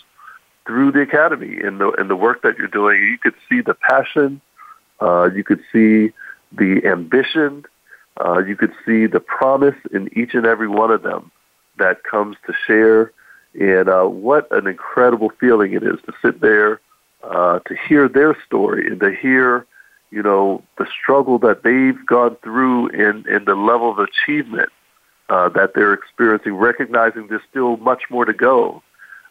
through 0.65 0.91
the 0.91 1.01
academy 1.01 1.57
and 1.63 1.79
the 1.79 1.89
and 1.97 2.09
the 2.09 2.15
work 2.15 2.41
that 2.43 2.57
you're 2.57 2.67
doing. 2.67 3.01
You 3.01 3.17
could 3.17 3.35
see 3.49 3.61
the 3.61 3.73
passion, 3.73 4.41
uh, 5.01 5.29
you 5.33 5.43
could 5.43 5.61
see 5.71 6.11
the 6.51 6.81
ambition, 6.85 7.65
uh, 8.23 8.39
you 8.39 8.55
could 8.55 8.73
see 8.85 9.07
the 9.07 9.19
promise 9.19 9.75
in 9.93 10.09
each 10.17 10.33
and 10.33 10.45
every 10.45 10.67
one 10.67 10.91
of 10.91 11.03
them 11.03 11.31
that 11.77 12.03
comes 12.03 12.35
to 12.45 12.53
share. 12.67 13.11
And 13.59 13.89
uh, 13.89 14.05
what 14.05 14.47
an 14.51 14.67
incredible 14.67 15.31
feeling 15.39 15.73
it 15.73 15.83
is 15.83 15.99
to 16.05 16.13
sit 16.21 16.39
there, 16.39 16.79
uh, 17.23 17.59
to 17.59 17.75
hear 17.75 18.07
their 18.07 18.35
story, 18.45 18.87
and 18.87 18.99
to 19.01 19.13
hear, 19.13 19.67
you 20.11 20.23
know, 20.23 20.63
the 20.77 20.87
struggle 20.87 21.37
that 21.39 21.63
they've 21.63 22.05
gone 22.05 22.37
through 22.41 22.87
and, 22.89 23.27
and 23.27 23.45
the 23.45 23.55
level 23.55 23.91
of 23.91 23.99
achievement 23.99 24.69
uh, 25.27 25.49
that 25.49 25.73
they're 25.75 25.93
experiencing, 25.93 26.53
recognizing 26.55 27.27
there's 27.27 27.41
still 27.49 27.75
much 27.77 28.03
more 28.09 28.23
to 28.23 28.33
go. 28.33 28.81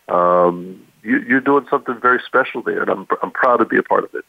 Um, 0.09 0.87
you, 1.03 1.21
you're 1.21 1.41
doing 1.41 1.67
something 1.71 1.99
very 1.99 2.21
special 2.27 2.63
there, 2.63 2.83
and 2.83 2.91
I'm, 2.91 3.09
I'm 3.23 3.31
proud 3.31 3.57
to 3.59 3.65
be 3.65 3.79
a 3.79 3.83
part 3.83 4.05
of 4.05 4.15
it. 4.15 4.27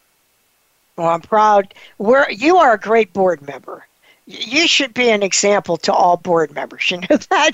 Well, 0.95 1.09
I'm 1.09 1.21
proud. 1.21 1.73
We're, 1.97 2.29
you 2.29 2.57
are 2.57 2.73
a 2.73 2.79
great 2.79 3.11
board 3.11 3.45
member. 3.45 3.85
You 4.25 4.67
should 4.67 4.93
be 4.93 5.09
an 5.09 5.23
example 5.23 5.77
to 5.77 5.93
all 5.93 6.17
board 6.17 6.53
members. 6.53 6.89
You 6.89 7.01
know 7.01 7.17
that? 7.29 7.51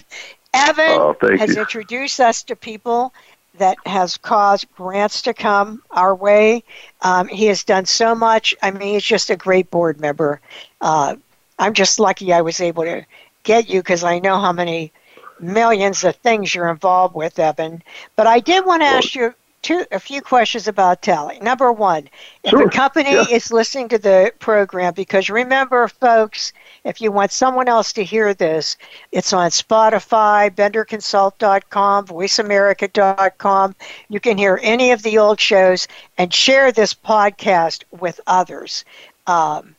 Evan 0.56 1.00
Oh, 1.00 1.16
has 1.38 1.56
you. 1.56 1.62
introduced 1.62 2.20
us 2.20 2.44
to 2.44 2.56
people 2.56 3.14
that 3.58 3.78
has 3.86 4.18
caused 4.18 4.66
grants 4.76 5.22
to 5.24 5.34
come 5.34 5.82
our 5.92 6.16
way. 6.16 6.64
Um, 7.02 7.28
he 7.28 7.46
has 7.48 7.64
done 7.64 7.86
so 7.86 8.16
much. 8.16 8.56
I 8.62 8.72
mean, 8.72 8.94
he's 8.94 9.04
just 9.04 9.30
a 9.30 9.36
great 9.36 9.70
board 9.72 10.00
member. 10.00 10.42
Uh, 10.82 11.16
I'm 11.60 11.74
just 11.74 12.00
lucky 12.00 12.34
I 12.34 12.42
was 12.42 12.60
able 12.62 12.84
to 12.84 13.06
get 13.44 13.70
you 13.70 13.80
because 13.82 14.04
I 14.04 14.20
know 14.20 14.40
how 14.40 14.52
many 14.52 14.92
millions 15.40 16.04
of 16.04 16.16
things 16.18 16.54
you're 16.54 16.70
involved 16.70 17.16
with, 17.16 17.40
Evan. 17.40 17.84
But 18.16 18.28
I 18.28 18.40
did 18.40 18.66
want 18.66 18.82
to 18.82 18.88
ask 18.88 19.16
you 19.16 19.34
two, 19.66 19.84
a 19.92 20.00
few 20.00 20.22
questions 20.22 20.68
about 20.68 21.02
TALI. 21.02 21.40
Number 21.42 21.72
one, 21.72 22.08
if 22.44 22.52
Sure, 22.52 22.68
a 22.68 22.70
company 22.70 23.14
yeah. 23.14 23.26
is 23.32 23.52
listening 23.52 23.90
to 23.90 23.98
the 23.98 24.32
program, 24.38 24.94
because 24.94 25.28
remember, 25.28 25.88
folks, 25.88 26.54
if 26.84 27.02
you 27.02 27.12
want 27.12 27.32
someone 27.32 27.68
else 27.68 27.92
to 27.94 28.04
hear 28.04 28.36
this, 28.36 28.78
it's 29.12 29.34
on 29.34 29.50
Spotify, 29.50 30.52
BenderConsult.com, 30.52 32.06
VoiceAmerica.com. 32.06 33.76
You 34.08 34.20
can 34.20 34.38
hear 34.38 34.60
any 34.62 34.92
of 34.92 35.02
the 35.02 35.18
old 35.18 35.40
shows 35.40 35.88
and 36.20 36.32
share 36.32 36.72
this 36.72 36.94
podcast 36.94 37.86
with 38.00 38.22
others. 38.28 38.86
Um, 39.26 39.76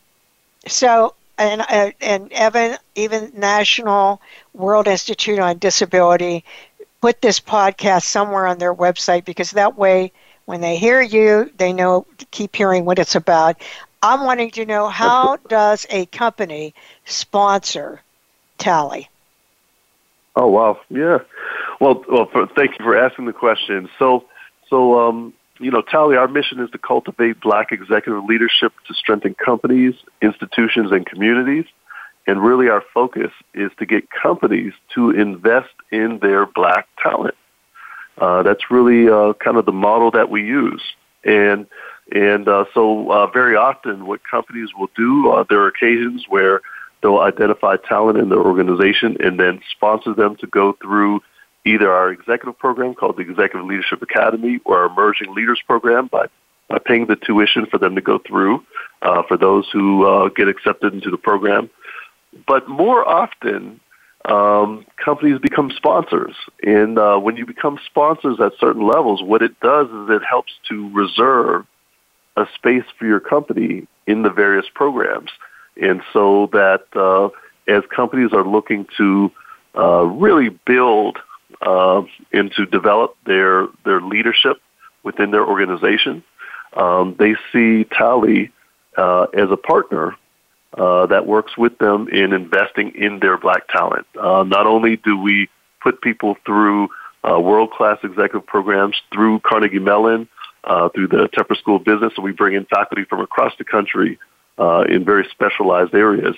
so, 0.66 1.14
and, 1.38 1.60
uh, 1.60 1.92
and 2.00 2.32
Evan, 2.32 2.76
even 2.96 3.30
National 3.36 4.20
World 4.52 4.88
Institute 4.88 5.38
on 5.38 5.58
Disability, 5.58 6.44
put 7.06 7.22
this 7.22 7.38
podcast 7.38 8.02
somewhere 8.02 8.48
on 8.48 8.58
their 8.58 8.74
website 8.74 9.24
because 9.24 9.52
that 9.52 9.78
way, 9.78 10.10
when 10.46 10.60
they 10.60 10.76
hear 10.76 11.00
you, 11.00 11.48
they 11.56 11.72
know 11.72 12.04
keep 12.32 12.56
hearing 12.56 12.84
what 12.84 12.98
it's 12.98 13.14
about. 13.14 13.62
I'm 14.02 14.24
wanting 14.24 14.50
to 14.50 14.66
know 14.66 14.88
how 14.88 15.36
does 15.48 15.86
a 15.88 16.06
company 16.06 16.74
sponsor 17.04 18.02
TALI? 18.58 19.08
Oh 20.34 20.48
wow, 20.48 20.80
yeah. 20.90 21.18
Well, 21.80 22.04
well, 22.10 22.26
for, 22.26 22.48
thank 22.48 22.76
you 22.76 22.84
for 22.84 22.98
asking 22.98 23.26
the 23.26 23.32
question. 23.32 23.88
So, 24.00 24.24
so 24.68 24.98
um, 24.98 25.32
you 25.60 25.70
know, 25.70 25.82
TALI, 25.82 26.16
our 26.16 26.26
mission 26.26 26.58
is 26.58 26.70
to 26.72 26.78
cultivate 26.78 27.40
Black 27.40 27.70
executive 27.70 28.24
leadership 28.24 28.72
to 28.88 28.94
strengthen 28.94 29.34
companies, 29.34 29.94
institutions, 30.20 30.90
and 30.90 31.06
communities. 31.06 31.66
And 32.26 32.42
really, 32.42 32.68
our 32.68 32.82
focus 32.92 33.30
is 33.54 33.70
to 33.78 33.86
get 33.86 34.10
companies 34.10 34.72
to 34.94 35.10
invest 35.10 35.74
in 35.92 36.18
their 36.18 36.44
Black 36.44 36.88
talent. 37.02 37.36
Uh, 38.18 38.42
that's 38.42 38.70
really 38.70 39.08
uh, 39.08 39.34
kind 39.34 39.56
of 39.56 39.66
the 39.66 39.72
model 39.72 40.10
that 40.10 40.30
we 40.30 40.42
use. 40.42 40.82
And 41.24 41.66
and 42.12 42.48
uh, 42.48 42.66
so, 42.72 43.10
uh, 43.10 43.26
very 43.26 43.56
often, 43.56 44.06
what 44.06 44.20
companies 44.28 44.70
will 44.78 44.90
do, 44.96 45.30
uh, 45.30 45.44
there 45.48 45.60
are 45.60 45.66
occasions 45.66 46.24
where 46.28 46.60
they'll 47.02 47.18
identify 47.18 47.76
talent 47.76 48.18
in 48.18 48.28
their 48.28 48.38
organization 48.38 49.16
and 49.20 49.40
then 49.40 49.60
sponsor 49.70 50.14
them 50.14 50.36
to 50.36 50.46
go 50.46 50.72
through 50.80 51.20
either 51.64 51.90
our 51.90 52.12
executive 52.12 52.56
program 52.58 52.94
called 52.94 53.16
the 53.16 53.22
Executive 53.22 53.66
Leadership 53.66 54.02
Academy 54.02 54.60
or 54.64 54.78
our 54.78 54.86
Emerging 54.86 55.34
Leaders 55.34 55.60
Program 55.66 56.06
by, 56.06 56.26
by 56.68 56.78
paying 56.78 57.06
the 57.06 57.16
tuition 57.16 57.66
for 57.66 57.78
them 57.78 57.96
to 57.96 58.00
go 58.00 58.18
through 58.18 58.64
uh, 59.02 59.22
for 59.26 59.36
those 59.36 59.68
who 59.72 60.30
get 60.36 60.46
accepted 60.46 60.94
into 60.94 61.10
the 61.10 61.16
program. 61.16 61.68
But 62.46 62.68
more 62.68 63.06
often, 63.06 63.80
um, 64.26 64.84
companies 65.02 65.38
become 65.38 65.70
sponsors. 65.70 66.34
And 66.62 66.98
uh, 66.98 67.18
when 67.18 67.36
you 67.36 67.46
become 67.46 67.78
sponsors 67.86 68.38
at 68.40 68.52
certain 68.58 68.86
levels, 68.86 69.22
what 69.22 69.42
it 69.42 69.58
does 69.60 69.86
is 69.86 70.10
it 70.10 70.22
helps 70.28 70.52
to 70.68 70.90
reserve 70.92 71.66
a 72.36 72.46
space 72.54 72.84
for 72.98 73.06
your 73.06 73.20
company 73.20 73.86
in 74.06 74.22
the 74.22 74.30
various 74.30 74.66
programs. 74.74 75.30
And 75.80 76.02
so 76.12 76.48
that 76.52 76.84
uh, 76.94 77.28
as 77.70 77.84
companies 77.94 78.32
are 78.32 78.46
looking 78.46 78.86
to 78.96 79.30
uh, 79.76 80.04
really 80.04 80.48
build 80.66 81.18
uh, 81.62 82.02
and 82.32 82.52
to 82.52 82.66
develop 82.66 83.16
their, 83.26 83.68
their 83.84 84.00
leadership 84.00 84.60
within 85.02 85.30
their 85.30 85.46
organization, 85.46 86.24
um, 86.74 87.14
they 87.18 87.34
see 87.52 87.84
TALI 87.84 88.50
uh, 88.96 89.26
as 89.34 89.50
a 89.50 89.56
partner 89.56 90.16
uh, 90.76 91.06
that 91.06 91.26
works 91.26 91.56
with 91.56 91.78
them 91.78 92.08
in 92.08 92.32
investing 92.32 92.94
in 92.94 93.18
their 93.20 93.36
black 93.38 93.68
talent. 93.68 94.06
Uh, 94.20 94.42
not 94.42 94.66
only 94.66 94.96
do 94.96 95.16
we 95.18 95.48
put 95.82 96.00
people 96.00 96.36
through 96.44 96.88
uh, 97.28 97.40
world-class 97.40 97.98
executive 98.02 98.46
programs 98.46 98.96
through 99.12 99.40
Carnegie 99.40 99.78
Mellon, 99.78 100.28
uh, 100.64 100.88
through 100.90 101.08
the 101.08 101.28
Tepper 101.28 101.56
School 101.56 101.76
of 101.76 101.84
Business, 101.84 102.12
and 102.16 102.24
we 102.24 102.32
bring 102.32 102.54
in 102.54 102.64
faculty 102.66 103.04
from 103.04 103.20
across 103.20 103.52
the 103.58 103.64
country 103.64 104.18
uh, 104.58 104.84
in 104.88 105.04
very 105.04 105.26
specialized 105.30 105.94
areas 105.94 106.36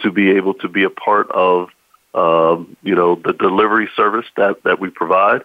to 0.00 0.10
be 0.10 0.30
able 0.30 0.54
to 0.54 0.68
be 0.68 0.84
a 0.84 0.90
part 0.90 1.30
of, 1.30 1.68
um, 2.14 2.76
you 2.82 2.94
know, 2.94 3.16
the 3.16 3.32
delivery 3.32 3.88
service 3.96 4.26
that, 4.36 4.62
that 4.64 4.80
we 4.80 4.90
provide. 4.90 5.42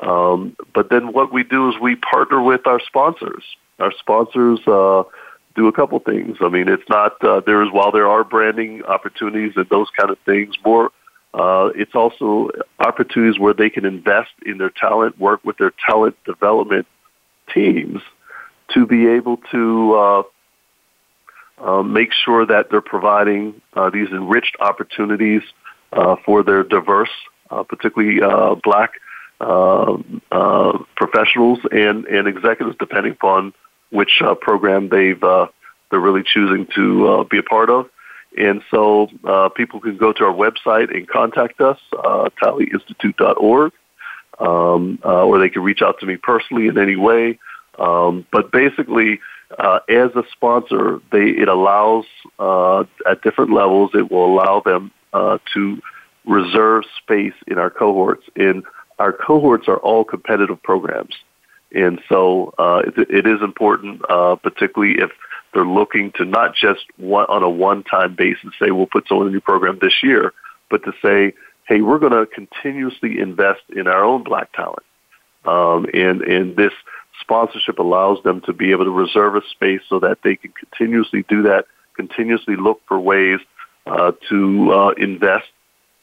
Um, 0.00 0.56
but 0.74 0.90
then 0.90 1.12
what 1.12 1.32
we 1.32 1.44
do 1.44 1.70
is 1.70 1.76
we 1.80 1.96
partner 1.96 2.42
with 2.42 2.66
our 2.66 2.80
sponsors. 2.80 3.44
Our 3.78 3.92
sponsors, 3.98 4.60
do 5.54 5.68
a 5.68 5.72
couple 5.72 5.98
things. 6.00 6.38
I 6.40 6.48
mean, 6.48 6.68
it's 6.68 6.88
not 6.88 7.22
uh, 7.24 7.40
there 7.40 7.62
is 7.62 7.70
while 7.72 7.92
there 7.92 8.08
are 8.08 8.24
branding 8.24 8.82
opportunities 8.84 9.52
and 9.56 9.68
those 9.68 9.88
kind 9.98 10.10
of 10.10 10.18
things. 10.20 10.54
More, 10.64 10.90
uh, 11.32 11.70
it's 11.74 11.94
also 11.94 12.50
opportunities 12.78 13.38
where 13.38 13.54
they 13.54 13.70
can 13.70 13.84
invest 13.84 14.32
in 14.44 14.58
their 14.58 14.70
talent, 14.70 15.18
work 15.18 15.44
with 15.44 15.56
their 15.58 15.72
talent 15.86 16.16
development 16.24 16.86
teams 17.52 18.00
to 18.72 18.86
be 18.86 19.06
able 19.06 19.36
to 19.50 19.94
uh, 19.94 20.22
uh, 21.58 21.82
make 21.82 22.12
sure 22.12 22.46
that 22.46 22.70
they're 22.70 22.80
providing 22.80 23.60
uh, 23.74 23.90
these 23.90 24.08
enriched 24.08 24.56
opportunities 24.60 25.42
uh, 25.92 26.16
for 26.24 26.42
their 26.42 26.62
diverse, 26.64 27.10
uh, 27.50 27.62
particularly 27.62 28.20
uh, 28.22 28.54
black 28.56 28.92
uh, 29.40 29.96
uh, 30.32 30.78
professionals 30.96 31.58
and, 31.70 32.06
and 32.06 32.26
executives, 32.26 32.76
depending 32.78 33.12
upon 33.12 33.52
which 33.94 34.20
uh, 34.20 34.34
program 34.34 34.88
they've 34.88 35.22
uh, 35.22 35.46
they're 35.90 36.00
really 36.00 36.24
choosing 36.24 36.66
to 36.74 37.08
uh, 37.08 37.24
be 37.24 37.38
a 37.38 37.42
part 37.42 37.70
of. 37.70 37.88
And 38.36 38.62
so 38.70 39.08
uh, 39.24 39.48
people 39.50 39.80
can 39.80 39.96
go 39.96 40.12
to 40.12 40.24
our 40.24 40.34
website 40.34 40.94
and 40.94 41.06
contact 41.06 41.60
us, 41.60 41.78
uh, 41.92 42.30
tallyinstitute.org, 42.42 43.72
um, 44.40 44.98
uh, 45.04 45.24
or 45.24 45.38
they 45.38 45.48
can 45.48 45.62
reach 45.62 45.82
out 45.82 46.00
to 46.00 46.06
me 46.06 46.16
personally 46.16 46.66
in 46.66 46.76
any 46.76 46.96
way. 46.96 47.38
Um, 47.78 48.26
but 48.32 48.50
basically, 48.50 49.20
uh, 49.56 49.80
as 49.88 50.10
a 50.16 50.24
sponsor, 50.32 51.00
they 51.12 51.28
it 51.28 51.48
allows 51.48 52.06
uh, 52.40 52.84
at 53.08 53.22
different 53.22 53.52
levels. 53.52 53.92
It 53.94 54.10
will 54.10 54.26
allow 54.26 54.60
them 54.60 54.90
uh, 55.12 55.38
to 55.54 55.80
reserve 56.24 56.84
space 56.98 57.34
in 57.46 57.58
our 57.58 57.70
cohorts. 57.70 58.24
And 58.34 58.64
our 58.98 59.12
cohorts 59.12 59.68
are 59.68 59.78
all 59.78 60.04
competitive 60.04 60.60
programs. 60.62 61.14
And 61.74 62.00
so 62.08 62.54
uh, 62.58 62.82
it, 62.86 63.10
it 63.10 63.26
is 63.26 63.42
important, 63.42 64.02
uh, 64.08 64.36
particularly 64.36 64.96
if 64.98 65.10
they're 65.52 65.66
looking 65.66 66.12
to 66.12 66.24
not 66.24 66.54
just 66.54 66.84
one, 66.96 67.26
on 67.28 67.42
a 67.42 67.50
one-time 67.50 68.14
basis 68.14 68.50
say 68.60 68.70
we'll 68.70 68.86
put 68.86 69.08
someone 69.08 69.26
in 69.26 69.32
a 69.32 69.36
new 69.36 69.40
program 69.40 69.78
this 69.80 70.02
year, 70.02 70.32
but 70.70 70.84
to 70.84 70.92
say, 71.02 71.34
hey, 71.68 71.80
we're 71.80 71.98
going 71.98 72.12
to 72.12 72.26
continuously 72.26 73.18
invest 73.18 73.62
in 73.74 73.86
our 73.86 74.04
own 74.04 74.22
black 74.22 74.52
talent. 74.52 74.84
Um, 75.44 75.86
and, 75.92 76.22
and 76.22 76.56
this 76.56 76.72
sponsorship 77.20 77.78
allows 77.78 78.22
them 78.22 78.40
to 78.42 78.52
be 78.52 78.72
able 78.72 78.84
to 78.84 78.90
reserve 78.90 79.36
a 79.36 79.42
space 79.50 79.80
so 79.88 80.00
that 80.00 80.18
they 80.22 80.36
can 80.36 80.52
continuously 80.52 81.24
do 81.28 81.42
that, 81.42 81.66
continuously 81.94 82.56
look 82.56 82.80
for 82.86 82.98
ways 82.98 83.40
uh, 83.86 84.12
to 84.28 84.72
uh, 84.72 84.90
invest 84.96 85.46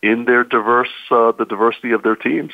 in 0.01 0.25
their 0.25 0.43
diverse, 0.43 0.89
uh, 1.11 1.31
the 1.31 1.45
diversity 1.45 1.91
of 1.91 2.03
their 2.03 2.15
teams. 2.15 2.51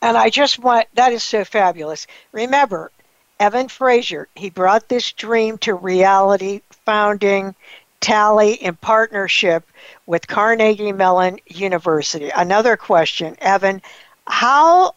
And 0.00 0.16
I 0.16 0.30
just 0.30 0.58
want, 0.58 0.86
that 0.94 1.12
is 1.12 1.22
so 1.22 1.44
fabulous. 1.44 2.06
Remember, 2.32 2.90
Evan 3.40 3.68
Frazier, 3.68 4.28
he 4.34 4.50
brought 4.50 4.88
this 4.88 5.12
dream 5.12 5.58
to 5.58 5.74
reality, 5.74 6.60
founding 6.84 7.54
TALI 8.00 8.54
in 8.54 8.76
partnership 8.76 9.64
with 10.06 10.26
Carnegie 10.26 10.92
Mellon 10.92 11.38
University. 11.46 12.30
Another 12.30 12.76
question, 12.76 13.36
Evan, 13.40 13.82
how 14.26 14.94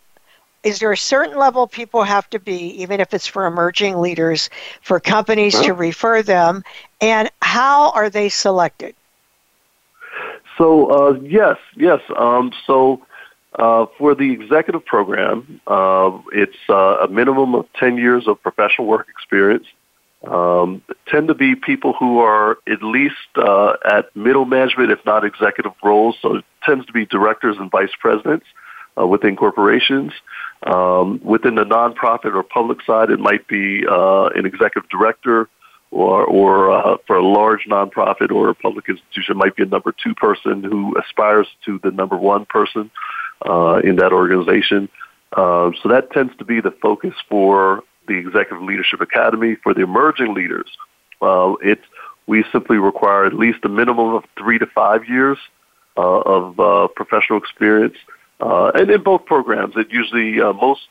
is 0.63 0.79
there 0.79 0.91
a 0.91 0.97
certain 0.97 1.37
level 1.37 1.65
people 1.65 2.03
have 2.03 2.29
to 2.29 2.39
be, 2.39 2.81
even 2.81 2.99
if 2.99 3.13
it's 3.13 3.25
for 3.25 3.47
emerging 3.47 3.99
leaders, 3.99 4.49
for 4.81 4.99
companies 4.99 5.59
to 5.61 5.73
refer 5.73 6.21
them, 6.21 6.63
and 6.99 7.31
how 7.41 7.91
are 7.91 8.09
they 8.09 8.29
selected? 8.29 8.95
So 10.57 10.91
uh, 10.91 11.13
yes, 11.23 11.57
yes. 11.75 12.01
Um, 12.15 12.51
so 12.67 13.03
uh, 13.57 13.85
for 13.97 14.15
the 14.15 14.31
executive 14.31 14.85
program, 14.85 15.59
uh, 15.67 16.17
it's 16.31 16.57
uh, 16.69 16.97
a 17.03 17.07
minimum 17.07 17.55
of 17.55 17.65
10 17.77 17.97
years 17.97 18.27
of 18.27 18.41
professional 18.41 18.87
work 18.87 19.07
experience. 19.09 19.65
Um, 20.25 20.83
tend 21.07 21.29
to 21.29 21.33
be 21.33 21.55
people 21.55 21.93
who 21.93 22.19
are 22.19 22.59
at 22.67 22.83
least 22.83 23.15
uh, 23.35 23.73
at 23.83 24.15
middle 24.15 24.45
management, 24.45 24.91
if 24.91 24.99
not 25.05 25.25
executive 25.25 25.73
roles. 25.83 26.15
So 26.21 26.37
it 26.37 26.45
tends 26.63 26.85
to 26.85 26.93
be 26.93 27.05
directors 27.07 27.57
and 27.59 27.71
vice 27.71 27.89
presidents 27.99 28.45
uh, 28.99 29.07
within 29.07 29.35
corporations. 29.35 30.13
Um, 30.63 31.19
within 31.23 31.55
the 31.55 31.63
nonprofit 31.63 32.35
or 32.35 32.43
public 32.43 32.83
side, 32.83 33.09
it 33.09 33.19
might 33.19 33.47
be 33.47 33.83
uh, 33.87 34.27
an 34.35 34.45
executive 34.45 34.89
director, 34.91 35.49
or, 35.89 36.23
or 36.23 36.71
uh, 36.71 36.97
for 37.07 37.17
a 37.17 37.25
large 37.25 37.65
nonprofit 37.67 38.31
or 38.31 38.49
a 38.49 38.55
public 38.55 38.87
institution, 38.87 39.37
might 39.37 39.55
be 39.55 39.63
a 39.63 39.65
number 39.65 39.93
two 40.03 40.13
person 40.13 40.63
who 40.63 40.95
aspires 40.99 41.47
to 41.65 41.79
the 41.83 41.91
number 41.91 42.15
one 42.15 42.45
person 42.45 42.91
uh, 43.45 43.81
in 43.83 43.95
that 43.97 44.11
organization. 44.11 44.89
Uh, 45.33 45.71
so 45.81 45.89
that 45.89 46.11
tends 46.11 46.35
to 46.37 46.45
be 46.45 46.59
the 46.59 46.71
focus 46.71 47.13
for 47.29 47.83
the 48.07 48.15
Executive 48.15 48.63
Leadership 48.63 49.01
Academy. 49.01 49.55
For 49.63 49.73
the 49.73 49.81
emerging 49.81 50.33
leaders, 50.33 50.69
uh, 51.21 51.53
it's 51.61 51.85
we 52.27 52.43
simply 52.51 52.77
require 52.77 53.25
at 53.25 53.33
least 53.33 53.59
a 53.63 53.69
minimum 53.69 54.13
of 54.13 54.23
three 54.37 54.59
to 54.59 54.65
five 54.65 55.07
years 55.07 55.37
uh, 55.97 56.19
of 56.21 56.59
uh, 56.59 56.87
professional 56.95 57.39
experience. 57.39 57.97
Uh, 58.39 58.71
and 58.75 58.89
in 58.89 59.03
both 59.03 59.25
programs, 59.25 59.75
it 59.77 59.87
usually 59.91 60.37
most 60.53 60.81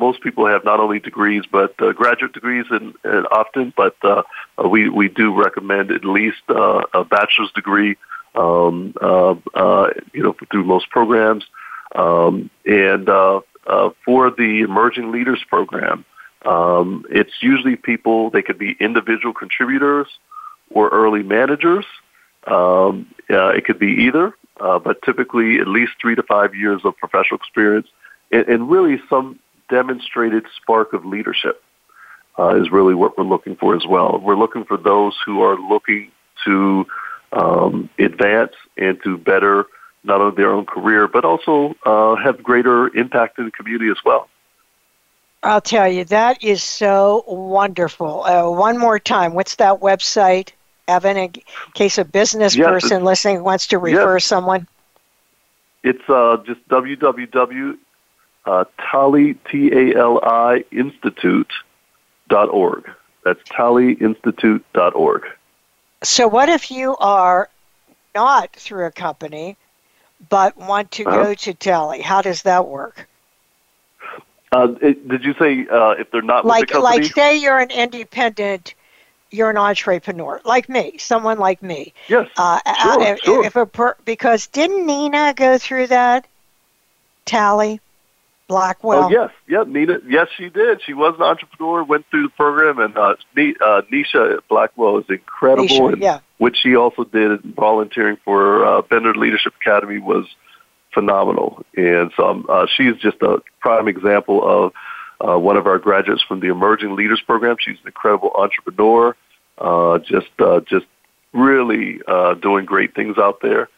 most 0.00 0.22
people 0.22 0.46
have 0.46 0.64
not 0.64 0.80
only 0.80 0.98
degrees 0.98 1.44
but 1.50 1.74
uh, 1.80 1.92
graduate 1.92 2.32
degrees 2.32 2.64
and, 2.70 2.94
and 3.04 3.26
often, 3.30 3.72
but 3.76 3.96
uh, 4.02 4.22
we 4.68 4.88
we 4.88 5.08
do 5.08 5.32
recommend 5.34 5.90
at 5.90 6.04
least 6.04 6.42
uh, 6.48 6.82
a 6.94 7.04
bachelor's 7.04 7.52
degree. 7.52 7.96
Um, 8.34 8.94
uh, 9.00 9.34
uh, 9.54 9.88
you 10.12 10.22
know, 10.22 10.36
through 10.50 10.64
most 10.64 10.88
programs, 10.90 11.44
um, 11.94 12.50
and 12.64 13.08
uh, 13.08 13.40
uh, 13.66 13.90
for 14.04 14.30
the 14.30 14.60
emerging 14.60 15.12
leaders 15.12 15.40
program, 15.48 16.04
um, 16.44 17.04
it's 17.10 17.32
usually 17.40 17.76
people. 17.76 18.30
They 18.30 18.42
could 18.42 18.58
be 18.58 18.76
individual 18.80 19.34
contributors 19.34 20.06
or 20.70 20.88
early 20.88 21.22
managers. 21.22 21.84
Um, 22.46 23.14
uh, 23.28 23.48
it 23.48 23.64
could 23.64 23.78
be 23.78 24.04
either, 24.06 24.34
uh, 24.58 24.78
but 24.78 25.02
typically 25.02 25.58
at 25.58 25.68
least 25.68 25.92
three 26.00 26.14
to 26.14 26.22
five 26.22 26.54
years 26.54 26.80
of 26.84 26.96
professional 26.96 27.38
experience, 27.38 27.88
and, 28.32 28.48
and 28.48 28.70
really 28.70 29.00
some 29.10 29.38
demonstrated 29.68 30.44
spark 30.60 30.92
of 30.92 31.04
leadership 31.04 31.62
uh, 32.38 32.56
is 32.56 32.70
really 32.70 32.94
what 32.94 33.18
we're 33.18 33.24
looking 33.24 33.56
for 33.56 33.76
as 33.76 33.86
well. 33.86 34.20
We're 34.22 34.36
looking 34.36 34.64
for 34.64 34.76
those 34.76 35.14
who 35.26 35.42
are 35.42 35.58
looking 35.58 36.10
to 36.46 36.86
um, 37.32 37.90
advance 37.98 38.52
and 38.76 38.98
to 39.04 39.18
better 39.18 39.66
not 40.04 40.20
only 40.20 40.36
their 40.36 40.52
own 40.52 40.66
career, 40.66 41.06
but 41.08 41.24
also 41.24 41.74
uh, 41.84 42.16
have 42.16 42.42
greater 42.42 42.94
impact 42.96 43.38
in 43.38 43.46
the 43.46 43.50
community 43.50 43.90
as 43.90 43.98
well. 44.04 44.28
I'll 45.42 45.60
tell 45.60 45.88
you, 45.88 46.04
that 46.06 46.44
is 46.44 46.62
so 46.62 47.24
wonderful. 47.26 48.24
Uh, 48.24 48.50
one 48.50 48.78
more 48.78 48.98
time, 48.98 49.32
what's 49.34 49.56
that 49.56 49.80
website, 49.80 50.50
Evan, 50.86 51.16
in 51.16 51.32
case 51.74 51.96
a 51.96 52.04
business 52.04 52.54
yes, 52.54 52.66
person 52.66 53.04
listening 53.04 53.42
wants 53.42 53.68
to 53.68 53.78
refer 53.78 54.16
yes. 54.16 54.24
someone? 54.24 54.66
It's 55.82 56.08
uh, 56.08 56.36
just 56.44 56.66
www 56.68 57.78
uh, 58.46 58.64
TALI, 58.78 59.34
T-A-L-I, 59.50 60.64
Institute 60.72 61.52
dot 62.28 62.48
org. 62.48 62.90
That's 63.24 63.42
tallyinstitute 63.50 64.62
dot 64.72 64.94
org. 64.94 65.24
So 66.02 66.26
what 66.26 66.48
if 66.48 66.70
you 66.70 66.96
are 66.96 67.50
not 68.14 68.52
through 68.54 68.86
a 68.86 68.90
company, 68.90 69.56
but 70.28 70.56
want 70.56 70.90
to 70.92 71.04
uh-huh. 71.04 71.22
go 71.22 71.34
to 71.34 71.54
TALI? 71.54 72.00
How 72.00 72.22
does 72.22 72.42
that 72.42 72.66
work? 72.66 73.08
Uh, 74.52 74.74
it, 74.82 75.08
did 75.08 75.24
you 75.24 75.34
say 75.34 75.66
uh, 75.68 75.90
if 75.90 76.10
they're 76.10 76.22
not 76.22 76.44
like 76.44 76.74
like 76.74 77.04
say 77.04 77.36
you're 77.36 77.58
an 77.58 77.70
independent, 77.70 78.74
you're 79.30 79.50
an 79.50 79.56
entrepreneur 79.56 80.40
like 80.44 80.68
me, 80.68 80.98
someone 80.98 81.38
like 81.38 81.62
me. 81.62 81.92
Yes, 82.08 82.28
uh, 82.36 82.58
sure, 82.82 83.02
if, 83.02 83.20
sure. 83.20 83.44
If 83.44 83.56
a 83.56 83.66
per, 83.66 83.96
because 84.04 84.48
didn't 84.48 84.86
Nina 84.86 85.34
go 85.36 85.56
through 85.56 85.88
that? 85.88 86.26
TALI. 87.26 87.80
Blackwell. 88.48 89.04
Oh 89.04 89.10
yes, 89.10 89.30
yeah, 89.46 89.62
Nina. 89.64 90.00
Yes, 90.08 90.26
she 90.36 90.48
did. 90.48 90.82
She 90.82 90.92
was 90.92 91.14
an 91.14 91.22
entrepreneur, 91.22 91.84
went 91.84 92.04
through 92.10 92.24
the 92.24 92.30
program, 92.30 92.80
and 92.80 92.98
uh, 92.98 93.14
uh, 93.14 93.82
Nisha 93.92 94.40
Blackwell 94.48 94.98
is 94.98 95.04
incredible. 95.08 95.68
Nisha, 95.68 95.92
and 95.92 96.02
yeah. 96.02 96.18
What 96.40 96.56
she 96.56 96.74
also 96.74 97.04
did 97.04 97.42
volunteering 97.54 98.16
for 98.24 98.64
uh, 98.64 98.80
Bender 98.80 99.14
Leadership 99.14 99.52
Academy 99.60 99.98
was 99.98 100.24
phenomenal, 100.94 101.66
and 101.76 102.10
so 102.16 102.28
um, 102.30 102.46
uh, 102.48 102.64
she's 102.74 102.96
just 102.96 103.18
a 103.20 103.42
prime 103.60 103.88
example 103.88 104.40
of 104.42 104.72
uh, 105.20 105.38
one 105.38 105.58
of 105.58 105.66
our 105.66 105.78
graduates 105.78 106.22
from 106.22 106.40
the 106.40 106.46
Emerging 106.46 106.96
Leaders 106.96 107.20
Program. 107.26 107.56
She's 107.60 107.76
an 107.82 107.88
incredible 107.88 108.32
entrepreneur, 108.34 109.14
uh, 109.58 109.98
just 109.98 110.30
uh, 110.38 110.60
just 110.60 110.86
really 111.34 112.00
uh, 112.08 112.32
doing 112.32 112.64
great 112.64 112.94
things 112.94 113.18
out 113.18 113.42
there, 113.42 113.68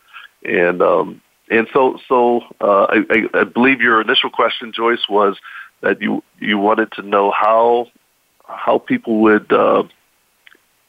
and 0.44 0.80
um, 0.82 1.20
and 1.50 1.66
so, 1.72 1.98
so 2.08 2.42
uh, 2.60 2.86
I, 3.10 3.24
I 3.34 3.42
believe 3.42 3.80
your 3.80 4.00
initial 4.00 4.30
question, 4.30 4.72
Joyce, 4.72 5.08
was 5.08 5.36
that 5.80 6.00
you 6.00 6.22
you 6.38 6.58
wanted 6.58 6.92
to 6.92 7.02
know 7.02 7.32
how 7.32 7.88
how 8.46 8.78
people 8.78 9.18
would 9.22 9.52
uh, 9.52 9.82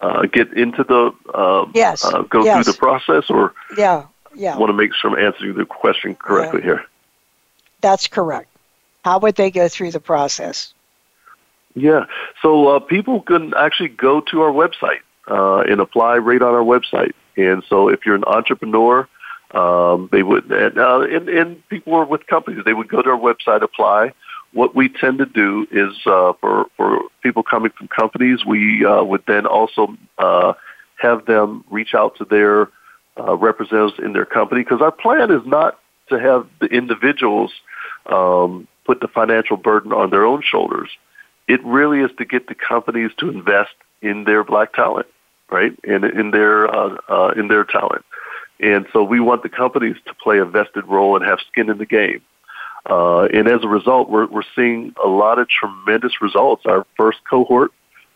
uh, 0.04 0.26
get 0.26 0.52
into 0.54 0.84
the 0.84 1.12
uh, 1.34 1.66
yes, 1.74 2.04
uh, 2.04 2.22
go 2.24 2.44
yes. 2.44 2.56
through 2.56 2.74
the 2.74 2.78
process, 2.78 3.30
or 3.30 3.54
yeah, 3.78 4.06
yeah. 4.36 4.58
Want 4.58 4.70
to 4.70 4.74
make 4.74 4.94
sure 4.94 5.12
I'm 5.12 5.26
answering 5.26 5.56
the 5.56 5.66
question 5.66 6.16
correctly 6.16 6.60
yeah. 6.60 6.66
here. 6.66 6.86
That's 7.82 8.08
correct. 8.08 8.50
How 9.04 9.20
would 9.20 9.36
they 9.36 9.50
go 9.52 9.68
through 9.68 9.92
the 9.92 10.00
process? 10.00 10.74
Yeah. 11.76 12.06
So 12.42 12.68
uh, 12.68 12.80
people 12.80 13.22
can 13.22 13.54
actually 13.56 13.90
go 13.90 14.22
to 14.22 14.42
our 14.42 14.52
website 14.52 15.02
uh, 15.28 15.62
and 15.70 15.80
apply 15.80 16.18
right 16.18 16.42
on 16.42 16.54
our 16.54 16.64
website. 16.64 17.14
And 17.36 17.64
so 17.68 17.90
if 17.90 18.06
you're 18.06 18.16
an 18.16 18.24
entrepreneur, 18.26 19.08
um, 19.52 20.10
they 20.12 20.24
would, 20.24 20.52
and, 20.52 20.78
uh, 20.78 21.02
and, 21.02 21.30
and 21.30 21.70
people 21.70 21.94
are 21.96 22.06
with 22.06 22.28
companies, 22.28 22.64
they 22.66 22.74
would 22.74 22.88
go 22.90 23.02
to 23.02 23.10
our 23.10 23.20
website, 23.20 23.62
apply. 23.62 24.14
What 24.54 24.76
we 24.76 24.88
tend 24.88 25.18
to 25.18 25.26
do 25.26 25.68
is 25.72 25.96
uh, 26.06 26.34
for, 26.40 26.68
for 26.78 27.02
people 27.22 27.44
coming 27.44 27.72
from 27.78 27.88
companies, 27.88 28.46
we 28.46 28.86
uh, 28.86 29.04
would 29.04 29.24
then 29.28 29.46
also 29.46 29.98
uh, 30.18 30.54
have 30.98 31.26
them 31.26 31.66
reach 31.70 31.94
out 31.94 32.16
to 32.18 32.26
their 32.26 32.70
uh, 33.18 33.36
representatives 33.36 34.00
in 34.00 34.14
their 34.14 34.26
company 34.26 34.64
because 34.64 34.82
our 34.82 34.92
plan 34.92 35.32
is 35.32 35.46
not 35.46 35.80
to 36.10 36.20
have 36.20 36.48
the 36.60 36.68
individuals 36.68 37.52
um, 38.08 38.68
put 38.86 39.00
the 39.00 39.08
financial 39.08 39.58
burden 39.58 39.92
on 39.92 40.10
their 40.10 40.26
own 40.26 40.42
shoulders. 40.44 40.90
It 41.48 41.64
really 41.64 42.00
is 42.00 42.12
to 42.18 42.26
get 42.26 42.48
the 42.48 42.56
companies 42.56 43.12
to 43.18 43.30
invest 43.30 43.74
in 44.02 44.24
their 44.24 44.44
black 44.44 44.74
talent, 44.74 45.08
right? 45.50 45.74
And 45.84 46.06
in 46.06 46.32
their 46.32 46.74
uh, 46.74 46.98
uh, 47.10 47.34
in 47.36 47.48
their 47.48 47.64
talent. 47.64 48.06
And 48.60 48.86
so 48.94 49.04
we 49.04 49.20
want 49.20 49.44
the 49.44 49.50
companies 49.50 49.98
to 50.06 50.14
play 50.14 50.40
a 50.40 50.46
vested 50.46 50.86
role 50.86 51.16
and 51.16 51.26
have 51.26 51.40
skin 51.52 51.70
in 51.70 51.78
the 51.78 51.86
game. 51.86 52.22
Uh, 52.86 53.24
and 53.26 53.48
as 53.48 53.64
a 53.64 53.68
result, 53.68 54.10
we're, 54.10 54.28
we're 54.28 54.44
seeing 54.56 54.94
a 55.04 55.08
lot 55.08 55.40
of 55.40 55.48
tremendous 55.48 56.22
results. 56.22 56.66
Our 56.66 56.86
first 56.98 57.20
cohort 57.30 57.72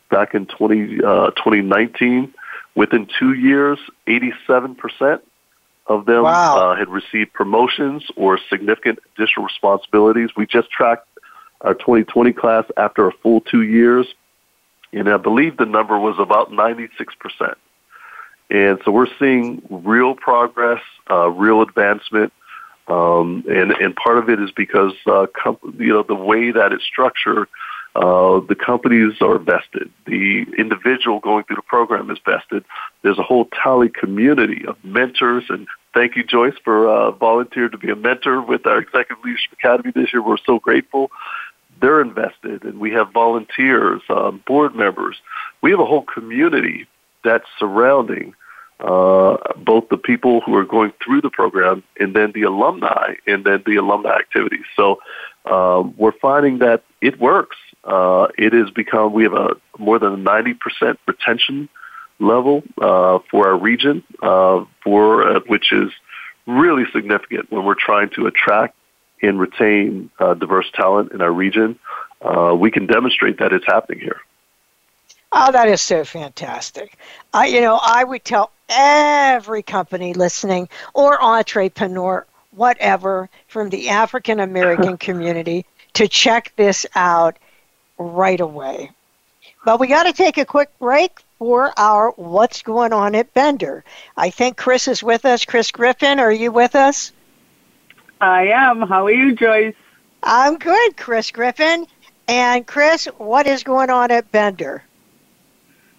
back 0.10 0.34
in 0.34 0.46
20, 0.46 1.04
uh, 1.04 1.32
2019, 1.32 2.34
within 2.76 3.08
two 3.20 3.34
years, 3.34 3.80
87% 4.08 5.22
of 5.88 6.06
them 6.06 6.24
wow. 6.24 6.72
uh, 6.72 6.76
had 6.76 6.90
received 6.90 7.34
promotions 7.34 8.06
or 8.16 8.40
significant 8.50 9.00
additional 9.16 9.46
responsibilities. 9.46 10.30
We 10.36 10.46
just 10.46 10.70
tracked 10.70 11.08
our 11.62 11.74
2020 11.74 12.34
class 12.34 12.66
after 12.76 13.08
a 13.08 13.12
full 13.24 13.42
two 13.42 13.64
years, 13.64 14.06
and 14.92 15.10
I 15.10 15.18
believe 15.18 15.58
the 15.58 15.66
number 15.66 15.98
was 15.98 16.18
about 16.20 16.52
96%. 16.52 17.56
And 18.50 18.80
so 18.86 18.92
we're 18.92 19.08
seeing 19.20 19.62
real 19.70 20.16
progress, 20.16 20.82
uh, 21.10 21.30
real 21.30 21.62
advancement, 21.62 22.32
um, 22.88 23.44
and 23.50 23.72
and 23.72 23.96
part 23.96 24.18
of 24.18 24.30
it 24.30 24.40
is 24.40 24.52
because 24.52 24.94
uh, 25.06 25.28
comp- 25.36 25.60
you 25.78 25.94
know 25.94 26.04
the 26.04 26.16
way 26.16 26.52
that 26.52 26.72
it's 26.72 26.86
structured, 26.86 27.48
uh, 27.96 28.40
the 28.42 28.56
companies 28.56 29.14
are 29.22 29.38
vested. 29.40 29.92
The 30.06 30.46
individual 30.58 31.20
going 31.20 31.44
through 31.44 31.58
the 31.58 31.64
program 31.64 32.10
is 32.12 32.18
vested. 32.26 32.64
There's 33.02 33.20
a 33.20 33.24
whole 33.24 33.46
TALI 33.46 33.90
community 33.90 34.66
of 34.66 34.78
mentors, 34.84 35.46
and 35.50 35.68
thank 35.94 36.16
you, 36.16 36.24
Joyce, 36.24 36.56
for 36.64 36.88
uh, 36.88 37.12
volunteering 37.12 37.72
to 37.72 37.78
be 37.78 37.90
a 37.90 37.96
mentor 37.96 38.42
with 38.42 38.66
our 38.66 38.80
Executive 38.80 39.24
Leadership 39.24 39.52
Academy 39.54 39.92
this 39.94 40.14
year. 40.14 40.22
We're 40.22 40.38
so 40.46 40.60
grateful. 40.60 41.12
They're 41.82 42.02
invested, 42.02 42.64
and 42.64 42.80
we 42.80 42.92
have 42.92 43.12
volunteers, 43.12 44.02
um, 44.10 44.44
board 44.48 44.76
members. 44.76 45.18
We 45.62 45.72
have 45.72 45.80
a 45.80 45.86
whole 45.86 46.04
community 46.04 46.88
that's 47.24 47.46
surrounding 47.60 48.34
uh, 48.80 49.38
both 49.58 49.90
the 49.90 49.98
people 49.98 50.42
who 50.42 50.56
are 50.56 50.66
going 50.66 50.94
through 51.04 51.22
the 51.22 51.30
program 51.30 51.84
and 52.00 52.16
then 52.16 52.32
the 52.34 52.44
alumni 52.44 53.16
and 53.26 53.44
then 53.44 53.64
the 53.66 53.76
alumni 53.78 54.16
activities. 54.16 54.66
So 54.76 55.00
um, 55.46 55.96
we're 55.98 56.12
finding 56.12 56.60
that 56.60 56.84
it 57.02 57.20
works. 57.20 57.58
Uh, 57.84 58.28
it 58.38 58.54
has 58.54 58.70
become, 58.70 59.14
we 59.14 59.24
have 59.24 59.34
a 59.34 59.56
more 59.80 59.98
than 59.98 60.24
90% 60.24 60.98
retention 61.08 61.70
level 62.20 62.64
uh, 62.82 63.20
for 63.32 63.48
our 63.48 63.58
region, 63.58 64.04
uh, 64.22 64.66
for 64.84 65.28
uh, 65.28 65.40
which 65.48 65.72
is 65.72 65.92
really 66.46 66.84
significant 66.94 67.52
when 67.52 67.66
we're 67.66 67.76
trying 67.76 68.10
to 68.10 68.28
attract 68.28 68.76
and 69.22 69.40
retain 69.40 70.10
diverse 70.20 70.70
talent 70.74 71.12
in 71.12 71.22
our 71.22 71.32
region. 71.32 71.80
We 72.56 72.70
can 72.70 72.86
demonstrate 72.86 73.40
that 73.40 73.54
it's 73.54 73.66
happening 73.66 74.00
here. 74.00 74.22
Oh, 75.32 75.52
that 75.52 75.68
is 75.68 75.82
so 75.82 76.06
fantastic. 76.06 76.98
I, 77.34 77.48
you 77.48 77.60
know, 77.60 77.80
I 77.82 78.04
would 78.04 78.24
tell 78.24 78.52
every 78.70 79.64
company 79.64 80.14
listening 80.14 80.70
or 80.94 81.22
entrepreneur, 81.22 82.26
whatever, 82.52 83.30
from 83.48 83.70
the 83.70 83.90
African 83.90 84.40
American 84.40 84.98
community 85.08 85.66
to 85.94 86.08
check 86.08 86.54
this 86.56 86.86
out 86.96 87.38
right 87.98 88.40
away. 88.40 88.92
But 89.66 89.80
we 89.80 89.88
got 89.88 90.04
to 90.04 90.14
take 90.14 90.38
a 90.38 90.46
quick 90.46 90.70
break 90.80 91.24
for 91.40 91.74
our 91.78 92.12
What's 92.12 92.62
Going 92.62 92.94
On 92.94 93.16
at 93.16 93.34
Bender. 93.34 93.84
I 94.16 94.30
think 94.30 94.58
Chris 94.58 94.88
is 94.88 95.04
with 95.04 95.26
us. 95.26 95.46
Chris 95.46 95.72
Griffin, 95.72 96.20
are 96.20 96.32
you 96.32 96.52
with 96.52 96.76
us? 96.76 97.12
I 98.22 98.48
am. 98.48 98.82
How 98.82 99.06
are 99.06 99.12
you, 99.12 99.36
Joyce? 99.36 99.76
I'm 100.24 100.58
good, 100.58 100.98
Chris 100.98 101.32
Griffin. 101.32 101.86
And 102.28 102.66
Chris, 102.66 103.06
what 103.18 103.48
is 103.48 103.64
going 103.64 103.90
on 103.90 104.12
at 104.12 104.32
Bender? 104.32 104.84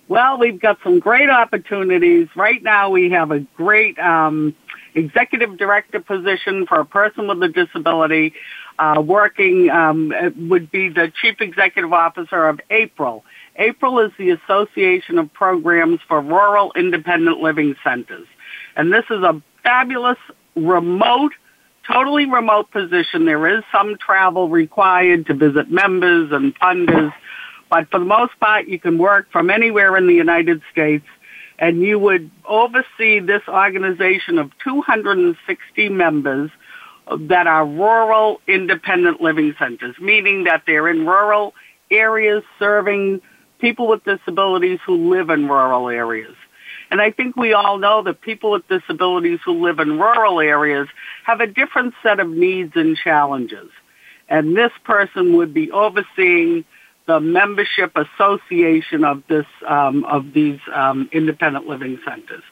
Well, 0.09 0.39
we've 0.39 0.59
got 0.59 0.79
some 0.83 1.01
great 1.01 1.29
opportunities. 1.29 2.29
Right 2.35 2.63
now, 2.63 2.89
we 2.89 3.11
have 3.11 3.31
a 3.31 3.41
great 3.41 3.99
um, 3.99 4.57
executive 4.95 5.59
director 5.59 6.01
position 6.01 6.67
for 6.67 6.81
a 6.81 6.87
person 6.87 7.29
with 7.29 7.43
a 7.43 7.49
disability. 7.49 8.33
Uh, 8.79 9.03
working 9.05 9.69
um, 9.71 10.13
would 10.49 10.71
be 10.71 10.89
the 10.89 11.13
chief 11.21 11.41
executive 11.41 11.93
officer 11.93 12.49
of 12.49 12.61
APRIL. 12.71 13.23
APRIL 13.57 13.99
is 14.07 14.13
the 14.17 14.31
Association 14.31 15.19
of 15.19 15.33
Programs 15.35 16.01
for 16.09 16.23
Rural 16.23 16.73
Independent 16.75 17.41
Living 17.41 17.75
Centers. 17.85 18.27
And 18.77 18.91
this 18.91 19.05
is 19.11 19.23
a 19.23 19.43
fabulous 19.63 20.19
remote, 20.55 21.33
totally 21.87 22.27
remote 22.27 22.71
position. 22.71 23.27
There 23.27 23.59
is 23.59 23.63
some 23.73 23.97
travel 23.99 24.49
required 24.49 25.27
to 25.27 25.35
visit 25.35 25.71
members 25.71 26.33
and 26.33 26.59
funders 26.59 27.13
but 27.71 27.91
for 27.91 27.99
the 27.99 28.05
most 28.05 28.39
part, 28.41 28.67
you 28.69 28.79
can 28.79 28.99
work 28.99 29.31
from 29.31 29.51
anywhere 29.51 29.97
in 29.97 30.07
the 30.07 30.15
United 30.15 30.63
States 30.73 31.05
and 31.59 31.83
you 31.83 31.99
would 31.99 32.31
oversee 32.45 33.19
this 33.19 33.43
organization 33.49 34.39
of 34.39 34.53
260 34.63 35.89
members 35.89 36.51
that 37.21 37.47
are 37.47 37.67
rural 37.67 38.41
independent 38.47 39.21
living 39.21 39.55
centers, 39.59 39.97
meaning 40.01 40.45
that 40.45 40.63
they're 40.67 40.89
in 40.89 41.07
rural 41.07 41.55
areas 41.91 42.45
serving 42.59 43.21
people 43.59 43.89
with 43.89 44.05
disabilities 44.05 44.79
who 44.87 45.11
live 45.11 45.31
in 45.31 45.49
rural 45.49 45.89
areas. 45.89 46.37
And 46.91 47.01
I 47.01 47.11
think 47.11 47.37
we 47.37 47.53
all 47.53 47.79
know 47.79 48.03
that 48.05 48.21
people 48.21 48.53
with 48.53 48.67
disabilities 48.69 49.41
who 49.45 49.65
live 49.65 49.79
in 49.79 49.99
rural 49.99 50.41
areas 50.41 50.89
have 51.25 51.41
a 51.41 51.47
different 51.47 51.95
set 52.03 52.21
of 52.21 52.29
needs 52.29 52.73
and 52.77 52.97
challenges. 52.97 53.71
And 54.29 54.57
this 54.57 54.73
person 54.85 55.37
would 55.37 55.53
be 55.53 55.71
overseeing 55.71 56.65
the 57.09 57.19
membership 57.19 57.97
association 57.97 59.03
of 59.03 59.23
this 59.29 59.47
um, 59.67 60.05
of 60.05 60.35
these 60.35 60.61
um, 60.73 61.09
independent 61.11 61.67
living 61.67 61.99
centers. 62.07 62.45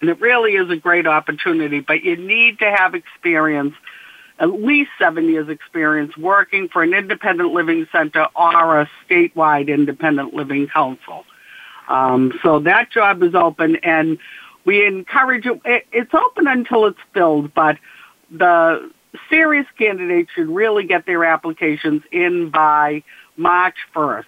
And 0.00 0.10
it 0.10 0.20
really 0.20 0.52
is 0.52 0.70
a 0.70 0.76
great 0.76 1.06
opportunity, 1.06 1.80
but 1.80 2.04
you 2.04 2.16
need 2.16 2.58
to 2.58 2.70
have 2.70 2.94
experience, 2.94 3.74
at 4.38 4.50
least 4.50 4.90
seven 4.98 5.24
years 5.30 5.48
experience 5.48 6.14
working 6.18 6.68
for 6.68 6.82
an 6.82 6.92
independent 6.92 7.54
living 7.54 7.86
center 7.90 8.26
or 8.36 8.80
a 8.80 8.90
statewide 9.08 9.68
independent 9.68 10.34
living 10.34 10.68
council. 10.68 11.24
Um, 11.88 12.38
so 12.42 12.58
that 12.60 12.90
job 12.90 13.22
is 13.22 13.34
open 13.34 13.76
and 13.76 14.18
we 14.66 14.86
encourage 14.86 15.46
it. 15.46 15.86
It's 15.92 16.12
open 16.12 16.46
until 16.46 16.84
it's 16.86 17.00
filled, 17.14 17.54
but 17.54 17.78
the 18.30 18.90
serious 19.30 19.66
candidates 19.78 20.30
should 20.34 20.48
really 20.48 20.84
get 20.86 21.06
their 21.06 21.24
applications 21.24 22.02
in 22.12 22.50
by 22.50 23.02
March 23.36 23.76
1st. 23.94 24.24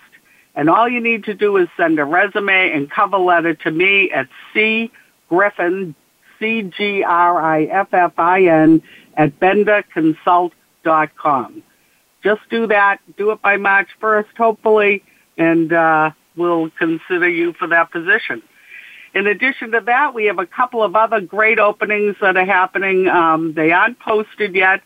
And 0.55 0.71
all 0.71 0.89
you 0.89 1.01
need 1.01 1.25
to 1.25 1.35
do 1.35 1.57
is 1.59 1.69
send 1.77 1.99
a 1.99 2.05
resume 2.05 2.73
and 2.73 2.91
cover 2.91 3.19
letter 3.19 3.53
to 3.55 3.71
me 3.71 4.11
at 4.11 4.29
C 4.55 4.91
Griffin, 5.29 5.95
C-G-R-I-F-F-I-N, 6.39 6.73
at 9.17 9.41
benderconsult.com. 9.41 11.63
Just 12.23 12.43
do 12.51 12.67
that. 12.69 13.01
Do 13.17 13.33
it 13.33 13.43
by 13.43 13.57
March 13.57 13.89
1st, 14.01 14.37
hopefully, 14.37 15.03
and 15.37 15.73
uh, 15.73 16.13
we'll 16.37 16.71
consider 16.71 17.29
you 17.29 17.53
for 17.53 17.67
that 17.69 17.93
position. 17.93 18.43
In 19.15 19.27
addition 19.27 19.73
to 19.73 19.81
that, 19.81 20.15
we 20.15 20.27
have 20.27 20.39
a 20.39 20.47
couple 20.47 20.83
of 20.83 20.95
other 20.95 21.21
great 21.21 21.59
openings 21.59 22.15
that 22.21 22.37
are 22.37 22.45
happening. 22.45 23.09
Um, 23.09 23.55
they 23.55 23.73
aren't 23.73 23.99
posted 23.99 24.55
yet, 24.55 24.83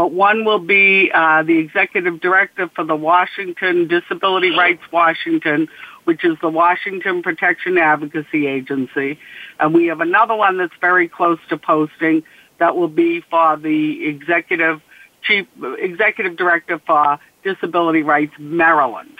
but 0.00 0.12
one 0.12 0.46
will 0.46 0.58
be 0.58 1.10
uh, 1.12 1.42
the 1.42 1.58
executive 1.58 2.22
director 2.22 2.70
for 2.74 2.84
the 2.84 2.96
Washington 2.96 3.86
Disability 3.86 4.48
Rights 4.48 4.80
Washington, 4.90 5.68
which 6.04 6.24
is 6.24 6.38
the 6.40 6.48
Washington 6.48 7.22
Protection 7.22 7.76
Advocacy 7.76 8.46
Agency. 8.46 9.18
And 9.58 9.74
we 9.74 9.88
have 9.88 10.00
another 10.00 10.34
one 10.34 10.56
that's 10.56 10.72
very 10.80 11.06
close 11.06 11.38
to 11.50 11.58
posting 11.58 12.22
that 12.60 12.76
will 12.76 12.88
be 12.88 13.20
for 13.28 13.58
the 13.58 14.08
executive 14.08 14.80
chief 15.20 15.46
executive 15.78 16.38
director 16.38 16.80
for 16.86 17.18
Disability 17.44 18.02
Rights 18.02 18.32
Maryland. 18.38 19.18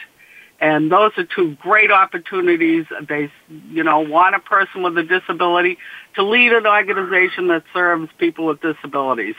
And 0.60 0.90
those 0.90 1.12
are 1.18 1.24
two 1.24 1.56
great 1.60 1.92
opportunities. 1.92 2.86
They, 3.06 3.30
you 3.68 3.84
know, 3.84 4.00
want 4.00 4.34
a 4.34 4.40
person 4.40 4.82
with 4.82 4.96
a 4.96 5.02
disability 5.02 5.76
to 6.14 6.22
lead 6.22 6.54
an 6.54 6.66
organization 6.66 7.48
that 7.48 7.64
serves 7.74 8.08
people 8.18 8.46
with 8.46 8.62
disabilities 8.62 9.34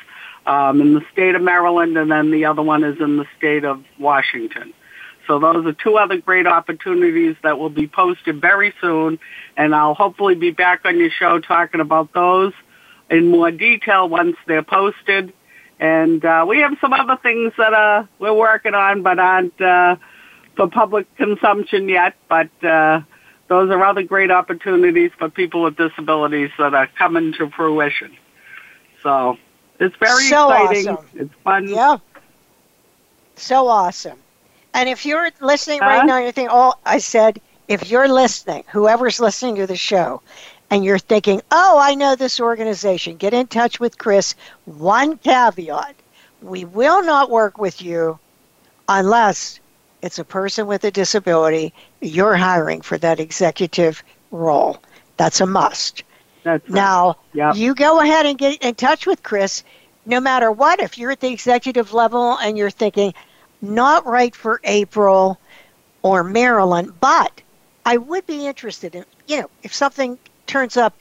um, 0.46 0.82
in 0.82 0.94
the 0.94 1.02
state 1.12 1.36
of 1.36 1.42
Maryland, 1.42 1.98
and 1.98 2.12
then 2.12 2.32
the 2.32 2.46
other 2.46 2.62
one 2.62 2.84
is 2.84 3.00
in 3.00 3.18
the 3.18 3.26
state 3.38 3.64
of 3.64 3.84
Washington. 4.00 4.74
So 5.28 5.40
those 5.40 5.66
are 5.66 5.74
two 5.74 5.98
other 5.98 6.18
great 6.18 6.48
opportunities 6.48 7.36
that 7.44 7.60
will 7.60 7.70
be 7.70 7.88
posted 7.88 8.42
very 8.42 8.74
soon, 8.82 9.20
and 9.56 9.74
I'll 9.76 9.94
hopefully 9.94 10.36
be 10.36 10.52
back 10.52 10.82
on 10.86 10.98
your 10.98 11.12
show 11.12 11.40
talking 11.40 11.80
about 11.80 12.14
those 12.14 12.54
in 13.10 13.30
more 13.30 13.52
detail 13.52 14.10
once 14.10 14.36
they're 14.48 14.64
posted. 14.64 15.34
And 15.80 16.24
uh, 16.24 16.46
we 16.48 16.60
have 16.60 16.74
some 16.80 16.94
other 16.94 17.18
things 17.22 17.54
that 17.58 17.74
uh, 17.74 18.06
we're 18.20 18.34
working 18.34 18.74
on, 18.74 19.04
but 19.04 19.20
aren't 19.20 19.60
uh, 19.62 19.96
for 20.56 20.68
public 20.70 21.14
consumption 21.16 21.90
yet. 21.90 22.16
But 22.30 22.50
uh, 22.64 23.02
those 23.48 23.70
are 23.70 23.84
other 23.84 24.04
great 24.04 24.32
opportunities 24.32 25.12
for 25.18 25.30
people 25.30 25.64
with 25.64 25.76
disabilities 25.76 26.52
that 26.58 26.74
are 26.74 26.88
coming 26.98 27.34
to 27.34 27.50
fruition. 27.50 28.16
So 29.04 29.38
it's 29.82 29.96
very 29.98 30.24
so 30.24 30.52
exciting. 30.52 30.90
Awesome. 30.90 31.10
It's 31.16 31.34
fun. 31.44 31.68
Yeah. 31.68 31.98
So 33.36 33.68
awesome. 33.68 34.20
And 34.74 34.88
if 34.90 35.06
you're 35.06 35.30
listening 35.42 35.80
Huh? 35.82 35.88
right 35.88 36.06
now, 36.06 36.20
you're 36.20 36.32
thinking, 36.32 36.50
oh, 36.52 36.76
I 36.86 37.00
said, 37.00 37.42
if 37.68 37.90
you're 37.90 38.08
listening, 38.08 38.64
whoever's 38.72 39.20
listening 39.20 39.56
to 39.56 39.68
the 39.68 39.76
show, 39.76 40.22
and 40.70 40.86
you're 40.86 41.00
thinking, 41.00 41.42
oh, 41.52 41.78
I 41.82 41.96
know 41.96 42.16
this 42.16 42.40
organization, 42.40 43.18
get 43.18 43.34
in 43.34 43.48
touch 43.48 43.80
with 43.80 43.98
Chris. 43.98 44.36
One 44.66 45.18
caveat 45.18 45.96
we 46.42 46.66
will 46.66 47.04
not 47.04 47.30
work 47.30 47.58
with 47.58 47.82
you 47.82 48.20
unless 48.90 49.60
it's 50.02 50.20
a 50.20 50.26
person 50.26 50.68
with 50.68 50.84
a 50.84 50.92
disability 50.92 51.74
you're 52.02 52.36
hiring 52.36 52.82
for 52.82 52.98
that 52.98 53.20
executive 53.20 54.04
role. 54.32 54.82
That's 55.18 55.42
a 55.42 55.46
must. 55.46 56.04
That's 56.44 56.68
right. 56.70 56.76
Now, 56.76 57.18
Yep. 57.34 57.56
you 57.56 57.76
go 57.76 58.00
ahead 58.00 58.26
and 58.26 58.38
get 58.38 58.62
in 58.64 58.76
touch 58.76 59.06
with 59.06 59.24
Chris. 59.24 59.64
No 60.06 60.20
matter 60.20 60.52
what, 60.52 60.80
if 60.80 60.98
you're 60.98 61.12
at 61.12 61.20
the 61.20 61.32
executive 61.32 61.94
level 61.94 62.38
and 62.38 62.58
you're 62.58 62.72
thinking, 62.72 63.14
not 63.62 64.06
right 64.06 64.36
for 64.36 64.60
APRIL 64.64 65.38
or 66.02 66.24
Maryland, 66.24 66.94
but 67.00 67.42
I 67.86 67.98
would 67.98 68.26
be 68.26 68.48
interested 68.48 68.96
in, 68.96 69.06
you 69.28 69.42
know, 69.42 69.50
if 69.64 69.74
something 69.74 70.18
turns 70.48 70.78
up, 70.78 70.98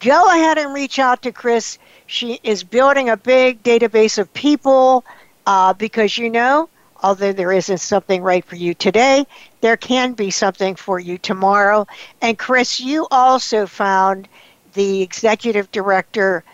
go 0.00 0.26
ahead 0.26 0.58
and 0.58 0.74
reach 0.74 0.98
out 0.98 1.22
to 1.22 1.32
Chris. 1.32 1.78
She 2.06 2.38
is 2.42 2.62
building 2.64 3.08
a 3.08 3.16
big 3.16 3.62
database 3.62 4.18
of 4.18 4.32
people 4.34 5.04
uh, 5.46 5.72
because, 5.72 6.18
you 6.18 6.30
know, 6.30 6.68
although 7.02 7.32
there 7.32 7.52
isn't 7.52 7.78
something 7.78 8.22
right 8.22 8.44
for 8.44 8.56
you 8.56 8.74
today, 8.74 9.26
there 9.60 9.76
can 9.76 10.12
be 10.12 10.30
something 10.30 10.76
for 10.76 10.98
you 10.98 11.16
tomorrow. 11.18 11.86
And 12.20 12.38
Chris, 12.38 12.80
you 12.80 13.06
also 13.10 13.66
found 13.66 14.28
the 14.74 15.02
executive 15.02 15.70
director 15.70 16.44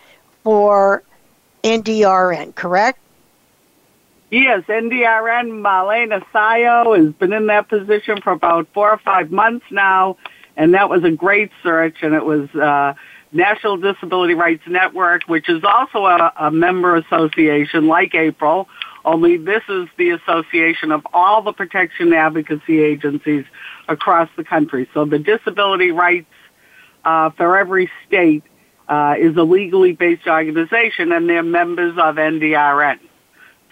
for 0.43 1.03
NDRN, 1.63 2.55
correct? 2.55 2.99
Yes, 4.31 4.63
NDRN 4.67 5.61
Marlene 5.61 6.23
Sallo 6.33 6.97
has 6.97 7.13
been 7.13 7.33
in 7.33 7.47
that 7.47 7.69
position 7.69 8.21
for 8.21 8.31
about 8.31 8.67
four 8.73 8.91
or 8.91 8.97
five 8.97 9.31
months 9.31 9.65
now, 9.71 10.17
and 10.57 10.73
that 10.73 10.89
was 10.89 11.03
a 11.03 11.11
great 11.11 11.51
search, 11.63 11.97
and 12.01 12.13
it 12.13 12.25
was 12.25 12.49
uh, 12.55 12.93
National 13.31 13.77
Disability 13.77 14.33
Rights 14.33 14.63
Network, 14.67 15.23
which 15.23 15.47
is 15.47 15.63
also 15.63 16.05
a, 16.05 16.33
a 16.37 16.51
member 16.51 16.95
association 16.95 17.87
like 17.87 18.13
APRIL, 18.13 18.67
only 19.05 19.37
this 19.37 19.61
is 19.69 19.87
the 19.97 20.09
association 20.11 20.91
of 20.91 21.05
all 21.13 21.43
the 21.43 21.53
protection 21.53 22.11
advocacy 22.11 22.81
agencies 22.81 23.45
across 23.87 24.29
the 24.35 24.43
country. 24.43 24.89
So 24.93 25.05
the 25.05 25.19
disability 25.19 25.91
rights 25.91 26.27
uh, 27.05 27.29
for 27.31 27.57
every 27.57 27.89
state 28.07 28.43
uh, 28.89 29.15
is 29.17 29.35
a 29.37 29.43
legally 29.43 29.93
based 29.93 30.27
organization, 30.27 31.11
and 31.11 31.29
they're 31.29 31.43
members 31.43 31.97
of 31.97 32.15
NDRN. 32.15 32.99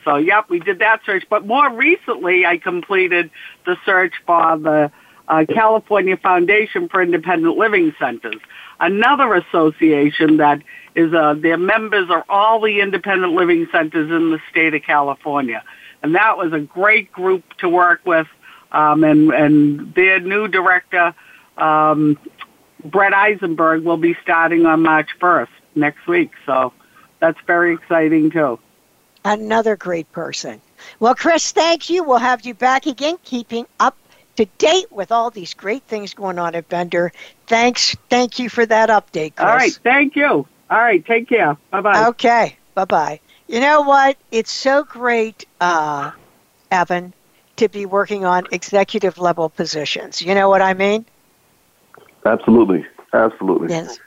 So, 0.04 0.18
yep, 0.18 0.50
we 0.50 0.60
did 0.60 0.80
that 0.80 1.02
search. 1.06 1.26
But 1.30 1.46
more 1.46 1.72
recently, 1.74 2.46
I 2.46 2.58
completed 2.58 3.32
the 3.66 3.78
search 3.86 4.14
for 4.26 4.58
the 4.58 4.92
uh, 5.28 5.46
California 5.54 6.18
Foundation 6.18 6.90
for 6.90 7.02
Independent 7.02 7.58
Living 7.58 7.94
Centers, 8.00 8.42
another 8.80 9.34
association 9.36 10.38
that 10.38 10.62
is, 10.96 11.14
uh, 11.14 11.34
their 11.36 11.58
members 11.58 12.10
are 12.10 12.26
all 12.28 12.62
the 12.62 12.82
independent 12.82 13.34
living 13.34 13.68
centers 13.72 14.12
in 14.12 14.32
the 14.32 14.40
state 14.52 14.74
of 14.74 14.84
California. 14.84 15.64
And 16.02 16.16
that 16.16 16.38
was 16.38 16.52
a 16.52 16.60
great 16.60 17.12
group 17.12 17.44
to 17.60 17.70
work 17.70 18.02
with. 18.06 18.28
Um, 18.72 19.04
and, 19.04 19.32
and 19.32 19.94
their 19.94 20.20
new 20.20 20.48
director, 20.48 21.14
um, 21.58 22.18
Brett 22.86 23.14
Eisenberg, 23.14 23.84
will 23.84 23.98
be 23.98 24.16
starting 24.22 24.66
on 24.66 24.82
March 24.82 25.10
1st 25.20 25.50
next 25.76 26.08
week. 26.08 26.32
So 26.46 26.74
that's 27.20 27.40
very 27.48 27.74
exciting, 27.74 28.32
too. 28.32 28.60
Another 29.26 29.76
great 29.76 30.12
person. 30.12 30.62
Well, 31.00 31.16
Chris, 31.16 31.52
thank 31.52 31.90
you. 31.90 32.04
We'll 32.04 32.18
have 32.18 32.46
you 32.46 32.54
back 32.54 32.86
again, 32.86 33.18
keeping 33.24 33.66
up 33.80 33.98
to 34.36 34.46
date 34.58 34.92
with 34.92 35.12
all 35.12 35.30
these 35.30 35.54
great 35.54 35.84
things 35.84 36.14
going 36.14 36.40
on 36.40 36.56
at 36.56 36.68
Bender. 36.68 37.12
Thanks. 37.48 37.96
Thank 38.10 38.40
you 38.40 38.50
for 38.50 38.66
that 38.66 38.90
update, 38.90 39.36
Chris. 39.36 39.48
All 39.48 39.56
right. 39.56 39.80
Thank 39.84 40.16
you. 40.16 40.48
All 40.70 40.80
right. 40.80 41.06
Take 41.06 41.30
care. 41.30 41.56
Bye 41.72 41.82
bye. 41.82 42.08
Okay. 42.10 42.58
Bye 42.74 42.86
bye. 42.86 43.20
You 43.48 43.60
know 43.60 43.82
what? 43.82 44.18
It's 44.32 44.52
so 44.52 44.84
great, 44.84 45.46
uh, 45.62 46.12
Evan, 46.72 47.14
to 47.58 47.70
be 47.70 47.86
working 47.86 48.26
on 48.26 48.48
executive 48.52 49.18
level 49.18 49.50
positions. 49.50 50.22
You 50.22 50.34
know 50.34 50.50
what 50.50 50.62
I 50.62 50.74
mean? 50.74 51.06
Absolutely. 52.26 52.86
Absolutely. 53.14 53.70
Yes. 53.70 54.00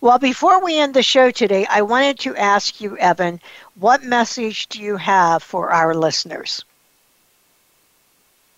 Well, 0.00 0.18
before 0.18 0.64
we 0.64 0.78
end 0.78 0.94
the 0.94 1.02
show 1.02 1.30
today, 1.30 1.66
I 1.68 1.82
wanted 1.82 2.18
to 2.20 2.36
ask 2.36 2.80
you, 2.80 2.96
Evan, 2.96 3.40
what 3.78 4.02
message 4.02 4.66
do 4.68 4.80
you 4.80 4.96
have 4.96 5.42
for 5.42 5.70
our 5.70 5.94
listeners? 5.94 6.64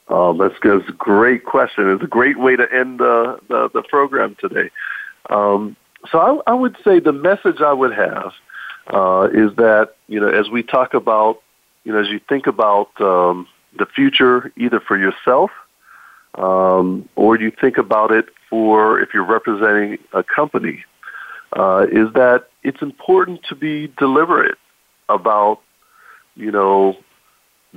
Oh, 0.08 0.36
that's, 0.36 0.54
that's 0.62 0.88
a 0.88 0.92
great 0.92 1.44
question. 1.44 1.90
It's 1.90 2.02
a 2.02 2.08
great 2.08 2.38
way 2.38 2.54
to 2.54 2.72
end 2.72 3.00
the, 3.00 3.40
the, 3.48 3.70
the 3.70 3.82
program 3.82 4.36
today. 4.36 4.70
Um, 5.30 5.76
so 6.10 6.18
I, 6.46 6.52
I 6.52 6.54
would 6.54 6.76
say 6.84 7.00
the 7.00 7.12
message 7.12 7.60
I 7.60 7.72
would 7.72 7.94
have 7.94 8.32
uh, 8.88 9.28
is 9.32 9.54
that, 9.56 9.94
you 10.08 10.20
know, 10.20 10.28
as 10.28 10.50
we 10.50 10.62
talk 10.62 10.94
about, 10.94 11.40
you 11.84 11.92
know, 11.92 11.98
as 11.98 12.08
you 12.08 12.20
think 12.28 12.46
about 12.46 12.88
um, 13.00 13.48
the 13.78 13.86
future, 13.86 14.52
either 14.56 14.80
for 14.80 14.98
yourself 14.98 15.50
um, 16.34 17.08
or 17.16 17.38
you 17.38 17.50
think 17.50 17.78
about 17.78 18.12
it 18.12 18.28
for 18.52 19.00
if 19.00 19.14
you're 19.14 19.24
representing 19.24 19.96
a 20.12 20.22
company, 20.22 20.84
uh, 21.54 21.86
is 21.90 22.12
that 22.12 22.50
it's 22.62 22.82
important 22.82 23.42
to 23.48 23.54
be 23.54 23.90
deliberate 23.96 24.58
about, 25.08 25.60
you 26.36 26.50
know, 26.50 26.94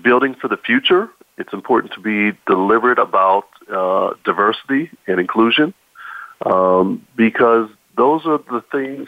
building 0.01 0.35
for 0.35 0.49
the 0.49 0.57
future. 0.57 1.09
It's 1.37 1.53
important 1.53 1.93
to 1.93 2.01
be 2.01 2.37
deliberate 2.45 2.99
about 2.99 3.47
uh, 3.71 4.15
diversity 4.25 4.91
and 5.07 5.17
inclusion 5.17 5.73
um, 6.45 7.07
because 7.15 7.69
those 7.95 8.25
are 8.25 8.39
the 8.39 8.61
things, 8.69 9.07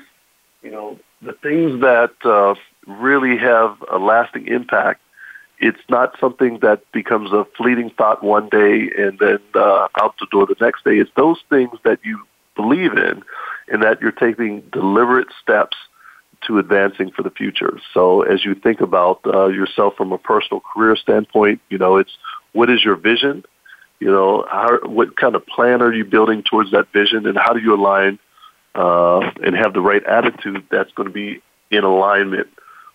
you 0.63 0.71
know, 0.71 0.97
the 1.21 1.33
things 1.33 1.81
that 1.81 2.13
uh, 2.23 2.55
really 2.87 3.35
have 3.35 3.75
a 3.91 3.97
lasting 3.97 4.47
impact. 4.47 5.01
It's 5.59 5.81
not 5.89 6.15
something 6.19 6.59
that 6.59 6.83
becomes 6.91 7.31
a 7.31 7.45
fleeting 7.57 7.89
thought 7.97 8.23
one 8.23 8.49
day 8.49 8.89
and 8.97 9.17
then 9.19 9.39
uh, 9.55 9.87
out 9.99 10.15
the 10.19 10.27
door 10.31 10.45
the 10.45 10.55
next 10.61 10.83
day. 10.83 10.97
It's 10.97 11.11
those 11.15 11.39
things 11.49 11.77
that 11.83 11.99
you 12.03 12.23
believe 12.55 12.93
in 12.93 13.23
and 13.67 13.83
that 13.83 14.01
you're 14.01 14.11
taking 14.11 14.61
deliberate 14.71 15.27
steps 15.41 15.75
to 16.45 16.59
advancing 16.59 17.11
for 17.11 17.23
the 17.23 17.31
future. 17.31 17.79
So 17.93 18.21
as 18.21 18.45
you 18.45 18.53
think 18.53 18.81
about 18.81 19.21
uh, 19.25 19.47
yourself 19.47 19.95
from 19.95 20.11
a 20.11 20.17
personal 20.17 20.61
career 20.61 20.95
standpoint, 20.95 21.61
you 21.69 21.77
know, 21.77 21.97
it's 21.97 22.15
what 22.53 22.69
is 22.69 22.83
your 22.83 22.95
vision? 22.95 23.43
You 23.99 24.11
know, 24.11 24.45
how, 24.49 24.79
what 24.85 25.17
kind 25.17 25.35
of 25.35 25.45
plan 25.47 25.81
are 25.81 25.91
you 25.91 26.05
building 26.05 26.43
towards 26.43 26.71
that 26.71 26.93
vision, 26.93 27.25
and 27.25 27.35
how 27.35 27.53
do 27.53 27.59
you 27.59 27.73
align 27.73 28.19
uh, 28.75 29.31
and 29.43 29.55
have 29.55 29.73
the 29.73 29.81
right 29.81 30.03
attitude 30.03 30.63
that's 30.69 30.91
going 30.93 31.07
to 31.07 31.13
be 31.13 31.41
in 31.71 31.83
alignment 31.83 32.47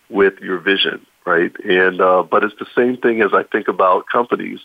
with 0.08 0.34
your 0.40 0.58
vision, 0.58 1.04
right? 1.24 1.52
And 1.64 2.00
uh, 2.00 2.22
but 2.22 2.44
it's 2.44 2.54
the 2.58 2.66
same 2.76 2.96
thing 2.96 3.22
as 3.22 3.30
I 3.32 3.42
think 3.44 3.68
about 3.68 4.06
companies 4.10 4.60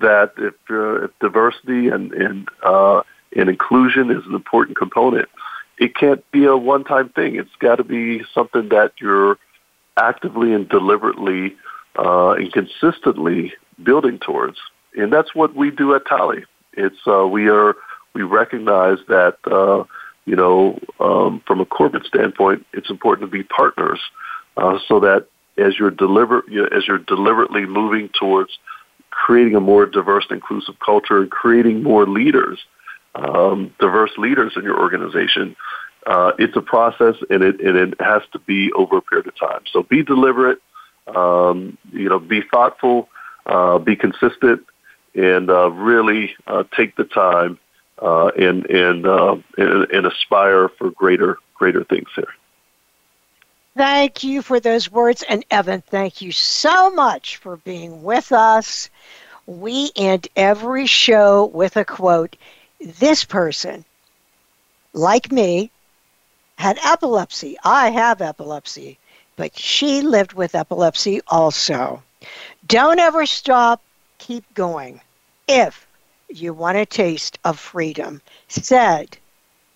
that 0.00 0.32
if, 0.38 0.54
uh, 0.70 1.04
if 1.04 1.18
diversity 1.20 1.88
and 1.88 2.12
and 2.12 2.48
uh, 2.62 3.02
and 3.36 3.48
inclusion 3.48 4.10
is 4.10 4.24
an 4.26 4.34
important 4.34 4.76
component, 4.76 5.28
it 5.78 5.94
can't 5.94 6.28
be 6.30 6.44
a 6.44 6.56
one-time 6.56 7.08
thing. 7.10 7.36
It's 7.36 7.54
got 7.58 7.76
to 7.76 7.84
be 7.84 8.22
something 8.34 8.68
that 8.68 8.92
you're 9.00 9.38
actively 9.96 10.52
and 10.52 10.68
deliberately 10.68 11.56
uh, 11.98 12.32
and 12.32 12.52
consistently 12.52 13.52
building 13.82 14.18
towards. 14.18 14.58
And 14.96 15.12
that's 15.12 15.34
what 15.34 15.54
we 15.54 15.70
do 15.70 15.94
at 15.94 16.06
TALI. 16.06 16.44
It's 16.74 16.98
uh, 17.06 17.26
we 17.26 17.48
are 17.48 17.76
we 18.14 18.22
recognize 18.22 18.98
that 19.08 19.38
uh, 19.46 19.84
you 20.24 20.36
know 20.36 20.78
um, 20.98 21.42
from 21.46 21.60
a 21.60 21.66
corporate 21.66 22.06
standpoint, 22.06 22.66
it's 22.72 22.90
important 22.90 23.30
to 23.30 23.30
be 23.30 23.42
partners 23.42 24.00
uh, 24.56 24.78
so 24.86 25.00
that 25.00 25.26
as 25.60 25.78
you're 25.78 25.90
deliver 25.90 26.38
as 26.74 26.86
you're 26.86 26.98
deliberately 26.98 27.66
moving 27.66 28.08
towards 28.18 28.58
creating 29.10 29.56
a 29.56 29.60
more 29.60 29.86
diverse 29.86 30.24
and 30.30 30.36
inclusive 30.36 30.76
culture 30.84 31.20
and 31.20 31.30
creating 31.30 31.82
more 31.82 32.06
leaders, 32.06 32.58
um, 33.14 33.74
diverse 33.78 34.12
leaders 34.16 34.52
in 34.56 34.62
your 34.62 34.78
organization. 34.78 35.56
Uh, 36.06 36.32
it's 36.38 36.56
a 36.56 36.62
process, 36.62 37.16
and 37.28 37.42
it 37.42 37.60
and 37.60 37.76
it 37.76 38.00
has 38.00 38.22
to 38.32 38.38
be 38.40 38.72
over 38.72 38.98
a 38.98 39.02
period 39.02 39.26
of 39.26 39.38
time. 39.38 39.62
So 39.72 39.82
be 39.82 40.02
deliberate, 40.02 40.58
um, 41.14 41.76
you 41.92 42.08
know, 42.08 42.18
be 42.18 42.42
thoughtful, 42.50 43.08
uh, 43.44 43.78
be 43.78 43.96
consistent, 43.96 44.64
and 45.14 45.50
uh, 45.50 45.70
really 45.70 46.34
uh, 46.46 46.64
take 46.74 46.96
the 46.96 47.04
time 47.04 47.58
uh, 48.00 48.28
and 48.28 48.64
and, 48.66 49.06
uh, 49.06 49.36
and 49.58 49.90
and 49.90 50.06
aspire 50.06 50.70
for 50.70 50.90
greater 50.90 51.36
greater 51.54 51.84
things 51.84 52.08
here. 52.16 52.32
Thank 53.76 54.24
you 54.24 54.42
for 54.42 54.60
those 54.60 54.90
words. 54.90 55.22
And 55.22 55.44
Evan, 55.50 55.80
thank 55.82 56.20
you 56.20 56.32
so 56.32 56.90
much 56.90 57.36
for 57.36 57.56
being 57.56 58.02
with 58.02 58.32
us. 58.32 58.90
We 59.46 59.90
end 59.96 60.28
every 60.36 60.86
show 60.86 61.46
with 61.46 61.76
a 61.76 61.84
quote. 61.84 62.36
This 62.80 63.24
person, 63.24 63.84
like 64.92 65.30
me, 65.30 65.70
had 66.58 66.78
epilepsy. 66.84 67.56
I 67.64 67.90
have 67.90 68.20
epilepsy, 68.20 68.98
but 69.36 69.56
she 69.56 70.02
lived 70.02 70.32
with 70.32 70.54
epilepsy 70.54 71.20
also. 71.28 72.02
Don't 72.66 72.98
ever 72.98 73.24
stop, 73.24 73.82
keep 74.18 74.44
going. 74.52 75.00
If 75.48 75.86
you 76.28 76.52
want 76.52 76.76
a 76.76 76.86
taste 76.86 77.38
of 77.44 77.58
freedom, 77.58 78.20
said 78.48 79.16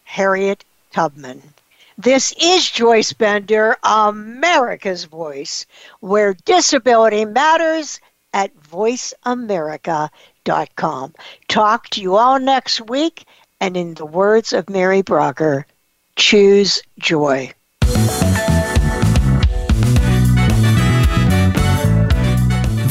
Harriet 0.04 0.64
Tubman. 0.92 1.53
This 1.96 2.34
is 2.40 2.68
Joyce 2.68 3.12
Bender, 3.12 3.76
America's 3.84 5.04
Voice, 5.04 5.64
where 6.00 6.34
disability 6.34 7.24
matters 7.24 8.00
at 8.32 8.52
voiceamerica.com. 8.56 11.14
Talk 11.46 11.88
to 11.90 12.00
you 12.00 12.16
all 12.16 12.40
next 12.40 12.80
week, 12.80 13.26
and 13.60 13.76
in 13.76 13.94
the 13.94 14.06
words 14.06 14.52
of 14.52 14.68
Mary 14.68 15.04
Brocker, 15.04 15.66
choose 16.16 16.82
joy. 16.98 17.52